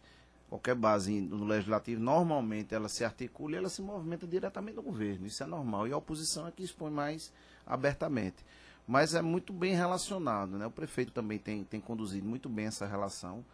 qualquer 0.49 0.75
base 0.75 1.21
no 1.21 1.45
legislativo, 1.45 2.01
normalmente 2.01 2.73
ela 2.73 2.89
se 2.89 3.05
articula 3.05 3.53
e 3.53 3.57
ela 3.57 3.69
se 3.69 3.81
movimenta 3.81 4.25
diretamente 4.25 4.75
no 4.75 4.81
governo, 4.81 5.27
isso 5.27 5.43
é 5.43 5.45
normal, 5.45 5.87
e 5.87 5.93
a 5.93 5.97
oposição 5.97 6.47
é 6.47 6.51
que 6.51 6.63
expõe 6.63 6.91
mais 6.91 7.31
abertamente. 7.65 8.37
Mas 8.87 9.13
é 9.13 9.21
muito 9.21 9.53
bem 9.53 9.75
relacionado, 9.75 10.57
né? 10.57 10.65
O 10.65 10.71
prefeito 10.71 11.11
também 11.11 11.37
tem, 11.37 11.63
tem 11.63 11.79
conduzido 11.79 12.27
muito 12.27 12.49
bem 12.49 12.65
essa 12.65 12.87
relação 12.87 13.45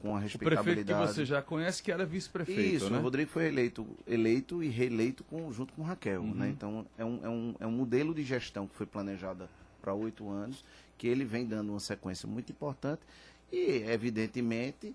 com 0.00 0.14
a 0.14 0.18
O 0.18 0.20
prefeito 0.20 0.38
que 0.38 0.44
respeitabilidade. 0.44 1.12
você 1.12 1.24
já 1.24 1.42
conhece, 1.42 1.82
que 1.82 1.90
era 1.90 2.06
vice-prefeito, 2.06 2.60
Isso, 2.76 2.90
né? 2.90 2.98
o 2.98 3.02
Rodrigo 3.02 3.30
foi 3.30 3.46
eleito, 3.46 3.84
eleito 4.06 4.62
e 4.62 4.68
reeleito 4.68 5.24
com, 5.24 5.50
junto 5.52 5.72
com 5.72 5.82
Raquel. 5.82 6.20
Uhum. 6.20 6.34
Né? 6.34 6.48
Então, 6.50 6.86
é 6.96 7.04
um, 7.04 7.20
é, 7.24 7.28
um, 7.28 7.54
é 7.60 7.66
um 7.66 7.72
modelo 7.72 8.14
de 8.14 8.22
gestão 8.22 8.68
que 8.68 8.76
foi 8.76 8.86
planejada 8.86 9.48
para 9.82 9.92
oito 9.94 10.30
anos, 10.30 10.64
que 10.96 11.08
ele 11.08 11.24
vem 11.24 11.44
dando 11.44 11.70
uma 11.70 11.80
sequência 11.80 12.28
muito 12.28 12.52
importante 12.52 13.02
e, 13.50 13.82
evidentemente, 13.88 14.94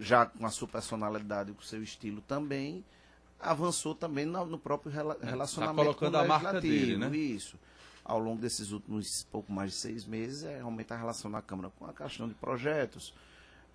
já 0.00 0.26
com 0.26 0.44
a 0.46 0.50
sua 0.50 0.68
personalidade 0.68 1.50
e 1.50 1.54
com 1.54 1.60
o 1.60 1.64
seu 1.64 1.82
estilo 1.82 2.20
também, 2.22 2.84
avançou 3.38 3.94
também 3.94 4.24
no, 4.24 4.44
no 4.46 4.58
próprio 4.58 4.90
rela- 4.90 5.16
relacionamento 5.22 5.76
tá 5.76 5.84
colocando 5.84 6.12
com 6.12 6.18
o 6.18 6.20
a 6.20 6.26
marca 6.26 6.60
dele, 6.60 6.96
né? 6.96 7.14
Isso. 7.16 7.56
Ao 8.04 8.18
longo 8.18 8.40
desses 8.40 8.70
últimos 8.70 9.24
pouco 9.30 9.52
mais 9.52 9.72
de 9.72 9.76
seis 9.76 10.04
meses, 10.04 10.44
é 10.44 10.56
realmente 10.56 10.92
a 10.92 10.96
relação 10.96 11.30
na 11.30 11.42
Câmara 11.42 11.70
com 11.78 11.86
a 11.86 11.92
questão 11.92 12.28
de 12.28 12.34
projetos, 12.34 13.12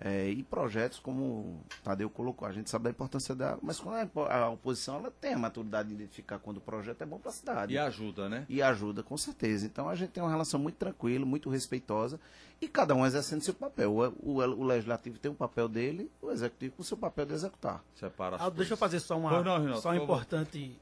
é, 0.04 0.28
e 0.30 0.42
projetos, 0.42 0.98
como 0.98 1.22
o 1.22 1.60
Tadeu 1.84 2.10
colocou, 2.10 2.48
a 2.48 2.50
gente 2.52 2.68
sabe 2.68 2.84
da 2.84 2.90
importância 2.90 3.36
da. 3.36 3.56
Mas 3.62 3.78
quando 3.78 4.10
a, 4.28 4.48
oposição 4.50 4.96
ela 4.96 5.12
tem 5.12 5.34
a 5.34 5.38
maturidade 5.38 5.90
de 5.90 5.94
identificar 5.94 6.40
quando 6.40 6.56
o 6.56 6.60
projeto 6.60 7.02
é 7.02 7.06
bom 7.06 7.18
para 7.20 7.30
a 7.30 7.32
cidade. 7.32 7.72
E 7.74 7.78
ajuda, 7.78 8.28
né? 8.28 8.44
E 8.48 8.60
ajuda, 8.60 9.02
com 9.04 9.16
certeza. 9.16 9.64
Então 9.64 9.88
a 9.88 9.94
gente 9.94 10.10
tem 10.10 10.20
uma 10.20 10.30
relação 10.30 10.58
muito 10.58 10.74
tranquila, 10.74 11.24
muito 11.24 11.48
respeitosa, 11.48 12.18
e 12.60 12.66
cada 12.66 12.94
um 12.96 13.06
exercendo 13.06 13.42
seu 13.42 13.54
papel. 13.54 13.92
O, 13.92 14.08
o- 14.38 14.38
o 14.40 14.64
legislativo 14.64 15.18
tem 15.20 15.30
o 15.30 15.34
papel 15.34 15.68
dele, 15.68 16.10
o 16.20 16.30
executivo 16.32 16.74
com 16.76 16.82
o 16.82 16.84
seu 16.84 16.96
papel 16.96 17.24
de 17.24 17.34
executar. 17.34 17.84
Separa 17.94 18.38
Aldo, 18.38 18.56
deixa 18.56 18.72
eu 18.72 18.76
fazer 18.76 18.98
só 18.98 19.16
uma, 19.16 19.30
Pois 19.30 19.44
não, 19.44 19.60
Renato, 19.60 19.80
só 19.82 19.90
um 19.90 19.94
importante 20.02 20.76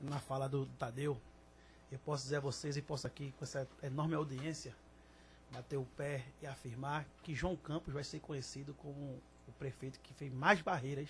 na 0.00 0.18
fala 0.20 0.48
do 0.48 0.66
Tadeu. 0.78 1.16
Eu 1.90 1.98
posso 1.98 2.22
dizer 2.22 2.36
a 2.36 2.40
vocês 2.40 2.76
e 2.76 2.82
posso 2.82 3.04
aqui, 3.08 3.34
com 3.36 3.44
essa 3.44 3.66
enorme 3.82 4.14
audiência, 4.14 4.72
bater 5.50 5.76
o 5.76 5.84
pé 5.96 6.24
e 6.42 6.46
afirmar 6.46 7.06
que 7.22 7.34
João 7.34 7.56
Campos 7.56 7.92
vai 7.92 8.04
ser 8.04 8.20
conhecido 8.20 8.74
como 8.74 9.20
o 9.48 9.52
prefeito 9.58 9.98
que 10.00 10.14
fez 10.14 10.32
mais 10.32 10.60
barreiras 10.62 11.08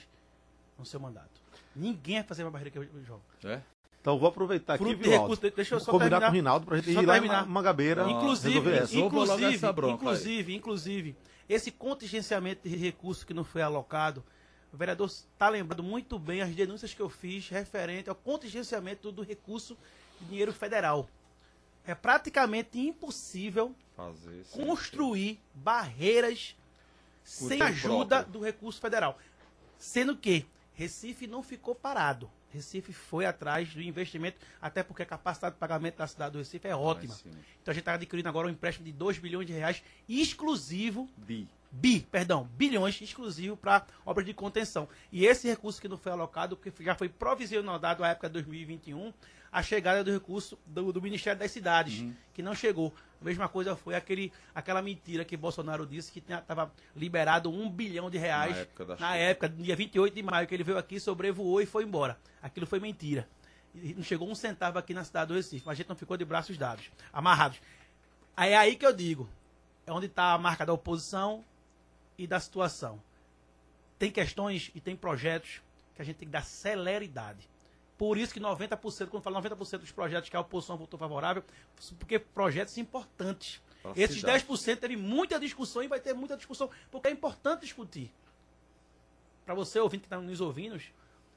no 0.79 0.85
seu 0.87 0.99
mandato. 0.99 1.41
Ninguém 1.77 2.17
vai 2.17 2.25
fazer 2.25 2.43
mais 2.43 2.53
barreira 2.53 2.71
que 2.71 2.79
o 2.79 3.05
João. 3.05 3.21
É? 3.45 3.61
Então 4.01 4.19
vou 4.19 4.29
aproveitar 4.29 4.75
aqui, 4.75 4.85
Fruto 4.85 4.97
de 4.97 5.03
Vivaldo, 5.03 5.35
recurso, 5.35 5.57
deixa 5.57 5.75
eu 5.75 5.81
só 5.81 5.91
combinar 5.91 6.21
terminar. 6.21 6.27
com 6.27 6.33
o 6.33 6.35
Rinaldo 6.37 6.67
pra 6.67 6.77
gente 6.79 6.95
Só 6.95 7.03
ir 7.03 7.07
lá 7.07 7.13
terminar. 7.15 7.47
em 7.47 7.49
Mangabeira 7.51 8.11
Inclusive, 8.11 8.73
essa. 8.73 8.97
Inclusive, 8.97 9.55
essa 9.55 9.73
bronca 9.73 9.93
aí. 9.93 9.97
inclusive, 10.01 10.55
inclusive, 10.55 11.17
esse 11.47 11.71
contingenciamento 11.71 12.67
de 12.67 12.75
recurso 12.77 13.27
que 13.27 13.35
não 13.35 13.45
foi 13.45 13.61
alocado, 13.61 14.25
o 14.73 14.77
vereador 14.77 15.07
está 15.07 15.51
lembrando 15.51 15.83
muito 15.83 16.19
bem 16.19 16.41
as 16.41 16.55
denúncias 16.55 16.95
que 16.95 17.01
eu 17.01 17.11
fiz 17.11 17.51
referente 17.51 18.09
ao 18.09 18.15
contingenciamento 18.15 19.13
do 19.13 19.21
recurso 19.23 19.77
de 20.19 20.29
dinheiro 20.29 20.53
federal. 20.53 21.07
É 21.87 21.95
praticamente 21.95 22.79
impossível 22.79 23.75
construir 24.53 25.41
barreiras 25.55 26.57
sem 27.25 27.59
Custeio 27.59 27.65
ajuda 27.65 28.17
próprio. 28.17 28.33
do 28.33 28.45
recurso 28.45 28.81
federal. 28.81 29.19
Sendo 29.79 30.17
que 30.17 30.47
Recife 30.75 31.27
não 31.27 31.43
ficou 31.43 31.75
parado. 31.75 32.31
Recife 32.53 32.93
foi 32.93 33.27
atrás 33.27 33.73
do 33.73 33.81
investimento, 33.81 34.39
até 34.61 34.83
porque 34.83 35.03
a 35.03 35.07
capacidade 35.07 35.55
de 35.55 35.61
pagamento 35.61 35.99
da 35.99 36.07
cidade 36.07 36.33
do 36.33 36.39
Recife 36.39 36.67
é 36.67 36.75
ótima. 36.75 37.15
sim. 37.15 37.31
Então 37.63 37.71
a 37.71 37.75
gente 37.75 37.83
está 37.83 37.95
adquirindo 37.95 38.29
agora 38.29 38.49
um 38.49 38.51
empréstimo 38.51 38.85
de 38.85 38.93
2 38.93 39.19
bilhões 39.19 39.47
de 39.47 39.53
reais 39.53 39.83
exclusivo 40.09 41.09
Bi. 41.17 41.47
bi, 41.71 42.01
perdão, 42.11 42.49
bilhões 42.57 43.01
exclusivo 43.01 43.57
para 43.57 43.87
obras 44.05 44.27
de 44.27 44.35
contenção. 44.35 44.89
E 45.13 45.25
esse 45.25 45.47
recurso 45.47 45.81
que 45.81 45.87
não 45.87 45.97
foi 45.97 46.11
alocado, 46.11 46.57
que 46.57 46.73
já 46.83 46.97
foi 46.97 47.09
provisional 47.09 47.79
dado 47.79 48.03
à 48.03 48.09
época 48.09 48.29
de 48.29 48.33
2021, 48.35 49.13
a 49.53 49.63
chegada 49.63 50.05
do 50.05 50.13
recurso 50.13 50.59
do, 50.65 50.93
do 50.93 51.03
Ministério 51.03 51.39
das 51.39 51.51
Cidades, 51.51 52.01
Uhum. 52.01 52.15
que 52.33 52.43
não 52.43 52.55
chegou. 52.55 52.95
A 53.21 53.25
mesma 53.25 53.49
coisa 53.49 53.77
foi 53.77 53.95
aquele, 53.95 54.33
aquela 54.55 54.81
mentira 54.81 55.25
que 55.25 55.37
Bolsonaro 55.37 55.85
disse 55.87 56.11
que 56.11 56.21
estava 56.21 56.73
liberado 56.97 57.51
um 57.51 57.69
bilhão 57.69 58.09
de 58.09 58.17
reais 58.17 58.53
Na 58.57 58.63
época 58.63 58.97
na 58.99 59.17
época, 59.17 59.49
dia 59.49 59.77
28 59.77 60.15
de 60.15 60.23
maio, 60.23 60.47
que 60.47 60.55
ele 60.55 60.65
veio 60.65 60.79
aqui, 60.79 60.99
sobrevoou 60.99 61.61
e 61.61 61.67
foi 61.67 61.85
embora. 61.85 62.19
Aquilo 62.41 62.67
foi 62.67 62.81
mentira. 62.81 63.29
E 63.75 63.93
não 63.95 64.03
chegou 64.03 64.29
um 64.31 64.35
centavo 64.35 64.79
aqui 64.79 64.95
na 64.95 65.05
cidade 65.05 65.29
do 65.29 65.35
Recife, 65.35 65.65
mas 65.67 65.75
a 65.75 65.77
gente 65.77 65.89
não 65.89 65.97
ficou 65.97 66.17
de 66.17 66.25
braços 66.25 66.57
dados, 66.57 66.91
amarrados. 67.13 67.61
É 68.37 68.57
aí 68.57 68.75
que 68.77 68.87
eu 68.87 68.93
digo, 68.93 69.29
é 69.87 69.93
onde 69.93 70.07
está 70.07 70.33
a 70.33 70.39
marca 70.39 70.65
da 70.65 70.73
oposição 70.73 71.45
e 72.17 72.27
da 72.27 72.41
situação. 72.41 73.03
Tem 73.99 74.11
questões 74.11 74.71
e 74.75 74.81
tem 74.81 74.97
projetos 74.97 75.61
que 75.95 76.01
a 76.01 76.05
gente 76.05 76.17
tem 76.17 76.27
que 76.29 76.33
dar 76.33 76.43
celeridade. 76.45 77.47
Por 78.01 78.17
isso 78.17 78.33
que 78.33 78.41
90%, 78.41 79.09
quando 79.09 79.23
falo 79.23 79.37
90% 79.43 79.81
dos 79.81 79.93
projetos 79.93 80.31
que 80.31 80.35
a 80.35 80.41
oposição 80.41 80.75
votou 80.79 80.99
favorável, 80.99 81.45
porque 81.99 82.19
projetos 82.19 82.79
importantes. 82.79 83.61
Esses 83.95 84.21
cidade. 84.21 84.43
10% 84.43 84.79
teve 84.79 84.97
muita 84.97 85.39
discussão 85.39 85.83
e 85.83 85.87
vai 85.87 86.01
ter 86.01 86.15
muita 86.15 86.35
discussão, 86.35 86.71
porque 86.91 87.09
é 87.09 87.11
importante 87.11 87.61
discutir. 87.61 88.11
Para 89.45 89.55
você 89.55 89.79
ouvinte 89.79 90.05
que 90.05 90.07
está 90.07 90.19
nos 90.19 90.41
ouvindo, 90.41 90.81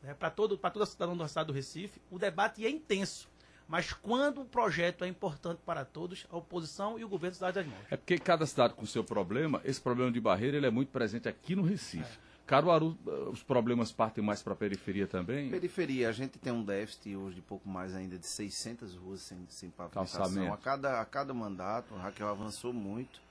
né, 0.01 0.13
para 0.13 0.29
toda 0.29 0.55
a 0.55 0.85
cidadão 0.85 1.17
do 1.17 1.25
estado 1.25 1.47
do 1.47 1.53
Recife, 1.53 1.99
o 2.09 2.17
debate 2.17 2.65
é 2.65 2.69
intenso. 2.69 3.27
Mas 3.67 3.91
quando 3.91 4.39
o 4.39 4.45
projeto 4.45 5.03
é 5.03 5.07
importante 5.09 5.59
para 5.65 5.83
todos, 5.83 6.25
a 6.31 6.37
oposição 6.37 6.97
e 6.97 7.03
o 7.03 7.09
governo 7.09 7.31
da 7.31 7.35
cidade 7.35 7.55
das 7.55 7.65
mãos. 7.65 7.85
É 7.91 7.97
porque 7.97 8.17
cada 8.17 8.45
cidade 8.45 8.73
com 8.73 8.85
seu 8.85 9.03
problema, 9.03 9.59
esse 9.65 9.81
problema 9.81 10.13
de 10.13 10.21
barreira 10.21 10.55
ele 10.55 10.67
é 10.67 10.71
muito 10.71 10.93
presente 10.93 11.27
aqui 11.27 11.57
no 11.57 11.63
Recife. 11.63 12.17
Caruaru, 12.45 12.97
eh, 13.07 13.11
os 13.31 13.41
problemas 13.41 13.91
partem 13.91 14.23
mais 14.23 14.41
para 14.41 14.53
a 14.53 14.55
periferia 14.55 15.07
também. 15.07 15.49
Periferia, 15.49 16.09
a 16.09 16.11
gente 16.11 16.37
tem 16.37 16.51
um 16.51 16.63
déficit 16.63 17.15
hoje 17.15 17.35
de 17.35 17.41
pouco 17.41 17.67
mais 17.69 17.95
ainda 17.95 18.17
de 18.17 18.27
600 18.27 18.95
ruas 18.95 19.21
sem, 19.21 19.37
sem 19.47 19.69
pavimentação. 19.69 20.19
Calçamento. 20.21 20.53
A 20.53 20.57
cada, 20.57 21.01
a 21.01 21.05
cada 21.05 21.33
mandato, 21.33 21.95
Raquel 21.95 22.27
avançou 22.27 22.73
muito 22.73 23.21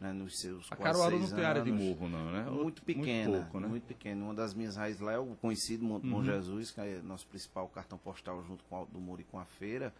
né, 0.00 0.12
nos 0.12 0.38
seus 0.38 0.70
A 0.70 0.76
Caruaru 0.76 1.18
não 1.18 1.28
tem 1.30 1.44
área 1.44 1.62
de 1.62 1.72
morro, 1.72 2.08
não, 2.08 2.30
né? 2.32 2.42
Muito 2.50 2.82
pequena, 2.82 3.30
Muito 3.30 3.42
pouco, 3.42 3.60
né? 3.60 3.68
muito 3.68 3.84
pequena. 3.84 4.24
Uma 4.24 4.34
das 4.34 4.54
minhas 4.54 4.76
raízes 4.76 5.00
lá 5.00 5.12
é 5.12 5.18
o 5.18 5.26
conhecido 5.40 5.84
Monte 5.84 6.06
Bom 6.06 6.16
Uhum. 6.18 6.24
Jesus, 6.24 6.70
que 6.70 6.80
é 6.80 7.00
nosso 7.02 7.26
principal 7.26 7.68
cartão 7.68 7.98
postal 7.98 8.42
junto 8.44 8.64
com 8.64 8.74
o 8.74 8.78
Alto 8.78 8.92
do 8.92 9.00
Muro 9.00 9.20
e 9.20 9.24
com 9.24 9.38
a 9.38 9.44
feira. 9.44 9.92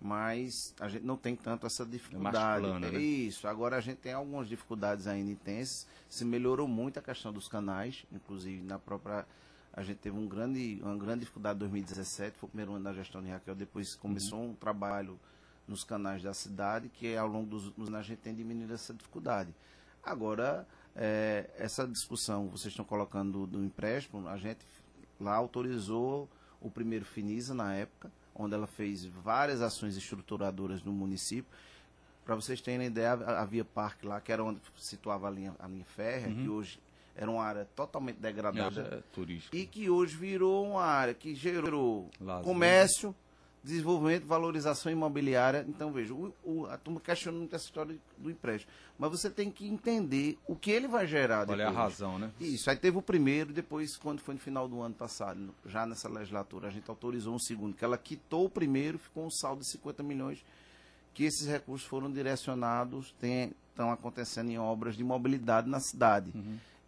Mas 0.00 0.74
a 0.78 0.88
gente 0.88 1.04
não 1.04 1.16
tem 1.16 1.34
tanto 1.34 1.66
essa 1.66 1.84
dificuldade. 1.84 2.62
plana, 2.64 2.86
É 2.86 2.90
né? 2.90 2.98
Isso. 3.00 3.48
Agora 3.48 3.76
a 3.76 3.80
gente 3.80 3.98
tem 3.98 4.12
algumas 4.12 4.48
dificuldades 4.48 5.06
ainda 5.06 5.30
intensas. 5.30 5.86
Se 6.08 6.24
melhorou 6.24 6.68
muito 6.68 6.98
a 6.98 7.02
questão 7.02 7.32
dos 7.32 7.48
canais, 7.48 8.04
inclusive 8.12 8.62
na 8.62 8.78
própria. 8.78 9.26
A 9.72 9.82
gente 9.82 9.98
teve 9.98 10.16
um 10.16 10.26
grande, 10.26 10.78
uma 10.82 10.96
grande 10.96 11.20
dificuldade 11.20 11.56
em 11.56 11.60
2017, 11.60 12.36
foi 12.38 12.46
o 12.46 12.50
primeiro 12.50 12.72
ano 12.74 12.84
da 12.84 12.92
gestão 12.92 13.22
de 13.22 13.30
Raquel. 13.30 13.54
Depois 13.54 13.94
começou 13.94 14.38
Uhum. 14.40 14.50
um 14.50 14.54
trabalho 14.54 15.18
nos 15.68 15.82
canais 15.84 16.22
da 16.22 16.32
cidade, 16.32 16.88
que 16.88 17.16
ao 17.16 17.26
longo 17.26 17.46
dos 17.50 17.66
últimos 17.66 17.88
anos 17.88 18.00
a 18.00 18.02
gente 18.02 18.18
tem 18.20 18.34
diminuído 18.34 18.72
essa 18.72 18.94
dificuldade. 18.94 19.52
Agora, 20.02 20.66
é, 20.94 21.50
essa 21.58 21.86
discussão 21.86 22.46
que 22.46 22.52
vocês 22.52 22.72
estão 22.72 22.84
colocando 22.84 23.40
do, 23.40 23.46
do 23.58 23.64
empréstimo, 23.64 24.26
a 24.28 24.36
gente 24.36 24.60
lá 25.20 25.34
autorizou 25.34 26.28
o 26.60 26.70
primeiro 26.70 27.04
Finisa 27.04 27.52
na 27.52 27.74
época, 27.74 28.10
onde 28.38 28.54
ela 28.54 28.66
fez 28.66 29.04
várias 29.04 29.60
ações 29.62 29.96
estruturadoras 29.96 30.82
no 30.82 30.92
município. 30.92 31.50
Para 32.24 32.34
vocês 32.34 32.60
terem 32.60 32.86
ideia, 32.88 33.12
havia 33.12 33.64
parque 33.64 34.06
lá, 34.06 34.20
que 34.20 34.32
era 34.32 34.42
onde 34.42 34.60
situava 34.76 35.28
a 35.28 35.30
linha, 35.30 35.54
a 35.58 35.66
linha 35.68 35.84
férrea, 35.84 36.34
que 36.34 36.48
hoje 36.48 36.78
era 37.14 37.30
uma 37.30 37.42
área 37.42 37.64
totalmente 37.76 38.16
degradada 38.18 38.80
É, 38.92 38.98
é 38.98 39.02
turístico. 39.12 39.56
e 39.56 39.64
que 39.66 39.88
hoje 39.88 40.16
virou 40.16 40.66
uma 40.72 40.82
área 40.84 41.14
que 41.14 41.34
gerou 41.34 42.10
Lazer. 42.20 42.44
comércio, 42.44 43.14
desenvolvimento, 43.66 44.24
valorização 44.26 44.90
imobiliária. 44.92 45.64
Então, 45.68 45.92
veja, 45.92 46.14
o, 46.14 46.32
o- 46.44 46.66
a 46.66 46.78
turma 46.78 47.00
questiona 47.00 47.36
muito 47.38 47.54
essa 47.54 47.64
história 47.64 47.96
do 48.16 48.30
empréstimo. 48.30 48.72
Mas 48.98 49.10
você 49.10 49.28
tem 49.28 49.50
que 49.50 49.66
entender 49.66 50.38
o 50.46 50.54
que 50.56 50.70
ele 50.70 50.86
vai 50.88 51.06
gerar 51.06 51.44
Qual 51.44 51.58
é 51.58 51.64
a 51.64 51.68
depois. 51.68 51.76
razão, 51.76 52.18
né? 52.18 52.30
Isso, 52.40 52.70
aí 52.70 52.76
teve 52.76 52.96
o 52.96 53.02
primeiro, 53.02 53.52
depois, 53.52 53.96
quando 53.96 54.20
foi 54.20 54.34
no 54.34 54.40
final 54.40 54.68
do 54.68 54.80
ano 54.80 54.94
passado, 54.94 55.54
já 55.66 55.84
nessa 55.84 56.08
legislatura, 56.08 56.68
a 56.68 56.70
gente 56.70 56.88
autorizou 56.88 57.34
um 57.34 57.38
segundo, 57.38 57.74
que 57.76 57.84
ela 57.84 57.98
quitou 57.98 58.46
o 58.46 58.50
primeiro, 58.50 58.98
ficou 58.98 59.26
um 59.26 59.30
saldo 59.30 59.60
de 59.62 59.66
50 59.66 60.02
milhões, 60.02 60.44
que 61.12 61.24
esses 61.24 61.46
recursos 61.46 61.86
foram 61.86 62.10
direcionados, 62.10 63.14
tem- 63.20 63.52
estão 63.70 63.90
acontecendo 63.90 64.48
em 64.50 64.58
obras 64.58 64.96
de 64.96 65.02
mobilidade 65.04 65.68
na 65.68 65.80
cidade. 65.80 66.32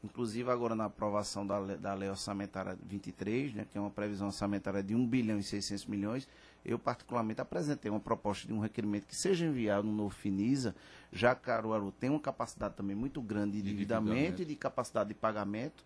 Inclusive 0.02 0.48
agora 0.48 0.76
na 0.76 0.84
aprovação 0.84 1.44
da, 1.44 1.58
da 1.76 1.92
lei 1.92 2.08
orçamentária 2.08 2.78
23, 2.86 3.52
né, 3.52 3.66
que 3.70 3.76
é 3.76 3.80
uma 3.80 3.90
previsão 3.90 4.28
orçamentária 4.28 4.80
de 4.82 4.94
1 4.94 5.04
bilhão 5.06 5.38
e 5.40 5.42
600 5.42 5.86
milhões, 5.86 6.28
eu 6.68 6.78
particularmente 6.78 7.40
apresentei 7.40 7.90
uma 7.90 8.00
proposta 8.00 8.46
de 8.46 8.52
um 8.52 8.58
requerimento 8.58 9.06
que 9.06 9.16
seja 9.16 9.46
enviado 9.46 9.86
no 9.86 9.92
novo 9.92 10.10
Finisa, 10.10 10.74
já 11.10 11.34
que 11.34 11.42
Caruaru 11.42 11.90
tem 11.92 12.10
uma 12.10 12.20
capacidade 12.20 12.74
também 12.74 12.94
muito 12.94 13.22
grande 13.22 13.52
de 13.52 13.70
endividamento 13.70 14.42
e 14.42 14.44
de 14.44 14.54
capacidade 14.54 15.08
de 15.08 15.14
pagamento, 15.14 15.82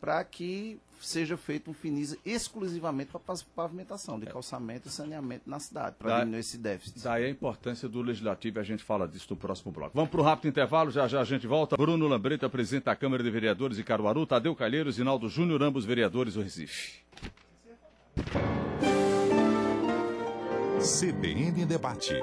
para 0.00 0.22
que 0.24 0.78
seja 1.00 1.36
feito 1.36 1.70
um 1.70 1.74
Finisa 1.74 2.16
exclusivamente 2.24 3.10
para 3.10 3.20
pavimentação 3.54 4.18
de 4.18 4.26
calçamento 4.26 4.88
e 4.88 4.90
saneamento 4.90 5.48
na 5.48 5.58
cidade, 5.58 5.96
para 5.98 6.20
diminuir 6.20 6.40
esse 6.40 6.56
déficit. 6.56 7.02
Daí 7.02 7.24
a 7.24 7.28
importância 7.28 7.88
do 7.88 8.00
legislativo 8.00 8.58
e 8.58 8.60
a 8.60 8.64
gente 8.64 8.82
fala 8.82 9.06
disso 9.06 9.26
no 9.30 9.36
próximo 9.36 9.72
bloco. 9.72 9.92
Vamos 9.94 10.10
para 10.10 10.20
o 10.20 10.24
rápido 10.24 10.48
intervalo, 10.48 10.90
já 10.90 11.06
já 11.06 11.20
a 11.20 11.24
gente 11.24 11.46
volta. 11.46 11.76
Bruno 11.76 12.08
Lambreta, 12.08 12.48
presidente 12.48 12.84
da 12.84 12.96
Câmara 12.96 13.22
de 13.22 13.30
Vereadores 13.30 13.76
de 13.76 13.84
Caruaru, 13.84 14.26
Tadeu 14.26 14.54
Calheiros 14.56 14.98
e 14.98 15.04
Naldo 15.04 15.28
Júnior, 15.28 15.62
ambos 15.62 15.84
vereadores 15.84 16.34
do 16.34 16.42
Recife. 16.42 17.04
CBN 20.80 21.64
Debate. 21.64 22.14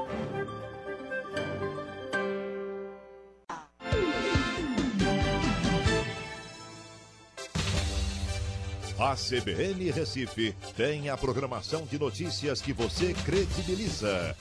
A 8.99 9.15
CBN 9.15 9.91
Recife 9.91 10.55
tem 10.77 11.09
a 11.09 11.17
programação 11.17 11.85
de 11.85 11.97
notícias 11.97 12.61
que 12.61 12.71
você 12.71 13.13
credibiliza. 13.25 14.35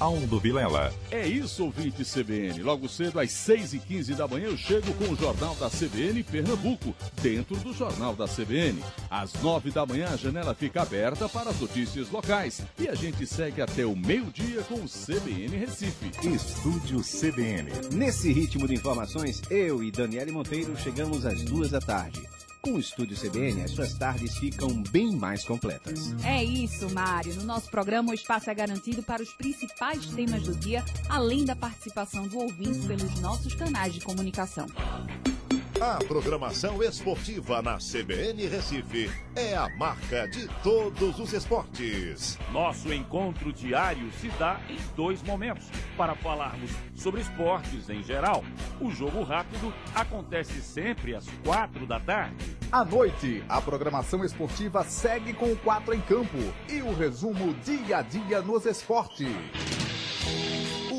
Aldo 0.00 0.40
Vilela. 0.40 0.92
É 1.10 1.26
isso, 1.26 1.64
ouvinte 1.64 2.02
CBN. 2.02 2.62
Logo 2.62 2.88
cedo, 2.88 3.20
às 3.20 3.30
6h15 3.30 4.16
da 4.16 4.26
manhã, 4.26 4.46
eu 4.46 4.56
chego 4.56 4.92
com 4.94 5.12
o 5.12 5.16
Jornal 5.16 5.54
da 5.56 5.68
CBN 5.68 6.22
Pernambuco, 6.22 6.94
dentro 7.20 7.54
do 7.56 7.74
Jornal 7.74 8.16
da 8.16 8.26
CBN. 8.26 8.82
Às 9.10 9.34
9 9.34 9.70
da 9.70 9.84
manhã, 9.84 10.08
a 10.10 10.16
janela 10.16 10.54
fica 10.54 10.80
aberta 10.80 11.28
para 11.28 11.50
as 11.50 11.60
notícias 11.60 12.10
locais. 12.10 12.62
E 12.78 12.88
a 12.88 12.94
gente 12.94 13.26
segue 13.26 13.60
até 13.60 13.84
o 13.84 13.94
meio-dia 13.94 14.62
com 14.62 14.76
o 14.76 14.88
CBN 14.88 15.54
Recife. 15.58 16.10
Estúdio 16.26 17.02
CBN. 17.02 17.70
Nesse 17.92 18.32
ritmo 18.32 18.66
de 18.66 18.74
informações, 18.74 19.42
eu 19.50 19.84
e 19.84 19.90
Daniele 19.90 20.32
Monteiro 20.32 20.74
chegamos 20.78 21.26
às 21.26 21.42
duas 21.42 21.70
da 21.70 21.78
tarde. 21.78 22.26
Com 22.62 22.72
o 22.72 22.78
Estúdio 22.78 23.16
CBN, 23.16 23.62
as 23.62 23.70
suas 23.70 23.94
tardes 23.94 24.36
ficam 24.36 24.82
bem 24.90 25.16
mais 25.16 25.44
completas. 25.44 26.14
É 26.24 26.44
isso, 26.44 26.90
Mário. 26.90 27.34
No 27.36 27.44
nosso 27.44 27.70
programa, 27.70 28.10
o 28.10 28.14
espaço 28.14 28.50
é 28.50 28.54
garantido 28.54 29.02
para 29.02 29.22
os 29.22 29.32
principais 29.32 30.04
temas 30.06 30.42
do 30.42 30.54
dia, 30.54 30.84
além 31.08 31.44
da 31.44 31.56
participação 31.56 32.28
do 32.28 32.38
ouvinte 32.38 32.86
pelos 32.86 33.18
nossos 33.20 33.54
canais 33.54 33.94
de 33.94 34.00
comunicação. 34.00 34.66
A 35.80 35.96
programação 35.96 36.82
esportiva 36.82 37.62
na 37.62 37.78
CBN 37.78 38.46
Recife 38.48 39.10
é 39.34 39.56
a 39.56 39.66
marca 39.78 40.28
de 40.28 40.46
todos 40.62 41.18
os 41.18 41.32
esportes. 41.32 42.38
Nosso 42.52 42.92
encontro 42.92 43.50
diário 43.50 44.12
se 44.20 44.28
dá 44.38 44.60
em 44.68 44.76
dois 44.94 45.22
momentos, 45.22 45.66
para 45.96 46.14
falarmos 46.14 46.70
sobre 46.94 47.22
esportes 47.22 47.88
em 47.88 48.02
geral. 48.02 48.44
O 48.78 48.90
jogo 48.90 49.22
rápido 49.22 49.72
acontece 49.94 50.60
sempre 50.60 51.14
às 51.14 51.26
quatro 51.42 51.86
da 51.86 51.98
tarde. 51.98 52.58
À 52.70 52.84
noite, 52.84 53.42
a 53.48 53.58
programação 53.62 54.22
esportiva 54.22 54.84
segue 54.84 55.32
com 55.32 55.50
o 55.50 55.56
4 55.56 55.94
em 55.94 56.00
campo 56.02 56.36
e 56.68 56.82
o 56.82 56.94
resumo 56.94 57.54
dia 57.54 57.96
a 57.96 58.02
dia 58.02 58.42
nos 58.42 58.66
esportes. 58.66 59.28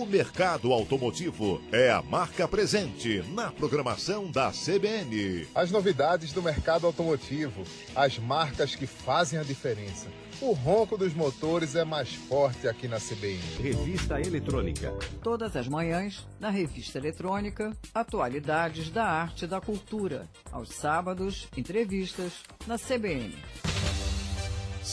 O 0.01 0.05
mercado 0.07 0.73
automotivo 0.73 1.61
é 1.71 1.91
a 1.91 2.01
marca 2.01 2.47
presente 2.47 3.23
na 3.35 3.51
programação 3.51 4.31
da 4.31 4.49
CBN. 4.51 5.47
As 5.53 5.69
novidades 5.69 6.33
do 6.33 6.41
mercado 6.41 6.87
automotivo, 6.87 7.63
as 7.95 8.17
marcas 8.17 8.73
que 8.73 8.87
fazem 8.87 9.37
a 9.37 9.43
diferença. 9.43 10.07
O 10.41 10.53
ronco 10.53 10.97
dos 10.97 11.13
motores 11.13 11.75
é 11.75 11.83
mais 11.83 12.15
forte 12.15 12.67
aqui 12.67 12.87
na 12.87 12.97
CBN. 12.97 13.43
Revista 13.59 14.19
Eletrônica. 14.19 14.91
Todas 15.21 15.55
as 15.55 15.67
manhãs, 15.67 16.27
na 16.39 16.49
revista 16.49 16.97
eletrônica, 16.97 17.71
atualidades 17.93 18.89
da 18.89 19.05
arte 19.05 19.45
e 19.45 19.47
da 19.47 19.61
cultura. 19.61 20.27
Aos 20.51 20.69
sábados, 20.69 21.47
entrevistas 21.55 22.33
na 22.65 22.79
CBN. 22.79 23.35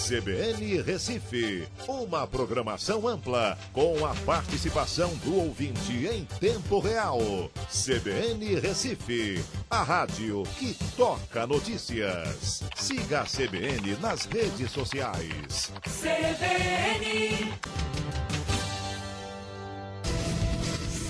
CBN 0.09 0.81
Recife, 0.81 1.69
uma 1.87 2.27
programação 2.27 3.07
ampla 3.07 3.59
com 3.75 4.07
a 4.07 4.15
participação 4.25 5.15
do 5.17 5.37
ouvinte 5.37 6.07
em 6.07 6.25
tempo 6.41 6.79
real. 6.79 7.21
CBN 7.69 8.59
Recife, 8.59 9.45
a 9.69 9.83
rádio 9.83 10.45
que 10.59 10.75
toca 10.97 11.47
notícias. 11.47 12.63
Siga 12.75 13.21
a 13.21 13.25
CBN 13.25 13.99
nas 14.01 14.25
redes 14.25 14.71
sociais. 14.71 15.71
CBN. 15.85 17.53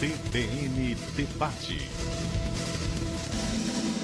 CBN 0.01 0.97
Debate. 1.15 1.89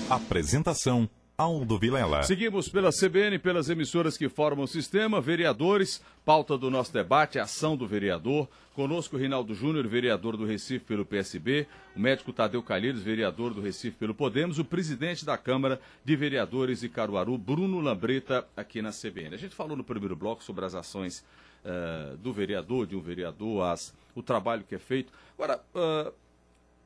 Apresentação 0.09 1.11
Aldo 1.37 1.77
Vilela. 1.77 2.23
Seguimos 2.23 2.68
pela 2.68 2.90
CBN, 2.92 3.40
pelas 3.40 3.68
emissoras 3.68 4.16
que 4.16 4.29
formam 4.29 4.64
o 4.64 4.68
sistema, 4.68 5.20
vereadores, 5.20 6.01
pauta 6.25 6.57
do 6.57 6.70
nosso 6.70 6.92
debate, 6.92 7.40
ação 7.40 7.77
do 7.77 7.88
vereador. 7.88 8.49
Conosco, 8.73 9.16
Rinaldo 9.16 9.53
Júnior, 9.53 9.87
vereador 9.88 10.37
do 10.37 10.44
Recife 10.44 10.85
pelo 10.85 11.05
PSB, 11.05 11.66
o 11.94 12.01
médico 12.01 12.33
Tadeu 12.33 12.62
Calheiros, 12.62 13.03
vereador 13.03 13.53
do 13.53 13.61
Recife 13.61 13.97
pelo 13.97 14.14
Podemos, 14.14 14.59
o 14.59 14.64
presidente 14.64 15.25
da 15.25 15.37
Câmara 15.37 15.81
de 16.05 16.14
Vereadores 16.14 16.81
de 16.81 16.88
Caruaru, 16.88 17.37
Bruno 17.37 17.81
Lambreta, 17.81 18.47
aqui 18.57 18.81
na 18.81 18.90
CBN. 18.90 19.35
A 19.35 19.38
gente 19.38 19.55
falou 19.55 19.77
no 19.77 19.85
primeiro 19.85 20.14
bloco 20.14 20.42
sobre 20.42 20.64
as 20.64 20.75
ações 20.75 21.25
eh, 21.64 22.14
do 22.23 22.33
vereador, 22.33 22.87
de 22.87 22.94
um 22.94 23.01
vereador, 23.01 23.64
as, 23.64 23.94
o 24.14 24.23
trabalho 24.23 24.64
que 24.68 24.75
é 24.75 24.79
feito. 24.79 25.12
Agora, 25.37 25.61
ah, 25.75 26.12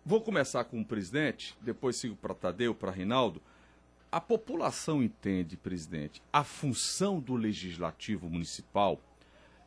vou 0.05 0.21
começar 0.21 0.65
com 0.65 0.81
o 0.81 0.85
presidente, 0.85 1.55
depois 1.61 1.97
sigo 1.97 2.17
para 2.17 2.33
Tadeu, 2.33 2.75
para 2.75 2.91
Rinaldo. 2.91 3.43
A 4.11 4.21
população 4.21 5.03
entende, 5.03 5.57
presidente, 5.57 6.23
a 6.33 6.43
função 6.43 7.21
do 7.21 7.35
legislativo 7.37 8.29
municipal, 8.31 8.99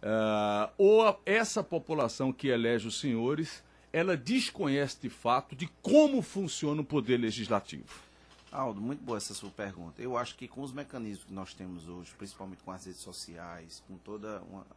ah, 0.02 0.72
ou 0.78 1.04
a- 1.06 1.18
essa 1.26 1.64
população 1.64 2.34
que 2.34 2.48
elege 2.48 2.88
os 2.88 3.00
senhores, 3.00 3.64
ela 3.94 4.18
desconhece 4.18 4.98
de 5.02 5.10
fato 5.10 5.56
de 5.56 5.68
como 5.82 6.22
funciona 6.24 6.82
o 6.82 6.86
poder 6.86 7.18
legislativo? 7.18 8.10
Aldo, 8.52 8.82
muito 8.82 9.02
boa 9.04 9.18
essa 9.18 9.34
sua 9.34 9.50
pergunta. 9.52 10.02
Eu 10.02 10.18
acho 10.18 10.36
que 10.36 10.48
com 10.48 10.62
os 10.62 10.74
mecanismos 10.74 11.24
que 11.26 11.34
nós 11.34 11.54
temos 11.54 11.88
hoje, 11.88 12.12
principalmente 12.18 12.64
com 12.64 12.72
as 12.72 12.84
redes 12.86 13.00
sociais, 13.00 13.82
com 13.88 13.98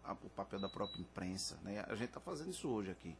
a- 0.05 0.12
o 0.12 0.29
papel 0.31 0.61
da 0.61 0.68
própria 0.68 1.00
imprensa, 1.00 1.59
né? 1.64 1.85
a 1.88 1.94
gente 1.94 2.09
está 2.09 2.20
fazendo 2.20 2.50
isso 2.50 2.68
hoje 2.68 2.90
aqui. 2.90 3.16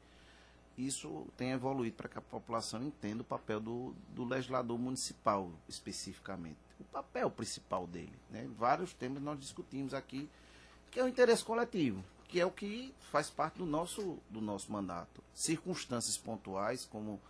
Isso 0.76 1.26
tem 1.37 1.52
evoluído 1.52 1.96
para 1.96 2.08
que 2.08 2.18
a 2.18 2.22
população 2.22 2.82
entenda 2.82 3.22
o 3.22 3.24
papel 3.24 3.60
do, 3.60 3.94
do 4.08 4.24
legislador 4.24 4.78
municipal, 4.78 5.50
especificamente. 5.68 6.58
O 6.80 6.84
papel 6.84 7.30
principal 7.30 7.87
dele. 7.87 8.12
Né? 8.28 8.48
Vários 8.58 8.92
temas 8.92 9.22
nós 9.22 9.38
discutimos 9.38 9.94
aqui, 9.94 10.28
que 10.90 10.98
é 10.98 11.04
o 11.04 11.08
interesse 11.08 11.44
coletivo, 11.44 12.02
que 12.28 12.40
é 12.40 12.46
o 12.46 12.50
que 12.50 12.92
faz 13.12 13.30
parte 13.30 13.58
do 13.58 13.66
nosso, 13.66 14.18
do 14.28 14.40
nosso 14.40 14.72
mandato. 14.72 15.22
Circunstâncias 15.32 16.18
pontuais, 16.18 16.84
como 16.84 17.20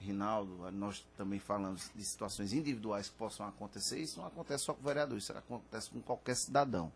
Rinaldo, 0.00 0.70
nós 0.72 1.04
também 1.16 1.38
falamos 1.38 1.90
de 1.94 2.04
situações 2.04 2.52
individuais 2.52 3.08
que 3.08 3.16
possam 3.16 3.46
acontecer, 3.46 3.98
isso 3.98 4.20
não 4.20 4.26
acontece 4.26 4.64
só 4.64 4.72
com 4.72 4.80
o 4.80 4.84
vereador, 4.84 5.18
isso 5.18 5.32
acontece 5.32 5.90
com 5.90 6.00
qualquer 6.00 6.36
cidadão. 6.36 6.90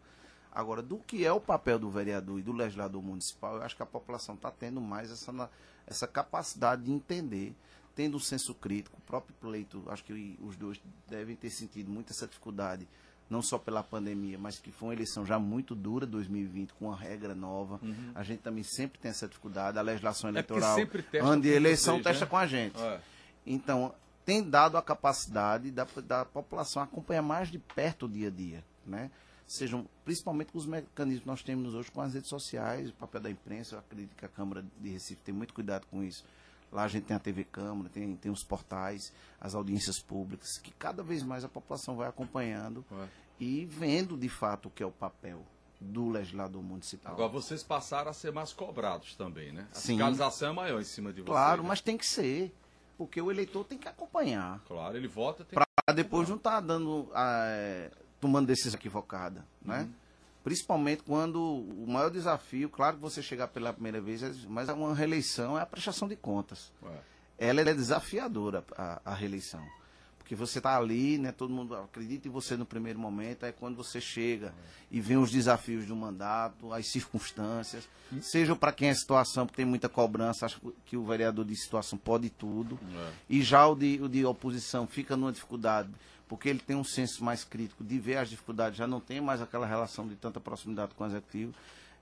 Agora, 0.55 0.83
do 0.83 0.99
que 0.99 1.25
é 1.25 1.33
o 1.33 1.41
papel 1.41 1.79
do 1.79 1.91
vereador 1.91 2.39
e 2.39 2.43
do 2.43 2.53
legislador 2.53 3.03
municipal, 3.03 3.57
eu 3.57 3.63
acho 3.63 3.75
que 3.75 3.83
a 3.83 3.87
população 3.87 4.35
está 4.35 4.51
tendo 4.51 4.81
mais 4.81 5.11
essa, 5.11 5.51
essa 5.87 6.07
capacidade 6.07 6.83
de 6.83 6.93
entender, 6.93 7.55
tendo 7.95 8.19
um 8.19 8.21
senso 8.21 8.55
crítico. 8.55 8.99
O 8.99 9.01
próprio 9.01 9.35
pleito, 9.41 9.83
acho 9.89 10.05
que 10.05 10.39
os 10.43 10.55
dois 10.57 10.81
devem 11.09 11.35
ter 11.35 11.49
sentido 11.49 11.91
muita 11.91 12.13
essa 12.13 12.27
dificuldade, 12.27 12.87
não 13.31 13.41
só 13.41 13.57
pela 13.57 13.83
pandemia, 13.83 14.39
mas 14.39 14.59
que 14.59 14.71
foi 14.71 14.89
uma 14.89 14.95
eleição 14.95 15.25
já 15.25 15.39
muito 15.39 15.75
dura, 15.75 16.05
2020, 16.05 16.75
com 16.75 16.89
uma 16.89 16.97
regra 16.97 17.35
nova. 17.35 17.81
Uhum. 17.83 18.13
A 18.15 18.23
gente 18.23 18.41
também 18.41 18.63
sempre 18.63 18.99
tem 18.99 19.11
essa 19.11 19.27
dificuldade, 19.27 19.79
a 19.79 19.83
legislação 19.83 20.29
É 20.29 20.33
eleitoral, 20.33 20.75
sempre 20.75 21.03
testa 21.03 21.27
ano 21.27 21.41
de 21.41 21.49
com 21.49 21.55
eleição, 21.55 21.95
vocês, 21.95 22.05
testa 22.05 22.25
né? 22.27 22.31
com 22.31 22.37
a 22.37 22.47
gente. 22.47 22.79
É. 22.79 23.01
Então, 23.47 23.95
tem 24.25 24.43
dado 24.43 24.77
a 24.77 24.83
capacidade 24.83 25.71
da, 25.71 25.87
da 26.05 26.27
população 26.27 26.83
acompanhar 26.83 27.23
mais 27.23 27.49
de 27.49 27.59
perto 27.59 28.05
o 28.05 28.09
dia 28.09 28.29
a 28.29 28.31
dia, 28.31 28.63
né? 28.87 29.11
Sejam, 29.53 29.87
principalmente 30.03 30.51
com 30.51 30.57
os 30.57 30.65
mecanismos 30.65 31.21
que 31.21 31.27
nós 31.27 31.43
temos 31.43 31.75
hoje 31.75 31.91
com 31.91 32.01
as 32.01 32.15
redes 32.15 32.31
sociais, 32.31 32.89
o 32.89 32.95
papel 32.95 33.21
da 33.21 33.31
imprensa, 33.31 33.75
eu 33.75 33.81
acredito 33.81 34.17
que 34.17 34.25
a 34.25 34.29
Câmara 34.29 34.65
de 34.81 34.89
Recife 34.89 35.21
tem 35.21 35.35
muito 35.35 35.53
cuidado 35.53 35.87
com 35.89 36.03
isso. 36.03 36.25
Lá 36.73 36.85
a 36.85 36.89
gente 36.89 37.05
tem 37.05 37.15
a 37.15 37.21
TV 37.21 37.45
Câmara, 37.45 37.91
tem, 37.91 38.17
tem 38.17 38.33
os 38.33 38.43
portais, 38.43 39.13
as 39.39 39.55
audiências 39.55 39.99
públicas, 39.99 40.57
que 40.57 40.71
cada 40.71 41.03
vez 41.03 41.23
mais 41.23 41.45
a 41.45 41.51
população 41.51 41.95
vai 41.97 42.09
acompanhando 42.09 42.83
e 43.39 43.67
vendo 43.67 44.17
de 44.17 44.31
fato 44.31 44.69
o 44.69 44.71
que 44.71 44.83
é 44.83 44.87
o 44.87 44.91
papel 44.91 45.45
do 45.79 46.09
legislador 46.09 46.63
municipal. 46.63 47.13
Agora, 47.13 47.29
vocês 47.29 47.63
passaram 47.63 48.11
a 48.11 48.15
ser 48.15 48.33
mais 48.33 48.55
cobrados 48.55 49.15
também, 49.17 49.53
né? 49.53 49.69
A 49.71 49.75
Sim. 49.75 49.97
fiscalização 49.97 50.49
é 50.49 50.53
maior 50.55 50.81
em 50.81 50.85
cima 50.85 51.13
de 51.13 51.21
vocês. 51.21 51.27
Claro, 51.27 51.63
né? 51.63 51.69
mas 51.69 51.83
tem 51.83 51.99
que 51.99 52.07
ser, 52.07 52.51
porque 52.97 53.21
o 53.21 53.31
eleitor 53.31 53.67
tem 53.67 53.77
que 53.77 53.87
acompanhar. 53.87 54.63
Claro, 54.67 54.97
ele 54.97 55.09
vota, 55.09 55.45
tem 55.45 55.57
Para 55.57 55.95
depois 55.95 56.27
não 56.27 56.37
estar 56.37 56.61
dando, 56.61 57.11
ah, 57.13 57.45
é, 57.49 57.91
tomando 58.23 58.47
decisão 58.47 58.79
equivocada, 58.79 59.45
né? 59.61 59.81
Uhum. 59.81 59.93
Principalmente 60.45 61.03
quando 61.03 61.41
o 61.43 61.85
maior 61.89 62.09
desafio, 62.09 62.69
claro 62.71 62.97
que 62.97 63.03
você 63.03 63.21
chegar 63.21 63.49
pela 63.49 63.73
primeira 63.73 64.01
vez, 64.01 64.23
é- 64.23 64.33
mas 64.49 64.69
uma 64.69 64.95
reeleição 64.95 65.59
é 65.59 65.63
a 65.63 65.67
prestação 65.67 66.07
de 66.09 66.15
contas. 66.17 66.73
É. 66.85 67.49
Ela 67.49 67.61
é 67.63 67.75
desafiadora, 67.75 68.65
a, 68.77 69.01
a 69.05 69.15
reeleição. 69.15 69.63
Porque 70.19 70.37
você 70.37 70.59
está 70.59 70.77
ali, 70.79 71.19
né? 71.19 71.33
Todo 71.33 71.53
mundo 71.53 71.75
acredita 71.75 72.29
em 72.29 72.31
você 72.31 72.57
no 72.57 72.65
primeiro 72.65 72.99
momento, 72.99 73.45
aí 73.45 73.53
quando 73.53 73.77
você 73.77 74.01
chega 74.01 74.55
e 74.89 75.01
vê 75.01 75.17
os 75.17 75.31
desafios 75.33 75.85
do 75.87 75.97
mandato, 75.97 76.73
as 76.73 76.87
circunstâncias, 76.87 77.89
seja 78.21 78.55
para 78.55 78.73
quem 78.73 78.89
é 78.89 78.95
situação, 78.95 79.47
porque 79.47 79.57
tem 79.57 79.67
muita 79.67 79.89
cobrança, 79.89 80.47
acho 80.47 80.61
que 80.87 80.97
o 80.97 81.05
vereador 81.05 81.45
de 81.45 81.57
situação 81.57 81.99
pode 81.99 82.31
tudo. 82.31 82.79
É. 82.95 83.13
E 83.29 83.43
já 83.43 83.67
o 83.67 83.75
de, 83.75 84.01
o 84.01 84.09
de 84.09 84.25
oposição 84.25 84.87
fica 84.87 85.17
numa 85.17 85.33
dificuldade, 85.33 85.91
porque 86.33 86.49
ele 86.49 86.61
tem 86.61 86.75
um 86.75 86.83
senso 86.83 87.23
mais 87.23 87.45
crítico 87.45 87.85
de 87.85 87.99
ver 87.99 88.17
as 88.17 88.31
dificuldades, 88.31 88.79
já 88.79 88.87
não 88.87 89.01
tem 89.03 89.21
mais 89.21 89.43
aquela 89.43 89.67
relação 89.67 90.09
de 90.09 90.17
tanta 90.17 90.41
proximidade 90.41 90.95
com 90.95 91.05
o 91.05 91.07
executivo. 91.07 91.53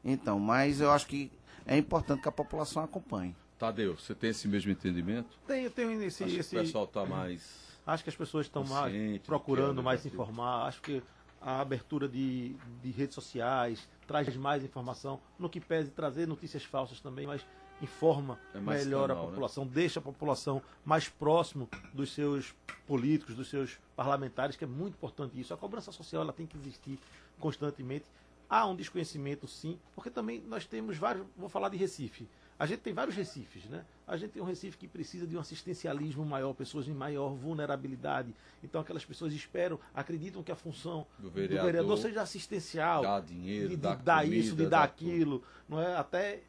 Então, 0.04 0.38
mas 0.38 0.80
eu 0.80 0.92
acho 0.92 1.04
que 1.08 1.32
é 1.66 1.76
importante 1.76 2.22
que 2.22 2.28
a 2.28 2.32
população 2.32 2.80
acompanhe. 2.84 3.34
Tadeu, 3.58 3.96
você 3.96 4.14
tem 4.14 4.30
esse 4.30 4.46
mesmo 4.46 4.70
entendimento? 4.70 5.36
Tenho, 5.48 5.68
tenho 5.68 6.00
esse, 6.04 6.22
Acho 6.22 6.32
que 6.34 6.38
esse- 6.38 6.56
o 6.56 6.60
pessoal 6.60 6.84
está 6.84 7.04
mais. 7.04 7.42
Acho 7.84 8.04
que 8.04 8.10
as 8.10 8.14
pessoas 8.14 8.46
estão 8.46 8.62
mais 8.62 8.94
é 8.94 9.18
procurando 9.18 9.80
o 9.80 9.82
mais 9.82 10.06
informar. 10.06 10.68
Acho 10.68 10.80
que 10.80 11.02
a 11.40 11.60
abertura 11.60 12.08
de, 12.08 12.54
de 12.84 12.90
redes 12.92 13.16
sociais 13.16 13.88
traz 14.06 14.36
mais 14.36 14.62
informação, 14.62 15.18
no 15.40 15.50
que 15.50 15.58
pese 15.58 15.90
trazer 15.90 16.28
notícias 16.28 16.62
falsas 16.62 17.00
também, 17.00 17.26
mas 17.26 17.44
informa 17.82 18.38
É 18.54 18.60
melhor 18.60 19.08
canal, 19.08 19.22
a 19.24 19.26
né? 19.26 19.28
população, 19.30 19.66
deixa 19.66 19.98
a 20.00 20.02
população 20.02 20.62
mais 20.84 21.08
próximo 21.08 21.68
dos 21.92 22.12
seus 22.12 22.54
políticos, 22.86 23.34
dos 23.34 23.48
seus 23.48 23.78
parlamentares, 23.96 24.56
que 24.56 24.64
é 24.64 24.66
muito 24.66 24.94
importante 24.94 25.38
isso. 25.40 25.52
A 25.54 25.56
cobrança 25.56 25.92
social 25.92 26.22
ela 26.22 26.32
tem 26.32 26.46
que 26.46 26.56
existir 26.56 26.98
constantemente. 27.38 28.04
Há 28.48 28.66
um 28.66 28.74
desconhecimento, 28.74 29.46
sim, 29.46 29.78
porque 29.94 30.10
também 30.10 30.42
nós 30.48 30.66
temos 30.66 30.96
vários. 30.96 31.24
Vou 31.36 31.48
falar 31.48 31.68
de 31.68 31.76
Recife. 31.76 32.28
A 32.58 32.66
gente 32.66 32.80
tem 32.80 32.92
vários 32.92 33.16
Recifes, 33.16 33.64
né? 33.70 33.86
A 34.06 34.18
gente 34.18 34.32
tem 34.32 34.42
um 34.42 34.44
Recife 34.44 34.76
que 34.76 34.86
precisa 34.86 35.26
de 35.26 35.34
um 35.34 35.40
assistencialismo 35.40 36.26
maior, 36.26 36.52
pessoas 36.52 36.86
em 36.86 36.92
maior 36.92 37.30
vulnerabilidade. 37.30 38.34
Então, 38.62 38.82
aquelas 38.82 39.02
pessoas 39.02 39.32
esperam, 39.32 39.80
acreditam 39.94 40.42
que 40.42 40.52
a 40.52 40.54
função 40.54 41.06
Do 41.18 41.30
vereador, 41.30 41.58
do 41.58 41.64
vereador 41.64 41.96
seja 41.96 42.20
assistencial. 42.20 43.00
dar 43.00 43.22
dinheiro, 43.22 43.70
de, 43.70 43.76
de 43.76 43.82
comida, 43.82 44.24
isso, 44.26 44.54
de 44.54 44.66
dar 44.66 44.82
aquilo. 44.82 45.42
Não 45.66 45.80
é? 45.80 45.96
Até 45.96 46.42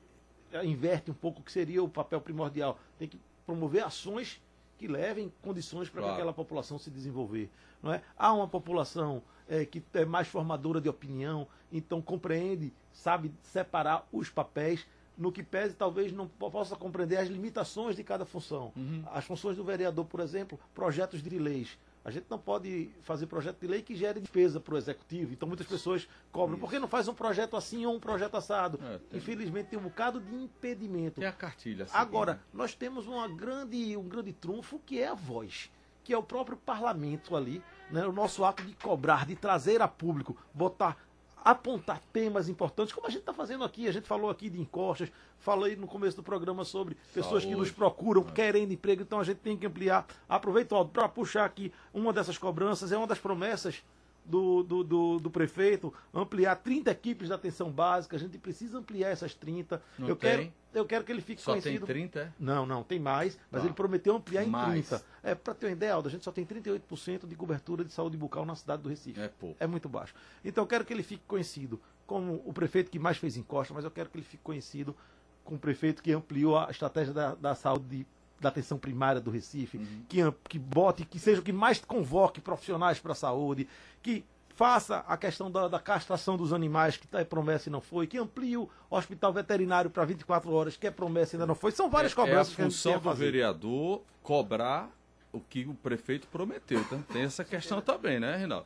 inverte 0.63 1.09
um 1.11 1.13
pouco 1.13 1.41
o 1.41 1.43
que 1.43 1.51
seria 1.51 1.83
o 1.83 1.89
papel 1.89 2.19
primordial. 2.21 2.77
Tem 2.97 3.07
que 3.07 3.19
promover 3.45 3.83
ações 3.83 4.41
que 4.77 4.87
levem 4.87 5.31
condições 5.41 5.89
para 5.89 6.01
Claro. 6.01 6.15
que 6.15 6.21
aquela 6.21 6.33
população 6.33 6.77
se 6.79 6.89
desenvolver. 6.89 7.49
Não 7.83 7.93
é? 7.93 8.01
Há 8.17 8.33
uma 8.33 8.47
população 8.47 9.21
eh, 9.47 9.65
que 9.65 9.83
é 9.93 10.05
mais 10.05 10.27
formadora 10.27 10.79
de 10.81 10.89
opinião, 10.89 11.47
então 11.71 12.01
compreende, 12.01 12.73
sabe 12.91 13.31
separar 13.43 14.07
os 14.11 14.29
papéis, 14.29 14.87
no 15.17 15.31
que 15.31 15.43
pese 15.43 15.75
talvez 15.75 16.11
não 16.11 16.27
po- 16.27 16.49
possa 16.49 16.75
compreender 16.75 17.17
as 17.17 17.27
limitações 17.27 17.95
de 17.95 18.03
cada 18.03 18.25
função. 18.25 18.71
Uhum. 18.75 19.03
As 19.11 19.25
funções 19.25 19.55
do 19.57 19.63
vereador, 19.63 20.05
por 20.05 20.19
exemplo, 20.19 20.59
projetos 20.73 21.21
de 21.21 21.37
leis. 21.37 21.77
A 22.03 22.09
gente 22.09 22.25
não 22.29 22.39
pode 22.39 22.89
fazer 23.01 23.27
projeto 23.27 23.59
de 23.59 23.67
lei 23.67 23.81
que 23.83 23.95
gere 23.95 24.19
despesa 24.19 24.59
para 24.59 24.73
o 24.73 24.77
executivo. 24.77 25.33
Então 25.33 25.47
muitas 25.47 25.67
pessoas 25.67 26.07
cobram. 26.31 26.57
Por 26.57 26.69
que 26.69 26.79
não 26.79 26.87
faz 26.87 27.07
um 27.07 27.13
projeto 27.13 27.55
assim 27.55 27.85
ou 27.85 27.95
um 27.95 27.99
projeto 27.99 28.35
assado? 28.35 28.79
É, 28.83 28.97
tem- 28.97 29.19
Infelizmente 29.19 29.67
tem 29.67 29.77
um 29.77 29.83
bocado 29.83 30.19
de 30.19 30.33
impedimento. 30.33 31.19
Tem 31.19 31.29
a 31.29 31.31
cartilha. 31.31 31.83
assim, 31.83 31.95
Agora, 31.95 32.33
né? 32.33 32.39
nós 32.53 32.73
temos 32.73 33.05
uma 33.07 33.27
grande, 33.27 33.95
um 33.95 34.07
grande 34.07 34.33
trunfo 34.33 34.79
que 34.85 34.99
é 34.99 35.09
a 35.09 35.13
voz, 35.13 35.69
que 36.03 36.11
é 36.11 36.17
o 36.17 36.23
próprio 36.23 36.57
parlamento 36.57 37.35
ali, 37.35 37.61
né? 37.91 38.05
o 38.07 38.11
nosso 38.11 38.43
ato 38.43 38.63
de 38.63 38.73
cobrar, 38.73 39.25
de 39.27 39.35
trazer 39.35 39.79
a 39.81 39.87
público, 39.87 40.35
botar, 40.53 40.97
apontar 41.43 41.99
temas 42.13 42.47
importantes, 42.47 42.93
como 42.93 43.07
a 43.07 43.09
gente 43.09 43.21
está 43.21 43.33
fazendo 43.33 43.63
aqui. 43.63 43.87
A 43.87 43.91
gente 43.91 44.07
falou 44.07 44.29
aqui 44.29 44.49
de 44.49 44.59
encostas, 44.59 45.11
falei 45.39 45.75
no 45.75 45.87
começo 45.87 46.15
do 46.15 46.23
programa 46.23 46.63
sobre 46.63 46.95
pessoas 47.13 47.43
que 47.43 47.55
nos 47.55 47.71
procuram, 47.71 48.23
querendo 48.23 48.71
emprego, 48.71 49.01
então 49.01 49.19
a 49.19 49.23
gente 49.23 49.39
tem 49.39 49.57
que 49.57 49.65
ampliar. 49.65 50.05
Aproveito 50.29 50.73
para 50.85 51.09
puxar 51.09 51.45
aqui 51.45 51.73
uma 51.93 52.13
dessas 52.13 52.37
cobranças, 52.37 52.91
é 52.91 52.97
uma 52.97 53.07
das 53.07 53.19
promessas 53.19 53.83
do, 54.23 54.63
do, 54.63 54.83
do, 54.83 55.19
do 55.19 55.29
prefeito, 55.31 55.93
ampliar 56.13 56.55
30 56.57 56.91
equipes 56.91 57.27
de 57.27 57.33
atenção 57.33 57.71
básica, 57.71 58.15
a 58.15 58.19
gente 58.19 58.37
precisa 58.37 58.77
ampliar 58.77 59.09
essas 59.09 59.33
30. 59.33 59.81
Não 59.97 60.07
eu, 60.07 60.15
tem? 60.15 60.29
quero, 60.29 60.53
eu 60.73 60.85
quero 60.85 61.03
que 61.03 61.11
ele 61.11 61.21
fique 61.21 61.41
Só 61.41 61.53
tem 61.53 61.61
conhecido. 61.61 61.85
30, 61.85 62.19
é? 62.19 62.31
Não, 62.39 62.65
não, 62.65 62.83
tem 62.83 62.99
mais, 62.99 63.37
mas 63.49 63.61
Tá. 63.61 63.67
ele 63.67 63.73
prometeu 63.75 64.15
ampliar 64.15 64.43
em 64.43 64.47
Mais. 64.47 64.87
30. 64.87 65.03
É, 65.23 65.35
para 65.35 65.53
ter 65.53 65.65
uma 65.67 65.71
ideia, 65.73 65.93
Aldo, 65.93 66.07
a 66.07 66.11
gente 66.11 66.23
só 66.23 66.31
tem 66.31 66.45
38% 66.45 67.27
de 67.27 67.35
cobertura 67.35 67.83
de 67.83 67.91
saúde 67.91 68.15
bucal 68.17 68.45
na 68.45 68.55
cidade 68.55 68.81
do 68.83 68.89
Recife. 68.89 69.19
É 69.19 69.27
pouco. 69.27 69.55
É 69.59 69.67
muito 69.67 69.89
baixo. 69.89 70.13
Então 70.45 70.63
eu 70.63 70.67
quero 70.67 70.85
que 70.85 70.93
ele 70.93 71.03
fique 71.03 71.23
conhecido 71.27 71.79
como 72.05 72.41
o 72.45 72.53
prefeito 72.53 72.91
que 72.91 72.99
mais 72.99 73.17
fez 73.17 73.37
encosta, 73.37 73.73
mas 73.73 73.83
eu 73.83 73.91
quero 73.91 74.09
que 74.09 74.17
ele 74.17 74.25
fique 74.25 74.43
conhecido 74.43 74.95
como 75.43 75.57
o 75.57 75.59
prefeito 75.59 76.03
que 76.03 76.11
ampliou 76.11 76.57
a 76.57 76.69
estratégia 76.69 77.13
da, 77.13 77.35
da 77.35 77.55
saúde 77.55 78.05
da 78.41 78.49
atenção 78.49 78.77
primária 78.77 79.21
do 79.21 79.29
Recife, 79.31 79.77
Uhum. 79.77 80.03
que, 80.09 80.19
que 80.49 80.59
bote, 80.59 81.05
que 81.05 81.19
seja 81.19 81.39
o 81.39 81.43
que 81.43 81.53
mais 81.53 81.79
convoque 81.79 82.41
profissionais 82.41 82.99
para 82.99 83.11
a 83.11 83.15
saúde, 83.15 83.67
que 84.01 84.25
faça 84.55 84.97
a 85.07 85.15
questão 85.15 85.49
da, 85.49 85.67
da 85.67 85.79
castração 85.79 86.35
dos 86.35 86.51
animais, 86.51 86.97
que 86.97 87.07
é 87.15 87.23
promessa 87.23 87.69
e 87.69 87.71
não 87.71 87.79
foi, 87.79 88.05
que 88.07 88.17
amplie 88.17 88.57
o 88.57 88.67
hospital 88.89 89.31
veterinário 89.31 89.89
para 89.89 90.03
24 90.03 90.51
horas, 90.51 90.75
que 90.75 90.85
é 90.87 90.91
promessa 90.91 91.35
e 91.35 91.37
ainda 91.37 91.45
não 91.47 91.55
foi. 91.55 91.71
São 91.71 91.89
várias 91.89 92.11
É- 92.11 92.15
cobranças 92.15 92.53
É 92.53 92.55
que 92.55 92.61
a 92.61 92.65
função 92.65 92.91
tem 92.91 92.95
a 92.97 92.99
do 92.99 93.03
fazer. 93.03 93.25
vereador 93.25 94.01
cobrar 94.21 94.89
o 95.31 95.39
que 95.39 95.65
o 95.65 95.73
prefeito 95.73 96.27
prometeu, 96.27 96.83
tá? 96.89 96.99
Tem 97.13 97.21
essa 97.21 97.43
questão 97.45 97.79
também, 97.79 98.19
né, 98.19 98.35
Rinaldo? 98.37 98.65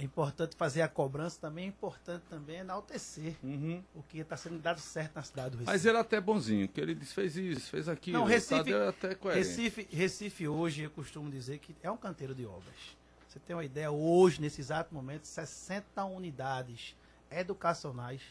É 0.00 0.02
importante 0.02 0.56
fazer 0.56 0.80
a 0.80 0.88
cobrança, 0.88 1.38
também 1.38 1.66
é 1.66 1.68
importante 1.68 2.22
também 2.30 2.56
enaltecer 2.56 3.36
Uhum. 3.42 3.82
o 3.94 4.02
que 4.02 4.18
está 4.18 4.34
sendo 4.34 4.58
dado 4.58 4.80
certo 4.80 5.14
na 5.16 5.22
cidade 5.22 5.50
do 5.50 5.58
Recife. 5.58 5.70
Mas 5.72 5.84
ele 5.84 5.98
é 5.98 6.00
até 6.00 6.18
bonzinho, 6.18 6.66
que 6.66 6.80
ele 6.80 6.94
disse, 6.94 7.12
fez 7.12 7.36
isso, 7.36 7.68
fez 7.70 7.86
aquilo. 7.86 8.18
Não, 8.18 8.24
Recife, 8.24 8.72
é 8.72 8.88
até 8.88 9.14
coerente. 9.14 9.46
Recife, 9.46 9.86
Recife 9.90 10.48
hoje, 10.48 10.82
eu 10.84 10.90
costumo 10.90 11.30
dizer 11.30 11.58
que 11.58 11.76
é 11.82 11.90
um 11.90 11.98
canteiro 11.98 12.34
de 12.34 12.46
obras. 12.46 12.96
Você 13.28 13.38
tem 13.40 13.54
uma 13.54 13.64
ideia, 13.64 13.90
hoje, 13.90 14.40
nesse 14.40 14.60
exato 14.62 14.94
momento, 14.94 15.26
60 15.26 16.02
unidades 16.06 16.96
educacionais, 17.30 18.22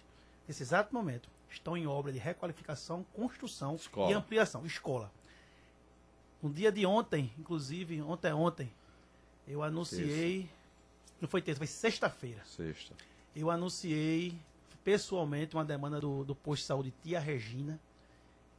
nesse 0.47 0.63
exato 0.63 0.91
momento, 0.93 1.29
estão 1.51 1.77
em 1.77 1.85
obra 1.85 2.11
de 2.11 2.17
requalificação, 2.17 3.05
construção 3.13 3.75
Escola. 3.75 4.09
e 4.09 4.13
ampliação. 4.15 4.65
Escola. 4.65 5.11
No 6.41 6.49
dia 6.49 6.71
de 6.71 6.83
ontem, 6.85 7.31
inclusive, 7.37 8.01
ontem 8.01 8.33
ontem, 8.33 8.73
eu 9.47 9.61
anunciei, 9.61 10.49
não 11.21 11.27
foi 11.29 11.41
terça, 11.41 11.57
foi 11.59 11.67
sexta-feira. 11.67 12.43
Sexta. 12.45 12.95
Eu 13.35 13.49
anunciei 13.51 14.39
pessoalmente 14.83 15.55
uma 15.55 15.65
demanda 15.65 15.99
do, 15.99 16.23
do 16.23 16.35
posto 16.35 16.61
de 16.61 16.67
saúde 16.67 16.93
Tia 17.03 17.19
Regina, 17.19 17.79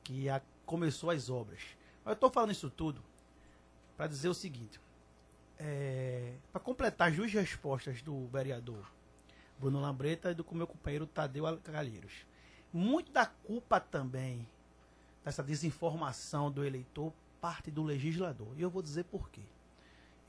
que 0.05 0.29
a- 0.29 0.43
começou 0.67 1.11
as 1.11 1.29
obras. 1.31 1.61
Mas 2.05 2.13
eu 2.13 2.15
estou 2.15 2.31
falando 2.31 2.53
isso 2.53 2.71
tudo 2.71 3.03
para 3.97 4.07
dizer 4.07 4.29
o 4.29 4.35
seguinte: 4.35 4.81
para 6.53 6.61
completar 6.61 7.11
as 7.11 7.17
duas 7.17 7.33
respostas 7.33 8.01
do 8.03 8.27
vereador 8.29 8.91
Bruno 9.59 9.81
Lambreta 9.81 10.31
e 10.31 10.35
do 10.35 10.47
meu 10.53 10.67
companheiro 10.67 11.07
Tadeu 11.07 11.45
Calheiros. 11.59 12.13
Muito 12.73 13.11
da 13.13 13.27
culpa 13.27 13.79
também 13.81 14.47
dessa 15.25 15.43
desinformação 15.43 16.51
do 16.51 16.65
eleitor 16.65 17.13
parte 17.41 17.71
do 17.71 17.83
legislador. 17.83 18.49
E 18.57 18.63
eu 18.63 18.71
vou 18.71 18.81
dizer 18.81 19.05
por 19.05 19.29
quê. 19.29 19.43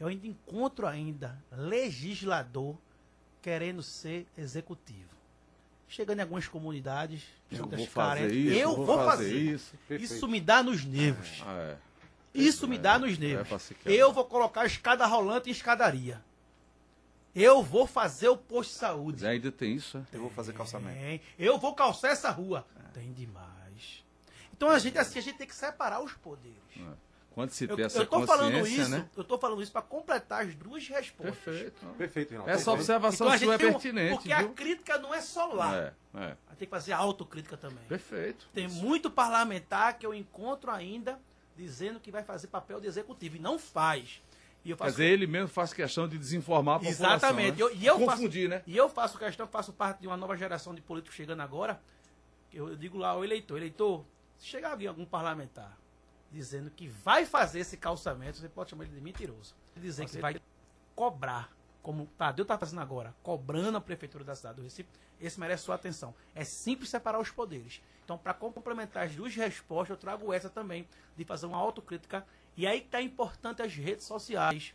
Eu 0.01 0.07
ainda 0.07 0.25
encontro 0.25 0.87
ainda 0.87 1.37
legislador 1.51 2.75
querendo 3.39 3.83
ser 3.83 4.25
executivo. 4.35 5.11
Chegando 5.87 6.17
em 6.19 6.21
algumas 6.23 6.47
comunidades, 6.47 7.21
Eu 7.51 7.67
vou 7.67 7.85
fazer 7.85 8.19
carentes, 8.21 8.37
isso, 8.51 8.59
eu 8.59 8.75
vou 8.75 8.85
vou 8.85 8.97
fazer 8.97 9.23
fazer. 9.25 9.35
isso. 9.39 9.71
Perfeito. 9.87 10.13
Isso 10.13 10.27
me 10.27 10.41
dá 10.41 10.63
nos 10.63 10.83
nervos. 10.83 11.43
Ah, 11.45 11.57
é. 11.73 11.77
Isso 12.33 12.67
me 12.67 12.77
É, 12.77 12.79
dá 12.79 12.97
nos 12.97 13.13
é 13.15 13.17
nervos. 13.19 13.47
pra 13.47 13.59
se 13.59 13.75
quebrar. 13.75 13.93
eu 13.93 14.11
vou 14.11 14.25
colocar 14.25 14.65
escada 14.65 15.05
rolante 15.05 15.49
em 15.49 15.51
escadaria. 15.51 16.19
Eu 17.35 17.61
vou 17.61 17.85
fazer 17.85 18.29
o 18.29 18.37
posto 18.37 18.71
de 18.71 18.77
saúde. 18.79 19.21
Mas 19.21 19.29
ainda 19.31 19.51
tem 19.51 19.75
isso, 19.75 19.97
é? 19.99 20.03
Eu 20.13 20.21
vou 20.21 20.29
fazer 20.31 20.53
calçamento. 20.53 20.97
Tem. 20.97 21.21
Eu 21.37 21.59
vou 21.59 21.75
calçar 21.75 22.09
essa 22.09 22.31
rua. 22.31 22.65
Tem 22.91 23.13
demais. 23.13 24.03
Então 24.51 24.67
a 24.69 24.79
gente 24.79 24.97
assim, 24.97 25.19
a 25.19 25.21
gente 25.21 25.37
tem 25.37 25.47
que 25.47 25.55
separar 25.55 26.01
os 26.01 26.13
poderes. 26.13 26.57
Quando 27.33 27.49
se 27.51 27.63
Eu, 27.63 27.75
tem 27.77 27.85
essa 27.85 27.99
eu 27.99 28.05
tô 28.05 28.25
falando 28.27 28.53
consciência, 28.59 28.81
isso, 28.81 28.89
né? 28.91 29.09
eu 29.15 29.23
tô 29.23 29.37
falando 29.37 29.61
isso 29.61 29.71
para 29.71 29.81
completar 29.81 30.45
as 30.45 30.53
duas 30.53 30.85
respostas. 30.87 31.37
Perfeito. 31.43 31.85
Perfeito, 31.97 32.29
Reinaldo. 32.31 32.51
Essa 32.51 32.71
observação 32.73 33.27
Então 33.27 33.39
sua 33.39 33.53
é 33.55 33.57
tem 33.57 33.67
um- 33.67 33.71
pertinente, 33.71 34.13
Porque 34.15 34.35
viu? 34.35 34.47
a 34.47 34.49
crítica 34.49 34.97
não 34.97 35.13
é 35.15 35.21
só 35.21 35.45
lá. 35.45 35.75
É, 35.77 35.93
é. 36.15 36.37
Tem 36.57 36.67
que 36.67 36.69
fazer 36.69 36.91
autocrítica 36.91 37.55
também. 37.55 37.83
Perfeito. 37.87 38.47
Tem 38.53 38.67
muito 38.67 39.09
parlamentar 39.09 39.97
que 39.97 40.05
eu 40.05 40.13
encontro 40.13 40.69
ainda 40.71 41.17
dizendo 41.55 41.99
que 42.01 42.11
vai 42.11 42.23
fazer 42.23 42.47
papel 42.47 42.81
de 42.81 42.87
executivo 42.87 43.37
e 43.37 43.39
não 43.39 43.57
faz. 43.57 44.21
E 44.63 44.69
eu 44.71 44.75
Quer 44.77 44.83
faço 44.83 44.91
dizer, 44.97 45.05
ele 45.05 45.25
mesmo 45.25 45.47
faz 45.47 45.71
questão 45.73 46.07
de 46.07 46.17
desinformar 46.17 46.75
a 46.75 46.79
população. 46.79 47.07
Exatamente. 47.15 47.57
né? 47.57 47.63
Eu- 47.63 47.73
e 47.75 47.85
eu 47.85 47.97
Confundir, 47.97 48.49
faço, 48.49 48.59
né? 48.59 48.63
E 48.67 48.77
eu 48.77 48.89
faço 48.89 49.17
questão, 49.17 49.47
faço 49.47 49.71
parte 49.73 50.01
de 50.01 50.07
uma 50.07 50.17
nova 50.17 50.35
geração 50.35 50.75
de 50.75 50.81
políticos 50.81 51.15
chegando 51.15 51.39
agora. 51.41 51.81
Eu, 52.53 52.67
eu 52.69 52.75
digo 52.75 52.97
lá 52.97 53.09
ao 53.11 53.23
eleitor, 53.23 53.55
eleitor, 53.57 54.03
se 54.37 54.47
chegar 54.47 54.71
alguém, 54.71 54.87
algum 54.87 55.05
parlamentar, 55.05 55.77
dizendo 56.31 56.71
que 56.71 56.87
vai 56.87 57.25
fazer 57.25 57.59
esse 57.59 57.77
calçamento, 57.77 58.38
você 58.38 58.49
pode 58.49 58.69
chamar 58.69 58.86
ele 58.86 58.95
de 58.95 59.01
mentiroso. 59.01 59.53
Dizer 59.75 60.07
que 60.07 60.17
vai 60.19 60.39
cobrar, 60.95 61.51
como 61.82 62.03
o 62.03 62.07
Tadeu 62.07 62.43
está 62.43 62.57
fazendo 62.57 62.82
agora, 62.82 63.13
cobrando 63.21 63.77
a 63.77 63.82
prefeitura 63.82 64.23
da 64.23 64.36
cidade 64.36 64.57
do 64.57 64.63
Recife, 64.63 64.89
esse 65.19 65.39
merece 65.39 65.63
sua 65.63 65.75
atenção. 65.75 66.15
É 66.34 66.43
simples 66.43 66.89
separar 66.89 67.19
os 67.19 67.29
poderes. 67.29 67.82
Então, 68.03 68.17
para 68.17 68.34
complementar 68.34 69.05
as 69.05 69.15
duas 69.15 69.36
respostas, 69.36 69.89
eu 69.89 69.97
trago 69.97 70.34
essa 70.34 70.49
também, 70.49 70.88
de 71.15 71.23
fazer 71.23 71.45
uma 71.45 71.57
autocrítica 71.57 72.25
E 72.57 72.67
aí 72.67 72.82
que 72.82 72.88
está 72.88 73.01
importante 73.01 73.61
as 73.61 73.73
redes 73.73 74.05
sociais. 74.05 74.73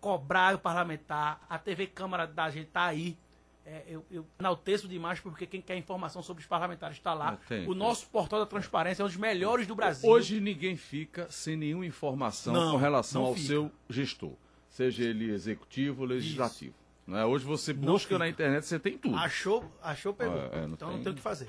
Cobrar 0.00 0.54
o 0.54 0.58
parlamentar, 0.58 1.44
a 1.48 1.58
TV 1.58 1.86
Câmara 1.86 2.26
da 2.26 2.50
gente 2.50 2.68
está 2.68 2.84
aí. 2.84 3.18
É, 3.68 3.82
eu, 3.88 4.06
eu 4.12 4.24
enalteço 4.38 4.86
demais 4.86 5.18
porque 5.18 5.44
quem 5.44 5.60
quer 5.60 5.76
informação 5.76 6.22
sobre 6.22 6.40
os 6.40 6.46
parlamentares 6.46 6.96
está 6.98 7.12
lá. 7.12 7.32
É, 7.32 7.46
tem, 7.48 7.64
o 7.64 7.70
tem. 7.70 7.74
nosso 7.76 8.06
portal 8.08 8.38
da 8.38 8.46
transparência 8.46 9.02
é 9.02 9.04
um 9.04 9.08
dos 9.08 9.16
melhores 9.16 9.66
do 9.66 9.74
Brasil. 9.74 10.08
Hoje 10.08 10.40
ninguém 10.40 10.76
fica 10.76 11.26
sem 11.30 11.56
nenhuma 11.56 11.84
informação 11.84 12.52
Não, 12.54 12.70
com 12.72 12.76
relação 12.76 13.24
ao 13.24 13.34
fica. 13.34 13.46
seu 13.48 13.72
gestor, 13.90 14.34
seja 14.68 15.02
ele 15.02 15.30
executivo 15.32 16.02
ou 16.02 16.08
legislativo. 16.08 16.74
Não 17.04 17.18
é? 17.18 17.26
Hoje 17.26 17.44
você 17.44 17.72
busca 17.72 18.16
na 18.16 18.28
internet, 18.28 18.64
você 18.64 18.78
tem 18.78 18.96
tudo. 18.96 19.16
Achou, 19.16 19.64
achou, 19.82 20.14
pegou. 20.14 20.36
É, 20.36 20.58
é, 20.58 20.66
não 20.66 20.74
então 20.74 20.88
tem- 20.88 20.96
não 20.98 21.02
tem 21.04 21.12
o 21.12 21.16
que 21.16 21.22
fazer. 21.22 21.48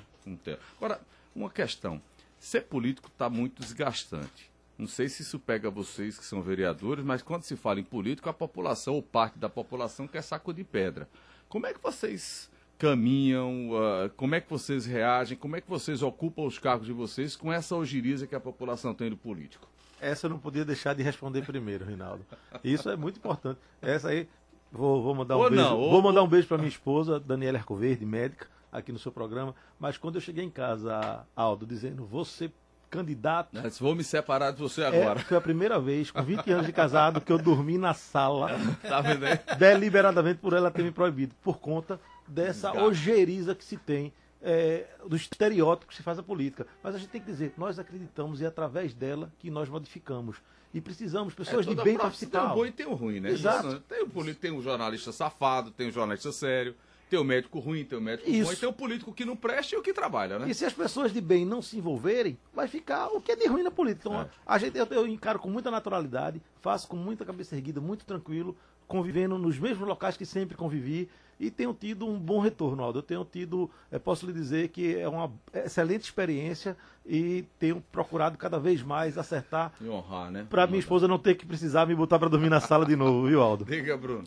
Agora, 0.77 0.99
uma 1.35 1.49
questão. 1.51 2.01
Ser 2.39 2.61
político 2.61 3.09
está 3.09 3.29
muito 3.29 3.61
desgastante. 3.61 4.51
Não 4.77 4.87
sei 4.87 5.09
se 5.09 5.23
isso 5.23 5.39
pega 5.39 5.71
vocês 5.71 6.17
que 6.19 6.25
são 6.25 6.41
vereadores, 6.41 7.03
mas 7.03 7.23
quando 7.23 7.43
se 7.43 7.55
fala 7.55 7.79
em 7.79 7.83
político, 7.83 8.29
a 8.29 8.33
população 8.33 8.93
ou 8.93 9.01
parte 9.01 9.39
da 9.39 9.49
população 9.49 10.07
quer 10.07 10.21
saco 10.21 10.53
de 10.53 10.63
pedra. 10.63 11.07
Como 11.49 11.65
é 11.65 11.73
que 11.73 11.81
vocês 11.81 12.49
caminham? 12.77 13.69
ah, 13.75 14.09
como 14.15 14.35
é 14.35 14.41
que 14.41 14.49
vocês 14.49 14.85
reagem? 14.85 15.37
Como 15.37 15.55
é 15.55 15.61
que 15.61 15.69
vocês 15.69 16.01
ocupam 16.01 16.43
os 16.43 16.59
cargos 16.59 16.85
de 16.87 16.93
vocês 16.93 17.35
com 17.35 17.51
essa 17.51 17.75
ogiriza 17.75 18.27
que 18.27 18.35
a 18.35 18.39
população 18.39 18.93
tem 18.93 19.09
do 19.09 19.17
político? 19.17 19.67
Essa 19.99 20.27
eu 20.27 20.29
não 20.29 20.37
podia 20.39 20.63
deixar 20.63 20.93
de 20.93 21.01
responder 21.01 21.43
primeiro, 21.45 21.83
Rinaldo. 21.85 22.23
Isso 22.63 22.89
é 22.89 22.95
muito 22.95 23.17
importante. 23.17 23.59
Essa 23.81 24.09
aí, 24.09 24.27
vou, 24.71 25.01
vou 25.01 25.15
mandar 25.15 25.37
um 25.37 25.41
Ou 25.41 25.49
beijo. 25.49 25.63
não, 25.63 25.79
ou- 25.79 25.89
Vou 25.91 26.01
mandar 26.03 26.21
um 26.21 26.27
beijo 26.27 26.47
para 26.47 26.57
minha 26.59 26.69
esposa, 26.69 27.19
Daniela 27.19 27.57
Arcoverde, 27.57 28.05
médica, 28.05 28.47
aqui 28.71 28.91
no 28.91 28.99
seu 28.99 29.11
programa. 29.11 29.55
Mas 29.79 29.97
quando 29.97 30.15
eu 30.15 30.21
cheguei 30.21 30.43
em 30.43 30.51
casa, 30.51 31.25
Aldo, 31.35 31.65
dizendo, 31.65 32.05
você 32.05 32.51
candidato. 32.89 33.53
Né? 33.53 33.69
Vou 33.79 33.95
me 33.95 34.03
separar 34.03 34.51
de 34.51 34.59
você 34.59 34.81
É, 34.81 34.87
agora. 34.87 35.19
foi 35.19 35.37
a 35.37 35.41
primeira 35.41 35.79
vez, 35.79 36.11
com 36.11 36.21
20 36.23 36.51
anos 36.51 36.65
de 36.65 36.73
casado, 36.73 37.21
que 37.21 37.31
eu 37.31 37.37
dormi 37.37 37.77
na 37.77 37.93
sala. 37.93 38.49
Tá 38.81 39.01
vendo 39.01 39.25
aí? 39.25 39.39
Deliberadamente 39.57 40.39
por 40.39 40.53
ela 40.53 40.71
ter 40.71 40.83
me 40.83 40.91
proibido, 40.91 41.35
por 41.41 41.59
conta 41.59 41.99
dessa 42.27 42.67
Desgaste. 42.69 42.79
ojeriza 42.89 43.55
que 43.55 43.63
se 43.63 43.77
tem, 43.77 44.13
é, 44.41 44.85
do 45.07 45.15
estereótipo 45.15 45.87
que 45.91 45.95
se 45.95 46.03
faz 46.03 46.17
a 46.19 46.23
política. 46.23 46.65
Mas 46.83 46.95
a 46.95 46.97
gente 46.97 47.09
tem 47.09 47.21
que 47.21 47.27
dizer, 47.27 47.53
nós 47.57 47.77
acreditamos 47.79 48.39
e 48.41 48.45
é 48.45 48.47
através 48.47 48.93
dela 48.93 49.31
que 49.39 49.49
nós 49.49 49.67
modificamos. 49.69 50.37
E 50.73 50.81
precisamos, 50.81 51.33
pessoas 51.33 51.65
É, 51.65 51.69
de 51.69 51.75
bem 51.81 51.97
participar. 51.97 52.41
Tem 52.41 52.51
o 52.51 52.55
bom 52.55 52.65
e 52.65 52.71
tem 52.71 52.85
o 52.85 52.93
ruim, 52.93 53.19
né? 53.19 53.31
Exato. 53.31 53.67
Isso, 53.69 53.79
Tem 53.87 54.03
o 54.03 54.09
político, 54.09 54.41
tem 54.41 54.51
o 54.51 54.61
jornalista 54.61 55.11
safado, 55.11 55.71
tem 55.71 55.87
o 55.87 55.91
jornalista 55.91 56.31
sério, 56.31 56.75
tem 57.09 57.17
o 57.19 57.23
médico 57.23 57.59
ruim, 57.59 57.83
tem 57.85 57.97
o 57.97 58.01
médico 58.01 58.29
Isso. 58.29 58.45
bom, 58.45 58.53
e 58.53 58.55
tem 58.55 58.69
o 58.69 58.73
político 58.73 59.13
que 59.13 59.25
não 59.25 59.35
presta 59.35 59.75
e 59.75 59.77
o 59.77 59.81
que 59.81 59.93
trabalha, 59.93 60.37
né? 60.39 60.49
E 60.49 60.53
se 60.53 60.65
as 60.65 60.73
pessoas 60.73 61.13
de 61.13 61.21
bem 61.21 61.45
não 61.45 61.61
se 61.61 61.77
envolverem, 61.77 62.37
vai 62.53 62.67
ficar 62.67 63.07
o 63.07 63.21
que 63.21 63.31
é 63.31 63.35
de 63.35 63.47
ruim 63.47 63.63
na 63.63 63.71
política. 63.71 64.09
Então, 64.09 64.21
É. 64.21 64.27
a 64.45 64.57
gente, 64.57 64.77
eu, 64.77 64.85
eu 64.91 65.07
encaro 65.07 65.39
com 65.39 65.49
muita 65.49 65.71
naturalidade, 65.71 66.41
faço 66.61 66.87
com 66.87 66.95
muita 66.97 67.23
cabeça 67.25 67.55
erguida, 67.55 67.79
muito 67.79 68.05
tranquilo, 68.05 68.55
convivendo 68.87 69.37
nos 69.37 69.57
mesmos 69.59 69.87
locais 69.87 70.15
que 70.17 70.25
sempre 70.25 70.55
convivi 70.55 71.09
e 71.39 71.51
tenho 71.51 71.73
tido 71.73 72.07
um 72.07 72.17
bom 72.17 72.39
retorno, 72.39 72.81
Aldo. 72.83 72.99
Eu 72.99 73.03
tenho 73.03 73.23
tido, 73.25 73.69
eh, 73.91 73.99
posso 73.99 74.25
lhe 74.25 74.33
dizer 74.33 74.69
que 74.69 74.95
é 74.97 75.07
uma 75.07 75.31
excelente 75.53 76.03
experiência 76.03 76.75
e 77.05 77.45
tenho 77.59 77.83
procurado 77.91 78.37
cada 78.37 78.59
vez 78.59 78.81
mais 78.81 79.17
acertar 79.17 79.71
E 79.79 79.87
honrar, 79.87 80.31
né? 80.31 80.47
para 80.49 80.65
minha 80.65 80.79
esposa 80.79 81.07
não 81.07 81.19
ter 81.19 81.35
que 81.35 81.45
precisar 81.45 81.85
me 81.85 81.93
botar 81.93 82.17
para 82.17 82.27
dormir 82.29 82.49
na 82.49 82.59
sala 82.59 82.85
de 82.85 82.95
novo, 82.95 83.27
viu, 83.27 83.41
Aldo? 83.41 83.65
Diga, 83.69 83.95
Bruno. 83.97 84.23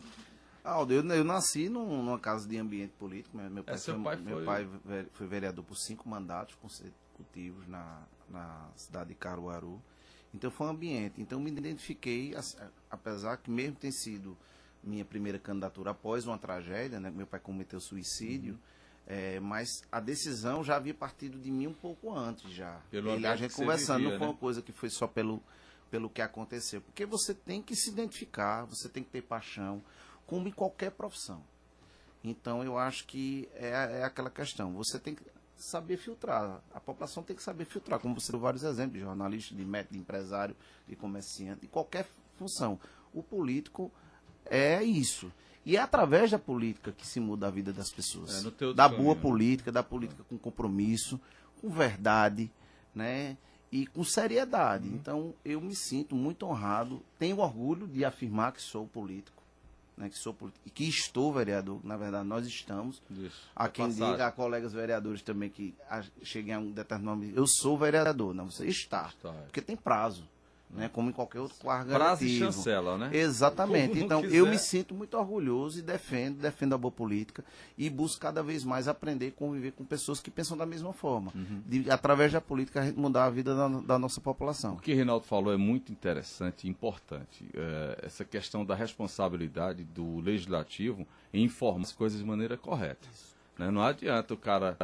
Aldo, 0.62 0.92
eu, 0.92 1.02
eu 1.08 1.24
nasci 1.24 1.68
num- 1.68 2.02
numa 2.02 2.18
casa 2.18 2.46
de 2.48 2.56
ambiente 2.58 2.92
político. 2.98 3.36
Meu, 3.36 3.50
meu 3.50 3.64
pai, 3.64 3.74
É, 3.74 3.78
seu 3.78 3.94
foi, 3.94 4.04
pai 4.04 4.16
meu 4.16 4.36
foi- 4.36 4.44
pai 4.44 4.68
foi 5.12 5.26
vereador 5.26 5.64
por 5.64 5.76
cinco 5.76 6.08
mandatos 6.08 6.54
consecutivos 6.56 7.66
na, 7.66 8.02
na 8.28 8.68
cidade 8.76 9.10
de 9.10 9.14
Caruaru. 9.14 9.80
Então 10.34 10.50
foi 10.50 10.66
um 10.66 10.70
ambiente. 10.70 11.20
Então 11.20 11.40
me 11.40 11.50
identifiquei, 11.50 12.34
apesar 12.90 13.36
que 13.38 13.50
mesmo 13.50 13.76
ter 13.76 13.90
sido 13.92 14.36
minha 14.82 15.04
primeira 15.04 15.38
candidatura 15.38 15.90
após 15.90 16.26
uma 16.26 16.38
tragédia, 16.38 17.00
né? 17.00 17.10
Meu 17.10 17.26
pai 17.26 17.40
cometeu 17.40 17.80
suicídio. 17.80 18.54
Uhum. 18.54 18.58
é, 19.06 19.40
mas 19.40 19.82
a 19.90 19.98
decisão 19.98 20.62
já 20.62 20.76
havia 20.76 20.94
partido 20.94 21.36
de 21.38 21.50
mim 21.50 21.66
um 21.66 21.72
pouco 21.74 22.14
antes 22.16 22.48
já. 22.52 22.78
Pelo 22.90 23.10
Ele, 23.10 23.26
a 23.26 23.34
gente 23.34 23.54
conversando, 23.54 23.96
vivia, 23.98 24.10
não 24.12 24.18
foi 24.18 24.26
né? 24.28 24.32
uma 24.34 24.38
coisa 24.38 24.62
que 24.62 24.70
foi 24.72 24.88
só 24.88 25.06
pelo, 25.08 25.42
pelo 25.90 26.08
que 26.08 26.22
aconteceu. 26.22 26.80
Porque 26.80 27.04
você 27.04 27.34
tem 27.34 27.60
que 27.60 27.74
se 27.74 27.90
identificar, 27.90 28.64
você 28.66 28.88
tem 28.88 29.02
que 29.02 29.10
ter 29.10 29.22
paixão, 29.22 29.82
como 30.30 30.46
em 30.46 30.52
qualquer 30.52 30.92
profissão. 30.92 31.42
Então 32.22 32.62
eu 32.62 32.78
acho 32.78 33.04
que 33.04 33.48
é, 33.54 34.00
é 34.00 34.04
aquela 34.04 34.30
questão. 34.30 34.72
Você 34.74 34.96
tem 34.96 35.16
que 35.16 35.24
saber 35.56 35.96
filtrar. 35.96 36.62
A 36.72 36.78
população 36.78 37.24
tem 37.24 37.34
que 37.34 37.42
saber 37.42 37.64
filtrar, 37.64 37.98
como 37.98 38.18
você 38.18 38.30
deu 38.30 38.40
vários 38.40 38.62
exemplos 38.62 38.94
de 38.94 39.00
jornalista, 39.00 39.54
de 39.56 39.64
médico, 39.64 39.94
de 39.94 39.98
empresário, 39.98 40.54
de 40.86 40.94
comerciante, 40.94 41.62
de 41.62 41.66
qualquer 41.66 42.06
função. 42.36 42.78
O 43.12 43.24
político 43.24 43.90
é 44.46 44.80
isso. 44.84 45.32
E 45.66 45.76
é 45.76 45.80
através 45.80 46.30
da 46.30 46.38
política 46.38 46.92
que 46.92 47.04
se 47.04 47.18
muda 47.18 47.48
a 47.48 47.50
vida 47.50 47.72
das 47.72 47.90
pessoas. 47.90 48.46
É, 48.46 48.72
da 48.72 48.88
boa 48.88 49.16
né? 49.16 49.20
política, 49.20 49.72
da 49.72 49.82
política 49.82 50.22
com 50.24 50.38
compromisso, 50.38 51.20
com 51.60 51.68
verdade, 51.68 52.50
né? 52.94 53.36
E 53.72 53.84
com 53.86 54.04
seriedade. 54.04 54.88
Uhum. 54.88 54.94
Então, 54.94 55.34
eu 55.44 55.60
me 55.60 55.74
sinto 55.74 56.14
muito 56.14 56.46
honrado, 56.46 57.02
tenho 57.18 57.38
orgulho 57.38 57.86
de 57.88 58.04
afirmar 58.04 58.52
que 58.52 58.62
sou 58.62 58.86
político, 58.86 59.39
né? 60.00 60.08
Que 60.08 60.18
sou 60.18 60.36
e 60.66 60.70
que 60.70 60.84
estou 60.88 61.32
vereador. 61.32 61.80
Na 61.84 61.96
verdade, 61.96 62.26
nós 62.26 62.46
estamos. 62.46 63.00
Isso. 63.10 63.42
Há 63.54 63.66
É 63.66 63.68
quem 63.68 63.86
passagem. 63.86 64.12
diga, 64.12 64.26
há 64.26 64.32
colegas 64.32 64.72
vereadores 64.72 65.22
também 65.22 65.50
que 65.50 65.74
cheguem 66.22 66.54
a 66.54 66.58
um 66.58 66.72
determinado 66.72 67.18
momento, 67.18 67.36
eu 67.36 67.46
sou 67.46 67.76
vereador. 67.78 68.34
Não, 68.34 68.50
você 68.50 68.66
está. 68.66 69.08
Está. 69.08 69.30
Porque 69.32 69.60
tem 69.60 69.76
prazo. 69.76 70.26
Né, 70.72 70.88
como 70.88 71.10
em 71.10 71.12
qualquer 71.12 71.40
outro 71.40 71.56
cargo 71.58 71.90
Prazo 71.90 72.22
e 72.22 72.28
eletivo. 72.28 72.52
chancela, 72.52 72.96
né? 72.96 73.10
Exatamente. 73.12 73.98
Então, 73.98 74.22
quiser. 74.22 74.36
eu 74.36 74.46
me 74.46 74.56
sinto 74.56 74.94
muito 74.94 75.18
orgulhoso 75.18 75.80
e 75.80 75.82
defendo, 75.82 76.38
defendo 76.38 76.74
a 76.74 76.78
boa 76.78 76.92
política 76.92 77.44
e 77.76 77.90
busco 77.90 78.20
cada 78.20 78.40
vez 78.40 78.62
mais 78.62 78.86
aprender 78.86 79.26
e 79.26 79.30
conviver 79.32 79.72
com 79.72 79.84
pessoas 79.84 80.20
que 80.20 80.30
pensam 80.30 80.56
da 80.56 80.64
mesma 80.64 80.92
forma. 80.92 81.32
Uhum. 81.34 81.60
De, 81.66 81.90
através 81.90 82.32
da 82.32 82.40
política, 82.40 82.82
a 82.82 82.84
gente 82.84 82.96
mudar 82.96 83.24
a 83.24 83.30
vida 83.30 83.52
da, 83.52 83.68
da 83.68 83.98
nossa 83.98 84.20
população. 84.20 84.74
O 84.74 84.80
que 84.80 84.94
Reinaldo 84.94 85.26
falou 85.26 85.52
é 85.52 85.56
muito 85.56 85.90
interessante 85.90 86.68
e 86.68 86.70
importante. 86.70 87.44
É, 87.52 88.06
essa 88.06 88.24
questão 88.24 88.64
da 88.64 88.76
responsabilidade 88.76 89.82
do 89.82 90.20
legislativo 90.20 91.04
em 91.34 91.44
informar 91.44 91.82
as 91.82 91.92
coisas 91.92 92.18
de 92.18 92.24
maneira 92.24 92.56
correta. 92.56 93.08
Né? 93.58 93.70
Não 93.70 93.82
adianta 93.82 94.34
o 94.34 94.36
cara 94.36 94.76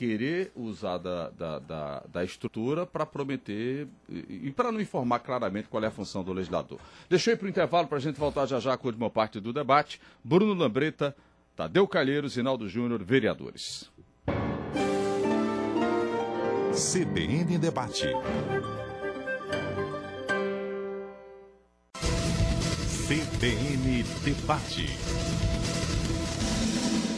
querer 0.00 0.50
usar 0.56 0.96
da, 0.96 1.28
da, 1.28 1.58
da, 1.58 2.02
da 2.10 2.24
estrutura 2.24 2.86
para 2.86 3.04
prometer 3.04 3.86
e, 4.08 4.46
e 4.46 4.50
para 4.50 4.72
não 4.72 4.80
informar 4.80 5.18
claramente 5.18 5.68
qual 5.68 5.84
é 5.84 5.88
a 5.88 5.90
função 5.90 6.24
do 6.24 6.32
legislador. 6.32 6.80
Ir 7.10 7.36
para 7.36 7.44
o 7.44 7.48
intervalo 7.50 7.86
para 7.86 7.98
a 7.98 8.00
gente 8.00 8.18
voltar 8.18 8.46
já 8.46 8.58
já 8.58 8.78
com 8.78 8.86
a 8.86 8.88
última 8.88 9.10
parte 9.10 9.38
do 9.38 9.52
debate. 9.52 10.00
Bruno 10.24 10.54
Lambreta, 10.54 11.14
Tadeu 11.54 11.86
Calheiros, 11.86 12.34
Rinaldo 12.34 12.66
Júnior, 12.66 13.04
vereadores. 13.04 13.90
CBN 16.72 17.58
Debate. 17.58 18.08
CBN 23.06 24.02
Debate. 24.24 25.59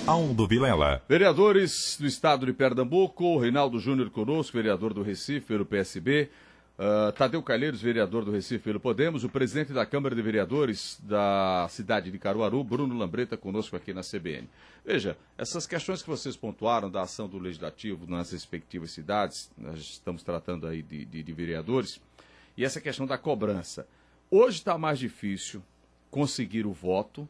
Aldo 0.04 0.48
Vilela. 0.48 1.00
Vereadores 1.08 1.96
do 1.98 2.06
estado 2.06 2.44
de 2.44 2.52
Pernambuco, 2.52 3.38
Reinaldo 3.38 3.78
Júnior 3.78 4.10
conosco, 4.10 4.56
vereador 4.56 4.92
do 4.92 5.00
Recife 5.00 5.46
pelo 5.46 5.64
PSB, 5.64 6.28
uh, 6.76 7.12
Tadeu 7.12 7.40
Calheiros, 7.40 7.80
vereador 7.80 8.24
do 8.24 8.32
Recife 8.32 8.64
pelo 8.64 8.80
Podemos, 8.80 9.22
o 9.22 9.28
presidente 9.28 9.72
da 9.72 9.86
Câmara 9.86 10.12
de 10.16 10.20
Vereadores 10.20 10.98
da 11.04 11.68
cidade 11.70 12.10
de 12.10 12.18
Caruaru, 12.18 12.64
Bruno 12.64 12.98
Lambreta, 12.98 13.36
conosco 13.36 13.76
aqui 13.76 13.94
na 13.94 14.02
CBN. 14.02 14.48
Veja, 14.84 15.16
essas 15.38 15.68
questões 15.68 16.02
que 16.02 16.10
vocês 16.10 16.36
pontuaram 16.36 16.90
da 16.90 17.02
ação 17.02 17.28
do 17.28 17.38
Legislativo 17.38 18.04
nas 18.08 18.32
respectivas 18.32 18.90
cidades, 18.90 19.52
nós 19.56 19.78
estamos 19.78 20.24
tratando 20.24 20.66
aí 20.66 20.82
de, 20.82 21.04
de, 21.04 21.22
de 21.22 21.32
vereadores, 21.32 22.00
e 22.56 22.64
essa 22.64 22.80
questão 22.80 23.06
da 23.06 23.16
cobrança. 23.16 23.86
Hoje 24.28 24.58
está 24.58 24.76
mais 24.76 24.98
difícil 24.98 25.62
conseguir 26.10 26.66
o 26.66 26.72
voto, 26.72 27.28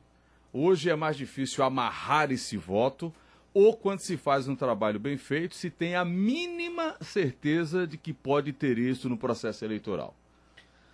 Hoje 0.53 0.91
é 0.91 0.97
mais 0.97 1.17
difícil 1.17 1.65
amarrar 1.65 2.31
esse 2.31 2.57
voto, 2.57 3.13
ou 3.55 3.75
quando 3.75 4.01
se 4.01 4.17
faz 4.17 4.49
um 4.49 4.57
trabalho 4.57 5.01
bem 5.01 5.17
feito, 5.17 5.55
se 5.55 5.71
tem 5.71 5.95
a 5.95 6.05
mínima 6.05 6.97
certeza 7.01 7.87
de 7.87 7.97
que 7.97 8.13
pode 8.13 8.53
ter 8.53 8.77
isso 8.79 9.09
no 9.09 9.17
processo 9.17 9.65
eleitoral. 9.65 10.15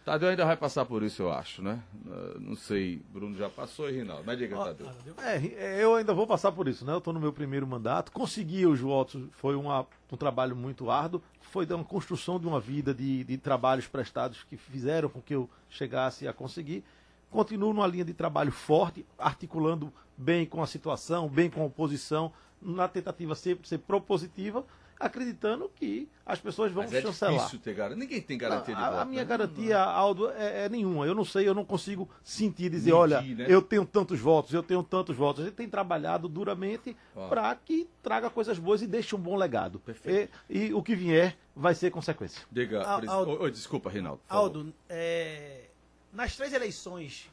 Tadeu 0.08 0.30
ainda 0.30 0.44
vai 0.46 0.56
passar 0.56 0.86
por 0.86 1.02
isso, 1.02 1.20
eu 1.20 1.30
acho, 1.30 1.60
né? 1.60 1.82
Uh, 2.06 2.40
não 2.40 2.56
sei, 2.56 3.02
Bruno 3.12 3.36
já 3.36 3.50
passou 3.50 3.90
e 3.90 3.92
Rinaldo. 3.98 4.22
Mas 4.24 4.38
diga, 4.38 4.56
Tadeu. 4.56 4.86
É, 5.18 5.82
eu 5.84 5.96
ainda 5.96 6.14
vou 6.14 6.26
passar 6.26 6.50
por 6.50 6.66
isso, 6.66 6.82
né? 6.82 6.94
Eu 6.94 6.98
estou 6.98 7.12
no 7.12 7.20
meu 7.20 7.30
primeiro 7.30 7.66
mandato. 7.66 8.10
Conseguir 8.10 8.66
os 8.66 8.80
votos 8.80 9.22
foi 9.32 9.54
uma, 9.54 9.86
um 10.10 10.16
trabalho 10.16 10.56
muito 10.56 10.90
árduo. 10.90 11.20
Foi 11.40 11.66
uma 11.66 11.84
construção 11.84 12.40
de 12.40 12.46
uma 12.46 12.58
vida 12.58 12.94
de, 12.94 13.22
de 13.22 13.36
trabalhos 13.36 13.86
prestados 13.86 14.44
que 14.44 14.56
fizeram 14.56 15.10
com 15.10 15.20
que 15.20 15.34
eu 15.34 15.50
chegasse 15.68 16.26
a 16.26 16.32
conseguir. 16.32 16.82
Continuo 17.30 17.72
numa 17.72 17.86
linha 17.86 18.04
de 18.04 18.14
trabalho 18.14 18.50
forte, 18.52 19.04
articulando 19.18 19.92
bem 20.16 20.46
com 20.46 20.62
a 20.62 20.66
situação, 20.66 21.28
bem 21.28 21.50
com 21.50 21.62
a 21.62 21.66
oposição, 21.66 22.32
na 22.60 22.88
tentativa 22.88 23.34
sempre 23.34 23.62
de 23.62 23.68
ser 23.68 23.78
propositiva 23.78 24.64
acreditando 25.00 25.70
que 25.76 26.08
as 26.26 26.40
pessoas 26.40 26.72
vão 26.72 26.82
Mas 26.82 26.92
é 26.92 27.00
chancelar. 27.00 27.36
difícil 27.36 27.60
ter 27.60 27.72
garantia. 27.72 27.96
Ninguém 28.04 28.20
tem 28.20 28.36
garantia 28.36 28.74
Não, 28.74 28.80
de 28.82 28.86
a, 28.88 28.90
voto. 28.90 29.00
a 29.02 29.04
minha 29.04 29.22
né? 29.22 29.28
garantia, 29.28 29.78
Aldo, 29.80 30.28
é, 30.32 30.64
é 30.64 30.68
nenhuma. 30.68 31.06
Eu 31.06 31.14
não 31.14 31.24
sei, 31.24 31.48
eu 31.48 31.54
não 31.54 31.64
consigo 31.64 32.08
sentir, 32.24 32.68
dizer, 32.68 32.90
Medir, 32.90 32.94
olha, 33.00 33.20
né? 33.22 33.46
eu 33.48 33.62
tenho 33.62 33.86
tantos 33.86 34.18
votos, 34.18 34.52
eu 34.52 34.60
tenho 34.62 34.82
tantos 34.82 35.16
votos. 35.16 35.42
A 35.42 35.46
gente 35.46 35.54
tem 35.54 35.68
trabalhado 35.68 36.26
duramente 36.26 36.96
para 37.28 37.54
que 37.54 37.88
traga 38.02 38.28
coisas 38.28 38.58
boas 38.58 38.82
e 38.82 38.88
deixe 38.88 39.14
um 39.14 39.20
bom 39.20 39.36
legado. 39.36 39.80
E, 40.04 40.28
e 40.50 40.74
o 40.74 40.82
que 40.82 40.96
vier 40.96 41.36
vai 41.54 41.76
ser 41.76 41.92
consequência. 41.92 42.42
Diga, 42.50 42.82
Al- 42.82 43.08
Aldo- 43.08 43.40
oi, 43.40 43.52
desculpa, 43.52 43.88
Reinaldo. 43.88 44.20
Aldo, 44.28 44.74
é, 44.88 45.67
nas 46.12 46.36
três 46.36 46.52
eleições 46.52 47.28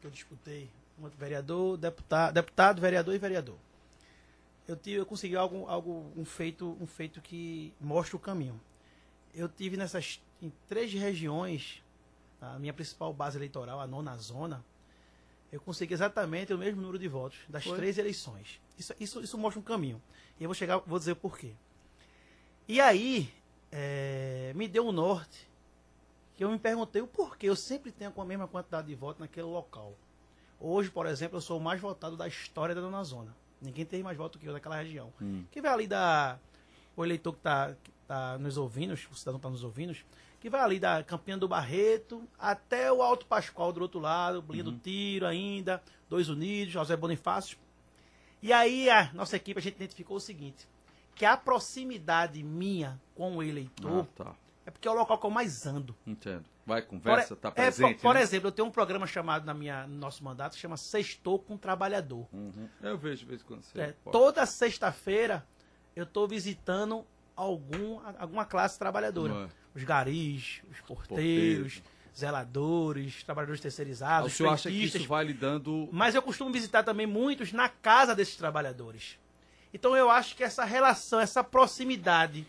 que 0.00 0.06
eu 0.06 0.10
disputei, 0.10 0.70
um 1.00 1.08
vereador, 1.08 1.76
deputado, 1.76 2.34
deputado, 2.34 2.80
vereador 2.80 3.14
e 3.14 3.18
vereador, 3.18 3.56
eu 4.66 4.76
tive, 4.76 4.96
eu 4.96 5.06
consegui 5.06 5.34
algo, 5.34 5.66
algo, 5.66 6.12
um 6.16 6.24
feito, 6.24 6.76
um 6.80 6.86
feito 6.86 7.20
que 7.20 7.72
mostra 7.80 8.16
o 8.16 8.20
caminho. 8.20 8.60
Eu 9.34 9.48
tive 9.48 9.76
nessas 9.76 10.20
em 10.42 10.52
três 10.68 10.92
regiões, 10.92 11.82
a 12.40 12.58
minha 12.58 12.72
principal 12.72 13.12
base 13.12 13.38
eleitoral, 13.38 13.80
a 13.80 13.86
nona 13.86 14.16
zona, 14.16 14.64
eu 15.50 15.60
consegui 15.60 15.94
exatamente 15.94 16.52
o 16.52 16.58
mesmo 16.58 16.80
número 16.80 16.98
de 16.98 17.08
votos 17.08 17.38
das 17.48 17.64
Foi? 17.64 17.76
três 17.78 17.96
eleições. 17.96 18.60
Isso, 18.78 18.94
isso, 19.00 19.20
isso 19.20 19.38
mostra 19.38 19.58
um 19.58 19.62
caminho. 19.62 20.00
E 20.38 20.44
eu 20.44 20.48
vou 20.48 20.54
chegar, 20.54 20.78
vou 20.78 20.98
dizer 20.98 21.12
o 21.12 21.16
porquê. 21.16 21.54
E 22.68 22.80
aí, 22.80 23.32
é, 23.72 24.52
me 24.54 24.68
deu 24.68 24.86
um 24.86 24.92
norte 24.92 25.47
que 26.38 26.44
eu 26.44 26.50
me 26.52 26.58
perguntei 26.58 27.02
o 27.02 27.06
porquê 27.08 27.48
eu 27.48 27.56
sempre 27.56 27.90
tenho 27.90 28.12
a 28.16 28.24
mesma 28.24 28.46
quantidade 28.46 28.86
de 28.86 28.94
votos 28.94 29.18
naquele 29.18 29.48
local. 29.48 29.98
Hoje, 30.60 30.88
por 30.88 31.04
exemplo, 31.04 31.36
eu 31.36 31.40
sou 31.40 31.58
o 31.58 31.60
mais 31.60 31.80
votado 31.80 32.16
da 32.16 32.28
história 32.28 32.76
da 32.76 32.80
Dona 32.80 33.02
Zona. 33.02 33.34
Ninguém 33.60 33.84
tem 33.84 34.04
mais 34.04 34.16
voto 34.16 34.38
que 34.38 34.46
eu 34.46 34.52
naquela 34.52 34.76
região. 34.76 35.12
Hum. 35.20 35.44
Que 35.50 35.60
vai 35.60 35.72
ali 35.72 35.88
da. 35.88 36.38
O 36.96 37.04
eleitor 37.04 37.32
que 37.32 37.40
está 37.40 37.74
tá 38.06 38.38
nos 38.38 38.56
ouvindo, 38.56 38.92
o 38.92 39.16
cidadão 39.16 39.38
está 39.38 39.50
nos 39.50 39.64
ouvindo, 39.64 39.96
que 40.38 40.48
vai 40.48 40.60
ali 40.60 40.78
da 40.78 41.02
Campinha 41.02 41.36
do 41.36 41.48
Barreto 41.48 42.22
até 42.38 42.92
o 42.92 43.02
Alto 43.02 43.26
Pascoal 43.26 43.72
do 43.72 43.82
outro 43.82 43.98
lado, 43.98 44.44
Linha 44.48 44.62
do 44.62 44.78
Tiro 44.78 45.26
ainda, 45.26 45.82
Dois 46.08 46.28
Unidos, 46.28 46.72
José 46.72 46.96
Bonifácio. 46.96 47.58
E 48.40 48.52
aí 48.52 48.88
a 48.88 49.12
nossa 49.12 49.34
equipe 49.34 49.58
a 49.58 49.62
gente 49.62 49.74
identificou 49.74 50.16
o 50.16 50.20
seguinte: 50.20 50.68
que 51.16 51.24
a 51.24 51.36
proximidade 51.36 52.44
minha 52.44 53.00
com 53.16 53.38
o 53.38 53.42
eleitor 53.42 54.06
Ah, 54.06 54.24
tá. 54.24 54.47
É 54.68 54.70
porque 54.70 54.86
é 54.86 54.90
o 54.90 54.94
local 54.94 55.16
que 55.16 55.24
eu 55.24 55.30
mais 55.30 55.66
ando. 55.66 55.96
Entendo. 56.06 56.44
Vai, 56.66 56.82
conversa, 56.82 57.34
Por- 57.34 57.40
tá 57.40 57.48
é, 57.48 57.52
presente. 57.52 57.94
por, 57.94 58.02
por 58.02 58.14
né? 58.14 58.20
exemplo, 58.20 58.48
eu 58.48 58.52
tenho 58.52 58.68
um 58.68 58.70
programa 58.70 59.06
chamado 59.06 59.46
na 59.46 59.54
minha, 59.54 59.86
no 59.86 59.96
nosso 59.96 60.22
mandato 60.22 60.52
que 60.52 60.60
chama 60.60 60.76
Sextou 60.76 61.38
com 61.38 61.54
o 61.54 61.58
Trabalhador. 61.58 62.28
Uhum. 62.30 62.68
Eu 62.82 62.98
vejo 62.98 63.20
de 63.20 63.24
vez 63.24 63.40
em 63.40 63.44
quando 63.44 63.62
você. 63.62 63.80
É, 63.80 63.94
toda 64.12 64.44
sexta-feira 64.44 65.46
eu 65.96 66.04
estou 66.04 66.28
visitando 66.28 67.02
algum, 67.34 67.98
alguma 68.18 68.44
classe 68.44 68.78
trabalhadora. 68.78 69.46
É. 69.46 69.48
Os 69.74 69.84
garis, 69.84 70.60
os 70.70 70.80
porteiros, 70.82 71.76
Porteiros. 71.76 71.82
zeladores, 72.14 73.22
trabalhadores 73.24 73.60
Ah, 73.60 73.62
terceirizados, 73.62 74.32
o 74.34 74.36
senhor 74.36 74.52
acha 74.52 74.68
que 74.68 74.84
isso 74.84 75.08
vai 75.08 75.24
lhe 75.24 75.32
dando. 75.32 75.88
Mas 75.90 76.14
eu 76.14 76.20
costumo 76.20 76.52
visitar 76.52 76.82
também 76.82 77.06
muitos 77.06 77.52
na 77.52 77.70
casa 77.70 78.14
desses 78.14 78.36
trabalhadores. 78.36 79.18
Então 79.72 79.96
eu 79.96 80.10
acho 80.10 80.36
que 80.36 80.44
essa 80.44 80.64
relação, 80.64 81.20
essa 81.20 81.42
proximidade 81.42 82.46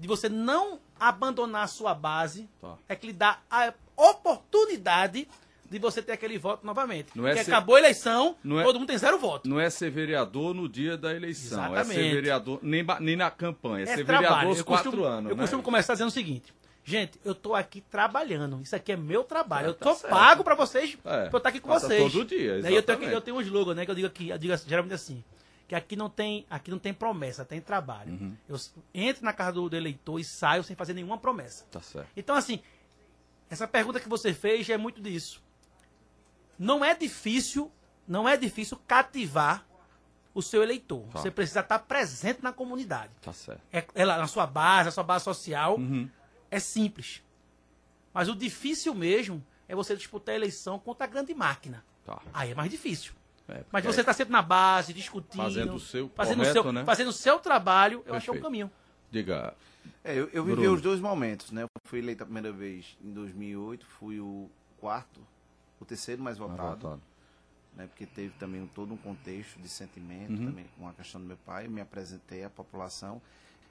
de 0.00 0.08
você 0.08 0.28
não 0.28 0.80
abandonar 0.98 1.64
a 1.64 1.66
sua 1.68 1.94
base 1.94 2.48
Tá. 2.60 2.74
é 2.88 2.96
que 2.96 3.06
lhe 3.06 3.12
dá 3.12 3.38
a 3.50 3.72
oportunidade 3.96 5.28
de 5.70 5.78
você 5.78 6.02
ter 6.02 6.12
aquele 6.12 6.36
voto 6.36 6.66
novamente. 6.66 7.08
Não 7.14 7.26
é 7.26 7.30
Porque 7.30 7.44
ser- 7.44 7.52
acabou 7.52 7.76
a 7.76 7.78
eleição, 7.78 8.34
é- 8.44 8.62
todo 8.64 8.78
mundo 8.80 8.88
tem 8.88 8.98
zero 8.98 9.18
voto. 9.18 9.48
Não 9.48 9.60
é 9.60 9.70
ser 9.70 9.88
vereador 9.90 10.52
no 10.52 10.68
dia 10.68 10.96
da 10.96 11.14
eleição. 11.14 11.62
É 11.62 11.66
Exatamente. 11.80 11.94
ser 11.94 12.14
vereador 12.14 12.58
nem, 12.62 12.84
nem 13.00 13.14
na 13.16 13.30
campanha. 13.30 13.84
É, 13.84 13.94
ser 13.96 14.04
trabalho. 14.04 14.28
vereador 14.28 14.48
aos 14.56 14.62
quatro 14.62 14.90
costumo- 14.90 15.06
anos. 15.06 15.30
Eu 15.30 15.36
né? 15.36 15.42
costumo 15.42 15.62
começar 15.62 15.92
dizendo 15.92 16.08
o 16.08 16.12
seguinte. 16.12 16.52
Gente, 16.82 17.20
eu 17.24 17.34
tô 17.34 17.54
aqui 17.54 17.82
trabalhando. 17.82 18.60
Isso 18.62 18.74
aqui 18.74 18.90
é 18.90 18.96
meu 18.96 19.22
trabalho. 19.22 19.66
É, 19.66 19.68
eu 19.68 19.74
tá 19.74 19.90
tô 19.90 19.94
certo. 19.94 20.10
pago 20.12 20.42
pra 20.42 20.54
vocês, 20.56 20.94
É, 21.04 21.26
pra 21.28 21.30
eu 21.32 21.36
estar 21.36 21.48
aqui 21.50 21.60
com 21.60 21.68
vocês. 21.68 22.12
todo 22.12 22.24
dia, 22.24 22.58
Né? 22.62 22.72
E 22.72 22.74
eu 22.74 22.82
tenho, 22.82 22.96
exatamente. 22.96 23.12
eu 23.12 23.20
tenho 23.20 23.36
um 23.36 23.40
slogan, 23.42 23.74
né? 23.74 23.84
Que 23.84 23.90
eu 23.90 23.94
digo 23.94 24.06
aqui, 24.08 24.30
eu 24.30 24.38
digo 24.38 24.52
assim, 24.52 24.68
geralmente 24.68 24.94
assim. 24.94 25.22
Que 25.70 25.76
aqui 25.76 25.94
não 25.94 26.10
tem, 26.10 26.44
aqui 26.50 26.68
não 26.68 26.80
tem 26.80 26.92
promessa, 26.92 27.44
tem 27.44 27.60
trabalho. 27.60 28.14
Uhum. 28.14 28.36
Eu 28.48 28.58
entro 28.92 29.24
na 29.24 29.32
casa 29.32 29.52
do, 29.52 29.68
do 29.68 29.76
eleitor 29.76 30.18
e 30.18 30.24
saio 30.24 30.64
sem 30.64 30.74
fazer 30.74 30.94
nenhuma 30.94 31.16
promessa. 31.16 31.64
Tá 31.70 31.80
certo. 31.80 32.08
Então, 32.16 32.34
assim, 32.34 32.60
essa 33.48 33.68
pergunta 33.68 34.00
que 34.00 34.08
você 34.08 34.34
fez 34.34 34.68
é 34.68 34.76
muito 34.76 35.00
disso. 35.00 35.40
Não 36.58 36.84
é 36.84 36.92
difícil, 36.92 37.70
não 38.04 38.28
é 38.28 38.36
difícil 38.36 38.80
cativar 38.84 39.64
o 40.34 40.42
seu 40.42 40.60
eleitor. 40.60 41.06
Tá. 41.12 41.20
Você 41.20 41.30
precisa 41.30 41.60
estar 41.60 41.78
presente 41.78 42.42
na 42.42 42.52
comunidade. 42.52 43.12
Tá 43.22 43.32
certo. 43.32 43.62
É, 43.72 43.86
é 43.94 44.04
na 44.04 44.26
sua 44.26 44.48
base, 44.48 44.86
na 44.86 44.90
sua 44.90 45.04
base 45.04 45.22
social. 45.22 45.76
Uhum. 45.76 46.10
É 46.50 46.58
simples. 46.58 47.22
Mas 48.12 48.28
o 48.28 48.34
difícil 48.34 48.92
mesmo 48.92 49.40
é 49.68 49.74
você 49.76 49.94
disputar 49.94 50.32
a 50.32 50.36
eleição 50.36 50.80
contra 50.80 51.04
a 51.04 51.08
grande 51.08 51.32
máquina. 51.32 51.84
Tá. 52.04 52.20
Aí 52.34 52.50
é 52.50 52.54
mais 52.56 52.72
difícil. 52.72 53.12
É, 53.50 53.64
Mas 53.70 53.82
porque 53.82 53.92
você 53.94 54.00
está 54.00 54.12
sempre 54.12 54.32
na 54.32 54.42
base, 54.42 54.92
discutindo. 54.92 55.42
Fazendo 55.42 55.74
o 55.74 55.80
seu 55.80 56.08
fazendo 56.14 56.34
o 56.38 56.40
correto, 56.42 56.62
seu, 56.62 56.72
né? 56.72 56.84
fazendo 56.84 57.08
o 57.08 57.12
seu 57.12 57.38
trabalho, 57.38 58.02
eu 58.06 58.14
acho 58.14 58.24
que 58.24 58.30
é 58.30 58.32
o 58.32 58.34
Perfeito. 58.34 58.42
caminho. 58.44 58.70
Diga. 59.10 59.54
É, 60.04 60.14
eu, 60.18 60.28
eu 60.32 60.44
vivi 60.44 60.68
os 60.68 60.80
dois 60.80 61.00
momentos, 61.00 61.50
né? 61.50 61.62
Eu 61.62 61.68
fui 61.84 61.98
eleito 61.98 62.22
a 62.22 62.26
primeira 62.26 62.52
vez 62.52 62.96
em 63.02 63.12
2008, 63.12 63.84
fui 63.86 64.20
o 64.20 64.48
quarto, 64.78 65.20
o 65.80 65.84
terceiro 65.84 66.22
mais 66.22 66.38
votado, 66.38 66.80
votado. 66.82 67.02
né? 67.76 67.86
Porque 67.86 68.06
teve 68.06 68.32
também 68.38 68.66
todo 68.74 68.92
um 68.94 68.96
contexto 68.96 69.58
de 69.58 69.68
sentimento, 69.68 70.32
Uhum. 70.32 70.46
também 70.46 70.66
com 70.78 70.88
a 70.88 70.92
questão 70.92 71.20
do 71.20 71.26
meu 71.26 71.36
pai, 71.38 71.66
me 71.68 71.80
apresentei 71.80 72.44
à 72.44 72.50
população. 72.50 73.20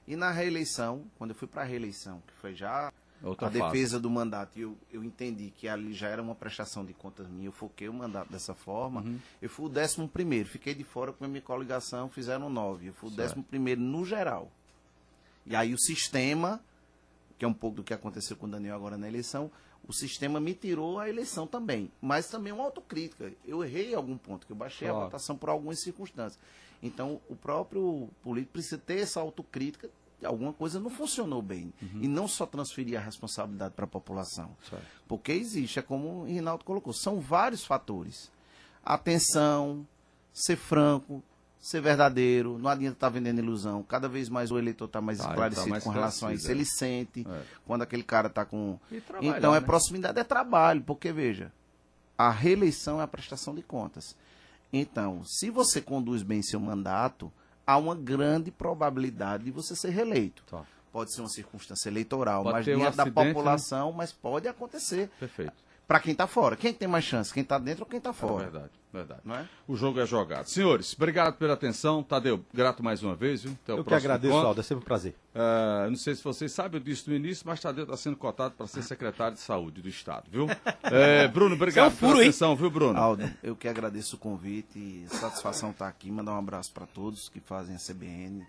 E 0.06 0.14
na 0.16 0.30
reeleição, 0.30 1.04
quando 1.16 1.30
eu 1.30 1.36
fui 1.36 1.46
para 1.48 1.62
a 1.62 1.64
reeleição, 1.64 2.20
que 2.26 2.32
foi 2.34 2.54
já 2.54 2.92
Outra 3.22 3.48
a 3.48 3.50
fase. 3.50 3.64
defesa 3.64 4.00
do 4.00 4.08
mandato, 4.08 4.58
e 4.58 4.62
eu, 4.62 4.76
eu 4.90 5.04
entendi 5.04 5.50
que 5.50 5.68
ali 5.68 5.92
já 5.92 6.08
era 6.08 6.22
uma 6.22 6.34
prestação 6.34 6.84
de 6.84 6.94
contas 6.94 7.28
minha, 7.28 7.48
eu 7.48 7.52
foquei 7.52 7.88
o 7.88 7.92
mandato 7.92 8.30
dessa 8.32 8.54
forma, 8.54 9.02
Uhum. 9.02 9.18
eu 9.42 9.48
fui 9.50 9.66
o 9.66 9.68
décimo 9.68 10.08
primeiro, 10.08 10.48
fiquei 10.48 10.74
de 10.74 10.84
fora 10.84 11.12
com 11.12 11.24
a 11.24 11.28
minha 11.28 11.42
coligação, 11.42 12.08
fizeram 12.08 12.48
nove, 12.48 12.86
eu 12.86 12.94
fui 12.94 13.08
o 13.08 13.12
Certo. 13.12 13.26
décimo 13.28 13.44
primeiro 13.44 13.80
no 13.80 14.04
geral. 14.06 14.50
E 15.46 15.54
aí 15.54 15.74
o 15.74 15.78
sistema, 15.78 16.60
que 17.38 17.44
é 17.44 17.48
um 17.48 17.52
pouco 17.52 17.76
do 17.76 17.82
que 17.84 17.92
aconteceu 17.94 18.36
com 18.36 18.46
o 18.46 18.50
Daniel 18.50 18.76
agora 18.76 18.96
na 18.96 19.08
eleição, 19.08 19.50
o 19.88 19.92
sistema 19.92 20.38
me 20.38 20.54
tirou 20.54 20.98
a 20.98 21.08
eleição 21.08 21.46
também. 21.46 21.90
Mas 22.00 22.28
também 22.28 22.52
uma 22.52 22.64
autocrítica. 22.64 23.32
Eu 23.46 23.64
errei 23.64 23.92
em 23.92 23.94
algum 23.94 24.16
ponto, 24.16 24.46
que 24.46 24.52
eu 24.52 24.56
baixei 24.56 24.86
Claro. 24.88 25.02
a 25.02 25.04
votação 25.06 25.36
por 25.36 25.48
algumas 25.48 25.80
circunstâncias. 25.82 26.38
Então, 26.82 27.20
o 27.28 27.34
próprio 27.36 28.08
político 28.22 28.52
precisa 28.52 28.78
ter 28.78 29.00
essa 29.00 29.20
autocrítica. 29.20 29.88
Alguma 30.24 30.52
coisa 30.52 30.78
não 30.78 30.90
funcionou 30.90 31.40
bem. 31.42 31.72
E 32.00 32.06
não 32.08 32.28
só 32.28 32.44
transferir 32.46 32.98
a 32.98 33.02
responsabilidade 33.02 33.74
para 33.74 33.84
a 33.84 33.88
população. 33.88 34.50
Certo. 34.68 34.84
Porque 35.08 35.32
existe, 35.32 35.78
é 35.78 35.82
como 35.82 36.22
o 36.22 36.24
Rinaldo 36.24 36.64
colocou, 36.64 36.92
são 36.92 37.20
vários 37.20 37.64
fatores. 37.64 38.30
Atenção, 38.84 39.86
ser 40.32 40.56
franco, 40.56 41.22
ser 41.60 41.80
verdadeiro, 41.80 42.58
não 42.58 42.70
adianta 42.70 42.96
estar 42.96 43.08
vendendo 43.10 43.38
ilusão. 43.38 43.82
Cada 43.82 44.08
vez 44.08 44.28
mais 44.28 44.50
o 44.50 44.58
eleitor 44.58 44.86
está 44.86 45.00
mais 45.00 45.18
Tá, 45.18 45.24
ele 45.24 45.28
tá 45.28 45.32
esclarecido 45.48 45.68
mais 45.70 45.84
com 45.84 45.90
relação 45.90 46.28
a 46.28 46.32
isso. 46.34 46.50
esclarecido, 46.50 46.52
Ele 46.52 46.62
é. 46.62 46.96
sente 46.96 47.26
É. 47.28 47.42
quando 47.66 47.82
aquele 47.82 48.02
cara 48.02 48.28
está 48.28 48.44
com. 48.44 48.78
Então 49.20 49.54
é 49.54 49.60
né? 49.60 49.66
proximidade, 49.66 50.18
é 50.18 50.24
trabalho, 50.24 50.82
porque 50.82 51.12
veja, 51.12 51.52
a 52.16 52.30
reeleição 52.30 53.00
é 53.00 53.04
a 53.04 53.08
prestação 53.08 53.54
de 53.54 53.62
contas. 53.62 54.16
Então, 54.72 55.22
se 55.24 55.50
você 55.50 55.80
conduz 55.80 56.22
bem 56.22 56.42
seu 56.42 56.60
mandato, 56.60 57.30
há 57.70 57.76
uma 57.76 57.94
grande 57.94 58.50
probabilidade 58.50 59.44
de 59.44 59.50
você 59.50 59.76
ser 59.76 59.90
reeleito. 59.90 60.42
Tá. 60.50 60.62
Pode 60.92 61.14
ser 61.14 61.20
uma 61.20 61.28
circunstância 61.28 61.88
eleitoral, 61.88 62.42
Pode 62.42 62.52
mas 62.54 62.64
ter 62.64 62.74
um 62.76 62.80
diante 62.80 62.96
da 62.96 63.04
né? 63.04 63.10
população, 63.12 63.92
mas 63.92 64.12
pode 64.12 64.48
acontecer. 64.48 65.08
Perfeito. 65.20 65.52
Para 65.86 66.00
quem 66.00 66.12
está 66.12 66.26
fora. 66.26 66.56
Quem 66.56 66.72
tem 66.74 66.88
mais 66.88 67.04
chance? 67.04 67.32
Quem 67.32 67.42
está 67.44 67.58
dentro 67.58 67.84
ou 67.84 67.88
quem 67.88 67.98
está 67.98 68.10
É 68.10 68.12
fora? 68.12 68.42
verdade, 68.50 68.70
verdade. 68.92 69.20
Não 69.24 69.34
é? 69.34 69.48
O 69.66 69.76
jogo 69.76 70.00
é 70.00 70.06
jogado. 70.06 70.46
Senhores, 70.46 70.94
obrigado 70.94 71.36
pela 71.36 71.54
atenção. 71.54 72.02
Tadeu, 72.02 72.44
grato 72.52 72.82
mais 72.82 73.02
uma 73.02 73.14
vez, 73.14 73.42
viu? 73.42 73.56
Até 73.62 73.74
o 73.74 73.78
Eu 73.78 73.84
que 73.84 73.94
agradeço, 73.94 74.32
encontro. 74.32 74.48
Aldo, 74.48 74.60
é 74.60 74.62
sempre 74.64 74.82
um 74.82 74.86
prazer. 74.86 75.14
Ah, 75.34 75.86
não 75.88 75.96
sei 75.96 76.14
se 76.14 76.24
vocês 76.24 76.50
sabem, 76.52 76.80
eu 76.80 76.84
disse 76.84 77.08
no 77.08 77.14
início, 77.14 77.44
mas 77.46 77.60
Tadeu 77.60 77.84
está 77.84 77.96
sendo 77.96 78.16
cotado 78.16 78.54
para 78.54 78.66
ser 78.66 78.82
secretário 78.82 79.34
de 79.34 79.40
saúde 79.40 79.80
do 79.80 79.88
Estado, 79.88 80.24
viu? 80.30 80.46
É, 80.82 81.28
Bruno, 81.28 81.54
obrigado 81.54 81.84
é 81.84 81.88
um 81.88 81.90
furo, 81.90 82.12
pela 82.12 82.22
hein? 82.24 82.28
atenção, 82.30 82.56
viu, 82.56 82.68
Bruno? 82.68 82.98
Aldo, 82.98 83.30
eu 83.42 83.54
que 83.54 83.68
agradeço 83.68 84.16
o 84.16 84.18
convite 84.18 84.76
e 84.78 85.06
satisfação 85.08 85.70
estar 85.70 85.86
aqui. 85.86 86.10
Mandar 86.10 86.32
um 86.32 86.38
abraço 86.38 86.72
para 86.72 86.84
todos 86.86 87.28
que 87.28 87.38
fazem 87.38 87.76
a 87.76 87.78
CBN 87.78 88.44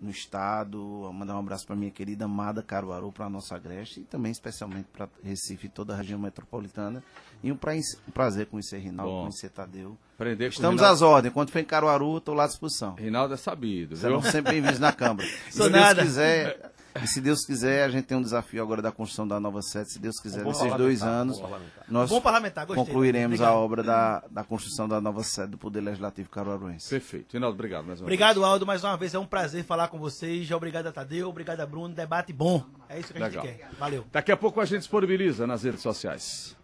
no 0.00 0.10
estado. 0.10 0.78
Mandar 1.12 1.34
um 1.36 1.40
abraço 1.40 1.66
para 1.66 1.74
minha 1.76 1.90
querida 1.90 2.24
amada 2.26 2.62
Caruaru, 2.62 3.10
para 3.12 3.26
a 3.26 3.30
nossa 3.30 3.56
Agreste 3.56 4.00
e 4.00 4.04
também 4.04 4.30
especialmente 4.32 4.86
para 4.92 5.08
Recife 5.22 5.66
e 5.66 5.70
toda 5.70 5.92
a 5.94 5.96
região 5.96 6.18
metropolitana. 6.18 7.02
E 7.42 7.50
um, 7.52 7.56
pra- 7.56 7.74
um 7.74 8.10
prazer 8.12 8.46
conhecer 8.46 8.78
Rinaldo, 8.78 9.10
Bom. 9.12 9.20
conhecer 9.22 9.48
Tadeu. 9.50 9.96
Aprender 10.16 10.44
com 10.46 10.48
o 10.50 10.54
Estamos 10.54 10.80
Rinaldo. 10.80 10.94
às 10.94 11.02
ordens. 11.02 11.32
Quando 11.34 11.50
for 11.50 11.58
em 11.58 11.64
Caruaru, 11.64 12.18
estou 12.18 12.34
lá 12.34 12.44
à 12.44 12.46
disposição. 12.48 12.94
Reinaldo 12.94 13.34
é 13.34 13.36
sabido? 13.36 13.96
Serão 13.96 14.20
sempre 14.22 14.52
bem-vindos 14.52 14.80
na 14.80 14.92
Câmara. 14.92 15.26
Se 15.50 15.58
Deus 15.58 15.70
nada. 15.70 16.02
quiser, 16.02 16.72
E 17.02 17.06
se 17.06 17.20
Deus 17.20 17.44
quiser, 17.44 17.84
a 17.84 17.88
gente 17.88 18.04
tem 18.06 18.16
um 18.16 18.22
desafio 18.22 18.62
agora 18.62 18.80
da 18.82 18.90
construção 18.92 19.26
da 19.26 19.38
nova 19.40 19.62
sede. 19.62 19.92
Se 19.92 19.98
Deus 19.98 20.18
quiser, 20.20 20.44
Um 20.44 20.48
nesses 20.48 20.74
dois 20.74 21.02
anos, 21.02 21.38
um 21.38 21.42
bom 21.42 21.48
parlamentar. 21.48 21.86
nós 21.88 22.10
Bom 22.10 22.20
gostei, 22.20 22.74
concluiremos 22.74 23.40
Obrigado. 23.40 23.54
a 23.54 23.58
obra 23.58 23.82
da, 23.82 24.22
da 24.30 24.44
construção 24.44 24.88
da 24.88 25.00
nova 25.00 25.22
sede 25.22 25.52
do 25.52 25.58
Poder 25.58 25.80
Legislativo 25.80 26.28
Caruaruense. 26.28 26.88
Perfeito. 26.88 27.32
Reinaldo, 27.32 27.54
obrigado 27.54 27.84
mais 27.86 28.00
uma 28.00 28.04
Obrigado, 28.06 28.44
Aldo, 28.44 28.66
mais 28.66 28.82
uma 28.84 28.96
vez. 28.96 29.14
É 29.14 29.18
um 29.18 29.26
prazer 29.26 29.64
falar 29.64 29.88
com 29.88 29.98
vocês. 29.98 30.50
Obrigado 30.50 30.86
a 30.86 30.92
Tadeu, 30.92 31.28
obrigado 31.28 31.60
a 31.60 31.66
Bruno. 31.66 31.94
Debate 31.94 32.32
bom. 32.32 32.64
É 32.88 32.98
isso 32.98 33.12
que 33.12 33.22
a 33.22 33.28
gente 33.28 33.36
Legal. 33.38 33.44
quer. 33.44 33.68
Valeu. 33.78 34.04
Daqui 34.12 34.32
a 34.32 34.36
pouco 34.36 34.60
a 34.60 34.64
gente 34.64 34.80
disponibiliza 34.80 35.46
nas 35.46 35.62
redes 35.62 35.80
sociais. 35.80 36.56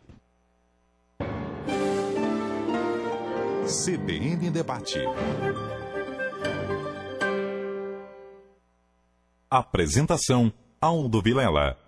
CBN 3.66 4.51
Debate. 4.51 4.99
Apresentação: 9.57 10.52
Aldo 10.80 11.22
Vilela. 11.22 11.78